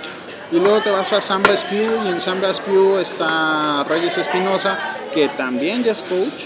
Y 0.52 0.60
luego 0.60 0.80
te 0.80 0.92
vas 0.92 1.12
a 1.12 1.20
Samba 1.20 1.58
Spew 1.58 2.06
y 2.06 2.08
en 2.08 2.22
Samba 2.22 2.54
Spew 2.54 3.00
está 3.00 3.84
Reyes 3.84 4.18
Espinosa, 4.18 4.80
que 5.14 5.28
también 5.30 5.84
ya 5.84 5.92
es 5.92 6.02
coach 6.04 6.46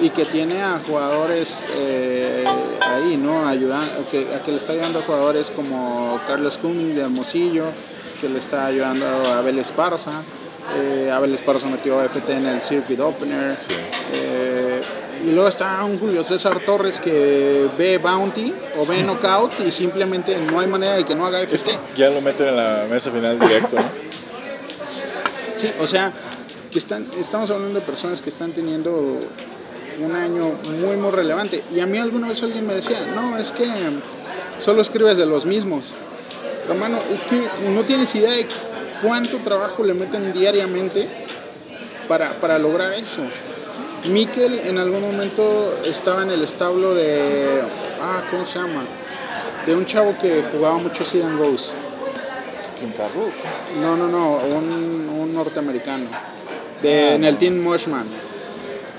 y 0.00 0.10
que 0.10 0.24
tiene 0.24 0.62
a 0.62 0.80
jugadores 0.84 1.56
eh, 1.76 2.44
ahí, 2.80 3.16
¿no? 3.16 3.46
Ayuda, 3.46 3.80
que, 4.10 4.34
a 4.34 4.42
que 4.42 4.50
le 4.50 4.56
está 4.56 4.72
ayudando 4.72 5.00
a 5.00 5.02
jugadores 5.02 5.50
como 5.50 6.18
Carlos 6.26 6.58
Cumming 6.58 6.94
de 6.94 7.02
Hermosillo, 7.02 7.66
que 8.20 8.28
le 8.28 8.38
está 8.38 8.66
ayudando 8.66 9.06
a 9.06 9.38
Abel 9.38 9.58
Esparza. 9.58 10.22
Eh, 10.76 11.10
Abel 11.12 11.34
Esparza 11.34 11.66
metió 11.66 12.02
FT 12.02 12.32
en 12.32 12.46
el 12.46 12.62
Circuit 12.62 12.98
Opener. 12.98 13.58
Eh, 14.12 14.80
y 15.24 15.30
luego 15.32 15.48
está 15.48 15.84
un 15.84 15.98
Julio 15.98 16.24
César 16.24 16.60
Torres 16.64 16.98
que 17.00 17.68
ve 17.76 17.98
Bounty 17.98 18.54
o 18.78 18.86
ve 18.86 19.02
Knockout 19.02 19.52
y 19.60 19.70
simplemente 19.70 20.36
no 20.38 20.60
hay 20.60 20.66
manera 20.66 20.96
de 20.96 21.04
que 21.04 21.14
no 21.14 21.26
haga 21.26 21.40
Es 21.42 21.50
FT. 21.50 21.70
que 21.70 21.78
ya 21.96 22.10
lo 22.10 22.20
meten 22.20 22.48
en 22.48 22.56
la 22.56 22.86
mesa 22.88 23.10
final 23.10 23.38
directo, 23.38 23.76
¿no? 23.76 24.10
Sí, 25.58 25.70
o 25.78 25.86
sea, 25.86 26.12
que 26.70 26.78
están, 26.78 27.06
estamos 27.18 27.50
hablando 27.50 27.80
de 27.80 27.84
personas 27.84 28.22
que 28.22 28.30
están 28.30 28.52
teniendo 28.52 29.18
un 30.00 30.16
año 30.16 30.52
muy, 30.64 30.96
muy 30.96 31.10
relevante. 31.10 31.62
Y 31.74 31.80
a 31.80 31.86
mí 31.86 31.98
alguna 31.98 32.28
vez 32.28 32.42
alguien 32.42 32.66
me 32.66 32.74
decía, 32.74 33.04
no, 33.14 33.36
es 33.36 33.52
que 33.52 33.66
solo 34.58 34.80
escribes 34.80 35.18
de 35.18 35.26
los 35.26 35.44
mismos. 35.44 35.92
Hermano, 36.68 36.98
es 37.12 37.20
que 37.24 37.68
no 37.70 37.82
tienes 37.84 38.14
idea 38.14 38.30
de 38.30 38.46
cuánto 39.02 39.36
trabajo 39.38 39.84
le 39.84 39.92
meten 39.92 40.32
diariamente 40.32 41.08
para, 42.08 42.40
para 42.40 42.58
lograr 42.58 42.94
eso. 42.94 43.20
Mikel 44.08 44.60
en 44.60 44.78
algún 44.78 45.02
momento 45.02 45.74
estaba 45.84 46.22
en 46.22 46.30
el 46.30 46.42
establo 46.42 46.94
de, 46.94 47.60
ah, 48.00 48.22
¿cómo 48.30 48.46
se 48.46 48.58
llama? 48.58 48.84
De 49.66 49.74
un 49.74 49.84
chavo 49.84 50.14
que 50.20 50.42
jugaba 50.52 50.78
mucho 50.78 51.04
Sid 51.04 51.22
and 51.22 51.38
Goes. 51.38 51.70
Quintarro. 52.78 53.30
No, 53.78 53.96
no, 53.96 54.08
no, 54.08 54.36
un, 54.38 55.08
un 55.08 55.34
norteamericano. 55.34 56.06
De, 56.82 57.14
en 57.14 57.24
el 57.24 57.36
Team 57.36 57.58
Moshman. 57.58 58.04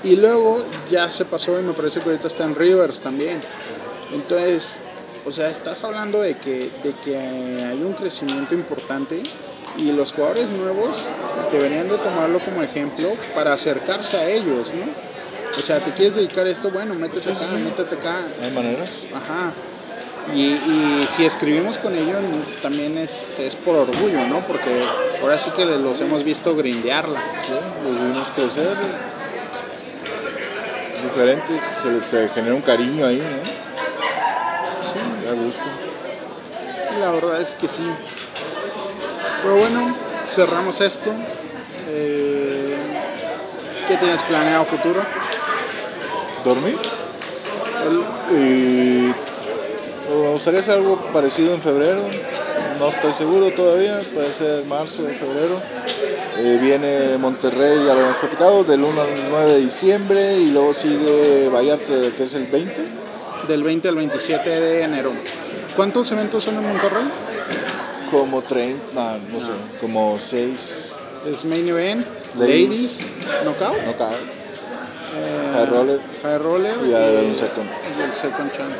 Y 0.04 0.16
luego 0.16 0.62
ya 0.90 1.10
se 1.10 1.24
pasó 1.24 1.58
y 1.60 1.64
me 1.64 1.72
parece 1.72 2.00
que 2.00 2.10
ahorita 2.10 2.28
está 2.28 2.44
en 2.44 2.54
Rivers 2.54 3.00
también. 3.00 3.40
Entonces, 4.12 4.76
o 5.24 5.32
sea, 5.32 5.48
estás 5.50 5.82
hablando 5.82 6.20
de 6.20 6.34
que, 6.34 6.70
de 6.82 6.92
que 7.04 7.16
hay 7.18 7.82
un 7.82 7.92
crecimiento 7.92 8.54
importante 8.54 9.22
y 9.76 9.92
los 9.92 10.12
jugadores 10.12 10.48
nuevos 10.50 11.06
deberían 11.50 11.88
de 11.88 11.98
tomarlo 11.98 12.38
como 12.40 12.62
ejemplo 12.62 13.12
para 13.34 13.52
acercarse 13.54 14.16
a 14.16 14.28
ellos, 14.28 14.72
¿no? 14.74 14.86
O 15.58 15.62
sea, 15.62 15.80
¿te 15.80 15.90
quieres 15.92 16.14
dedicar 16.14 16.46
a 16.46 16.50
esto? 16.50 16.70
Bueno, 16.70 16.94
métete 16.94 17.30
acá, 17.32 17.46
métete 17.52 17.94
acá. 17.94 18.24
¿Hay 18.42 18.50
maneras? 18.50 19.06
Ajá. 19.14 19.52
Y, 20.34 20.40
y 20.52 21.08
si 21.16 21.24
escribimos 21.24 21.78
con 21.78 21.94
ellos 21.96 22.16
también 22.62 22.96
es, 22.96 23.10
es 23.38 23.56
por 23.56 23.74
orgullo, 23.76 24.24
¿no? 24.28 24.40
Porque 24.46 24.84
ahora 25.20 25.38
sí 25.38 25.50
que 25.50 25.64
los 25.64 26.00
hemos 26.00 26.24
visto 26.24 26.54
grindearla. 26.56 27.20
Sí, 27.42 27.52
los 27.84 27.96
vimos 27.96 28.30
crecer. 28.30 28.76
Diferentes, 31.02 31.60
se 31.82 31.90
les 31.90 32.04
se 32.04 32.28
genera 32.28 32.54
un 32.54 32.62
cariño 32.62 33.06
ahí, 33.06 33.18
¿no? 33.18 33.44
Sí, 34.92 35.26
Da 35.26 35.32
gusto. 35.32 35.62
la 37.00 37.10
verdad 37.10 37.40
es 37.40 37.50
que 37.54 37.66
sí. 37.66 37.82
Pero 39.42 39.56
bueno, 39.56 39.96
cerramos 40.26 40.80
esto. 40.80 41.10
Eh, 41.88 42.76
¿Qué 43.88 43.96
tienes 43.96 44.22
planeado 44.22 44.64
futuro? 44.64 45.02
¿Dormir? 46.44 46.78
Y 48.30 49.12
me 50.08 50.28
gustaría 50.30 50.60
hacer 50.60 50.74
algo 50.74 50.96
parecido 51.12 51.54
en 51.54 51.60
febrero. 51.60 52.02
No 52.78 52.88
estoy 52.88 53.12
seguro 53.14 53.52
todavía, 53.52 54.00
puede 54.14 54.32
ser 54.32 54.64
marzo 54.64 55.02
o 55.02 55.06
febrero. 55.06 55.60
Eh, 56.38 56.58
viene 56.60 57.18
Monterrey, 57.18 57.84
ya 57.84 57.94
lo 57.94 58.00
hemos 58.00 58.16
platicado, 58.16 58.64
del 58.64 58.82
1 58.82 59.02
al 59.02 59.30
9 59.30 59.50
de 59.52 59.58
diciembre 59.60 60.38
y 60.38 60.50
luego 60.50 60.72
sigue 60.72 61.48
Vallarta, 61.52 61.92
que 62.16 62.22
es 62.22 62.34
el 62.34 62.46
20. 62.46 62.74
Del 63.48 63.62
20 63.62 63.88
al 63.88 63.96
27 63.96 64.48
de 64.48 64.82
enero. 64.84 65.12
¿Cuántos 65.76 66.10
eventos 66.12 66.44
son 66.44 66.56
en 66.56 66.68
Monterrey? 66.68 67.31
Como 68.12 68.42
30, 68.42 68.94
no, 68.94 69.18
no 69.38 69.40
sé, 69.44 69.50
como 69.80 70.18
6. 70.18 70.92
Es 71.34 71.44
Main 71.44 71.68
Event, 71.68 72.06
Ladies. 72.38 72.68
Ladies, 72.68 72.98
Knockout, 73.44 73.82
No 73.86 73.96
cae. 73.96 74.14
eh, 75.16 75.50
High 75.54 75.66
Roller. 75.66 76.00
High 76.22 76.38
Roller 76.38 76.74
Y 76.84 77.26
un 77.30 77.36
second. 77.36 77.68
y 77.98 78.02
el 78.02 78.12
Second 78.14 78.52
Chance. 78.52 78.76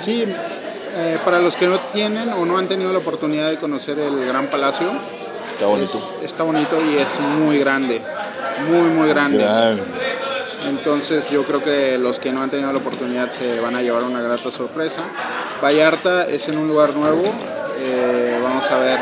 Sí, 0.00 0.24
eh, 0.96 1.18
para 1.24 1.40
los 1.40 1.56
que 1.56 1.66
no 1.66 1.78
tienen 1.92 2.32
o 2.32 2.44
no 2.46 2.56
han 2.58 2.66
tenido 2.66 2.90
la 2.92 2.98
oportunidad 2.98 3.50
de 3.50 3.58
conocer 3.58 3.98
el 3.98 4.24
Gran 4.26 4.46
Palacio, 4.48 4.88
Está 5.52 5.66
bonito. 5.66 5.98
es- 6.22 6.24
está 6.30 6.42
bonito 6.42 6.76
y 6.84 6.96
es 6.96 7.20
muy 7.20 7.58
grande, 7.58 8.00
muy, 8.68 8.88
muy 8.88 9.08
grande. 9.08 9.38
Gran. 9.38 9.80
Entonces 10.68 11.28
yo 11.28 11.44
creo 11.44 11.62
que 11.62 11.98
los 11.98 12.18
que 12.18 12.32
no 12.32 12.40
han 12.42 12.48
tenido 12.50 12.72
la 12.72 12.78
oportunidad 12.78 13.30
se 13.30 13.60
van 13.60 13.76
a 13.76 13.82
llevar 13.82 14.02
una 14.04 14.22
grata 14.22 14.50
sorpresa. 14.50 15.02
Vallarta 15.62 16.24
es 16.26 16.48
en 16.48 16.56
un 16.56 16.66
lugar 16.68 16.94
nuevo, 16.96 17.22
eh, 17.78 18.33
vamos 18.70 18.70
a 18.70 18.78
ver. 18.78 18.98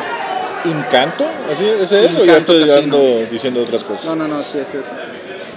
¿Encanto? 0.65 1.25
¿Así 1.51 1.65
es 1.65 1.91
eso? 1.93 2.23
Encanto 2.23 2.25
ya 2.25 2.37
estoy 2.39 2.65
dando- 2.69 3.25
diciendo 3.31 3.63
otras 3.63 3.83
cosas. 3.83 4.05
No, 4.05 4.15
no, 4.17 4.29
no, 4.29 4.43
sí 4.45 4.59
es 4.59 4.75
eso. 4.75 4.91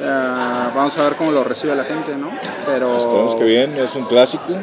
Ah, 0.03 0.71
vamos 0.75 0.97
a 0.97 1.03
ver 1.03 1.15
cómo 1.15 1.31
lo 1.31 1.43
recibe 1.43 1.75
la 1.75 1.83
gente, 1.83 2.15
¿no? 2.15 2.31
Pero 2.65 2.97
Esperemos 2.97 3.35
que 3.35 3.43
bien, 3.43 3.77
es 3.77 3.95
un 3.95 4.05
clásico 4.05 4.53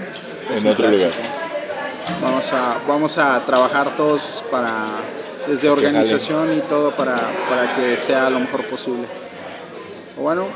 es 0.51 0.61
en 0.61 0.67
un 0.67 0.73
otro 0.73 0.87
clásico. 0.89 1.11
lugar. 1.11 2.21
Vamos 2.21 2.53
a, 2.53 2.79
vamos 2.87 3.19
a 3.19 3.45
trabajar 3.45 3.97
todos 3.97 4.45
para, 4.51 4.87
desde 5.47 5.71
organización 5.71 6.57
y 6.57 6.61
todo 6.61 6.91
para, 6.91 7.15
para 7.49 7.75
que 7.77 7.97
sea 7.97 8.29
lo 8.29 8.41
mejor 8.41 8.67
posible. 8.67 9.07
Bueno, 10.19 10.49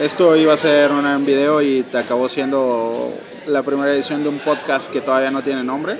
esto 0.00 0.36
iba 0.36 0.52
a 0.54 0.56
ser 0.56 0.90
un 0.90 1.24
video 1.24 1.62
y 1.62 1.82
te 1.84 1.98
acabó 1.98 2.28
siendo 2.28 3.14
la 3.46 3.62
primera 3.62 3.92
edición 3.92 4.22
de 4.24 4.28
un 4.28 4.40
podcast 4.40 4.90
que 4.90 5.00
todavía 5.00 5.30
no 5.30 5.42
tiene 5.42 5.62
nombre 5.64 5.96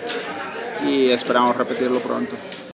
y 0.86 1.10
esperamos 1.10 1.56
repetirlo 1.56 2.00
pronto. 2.00 2.36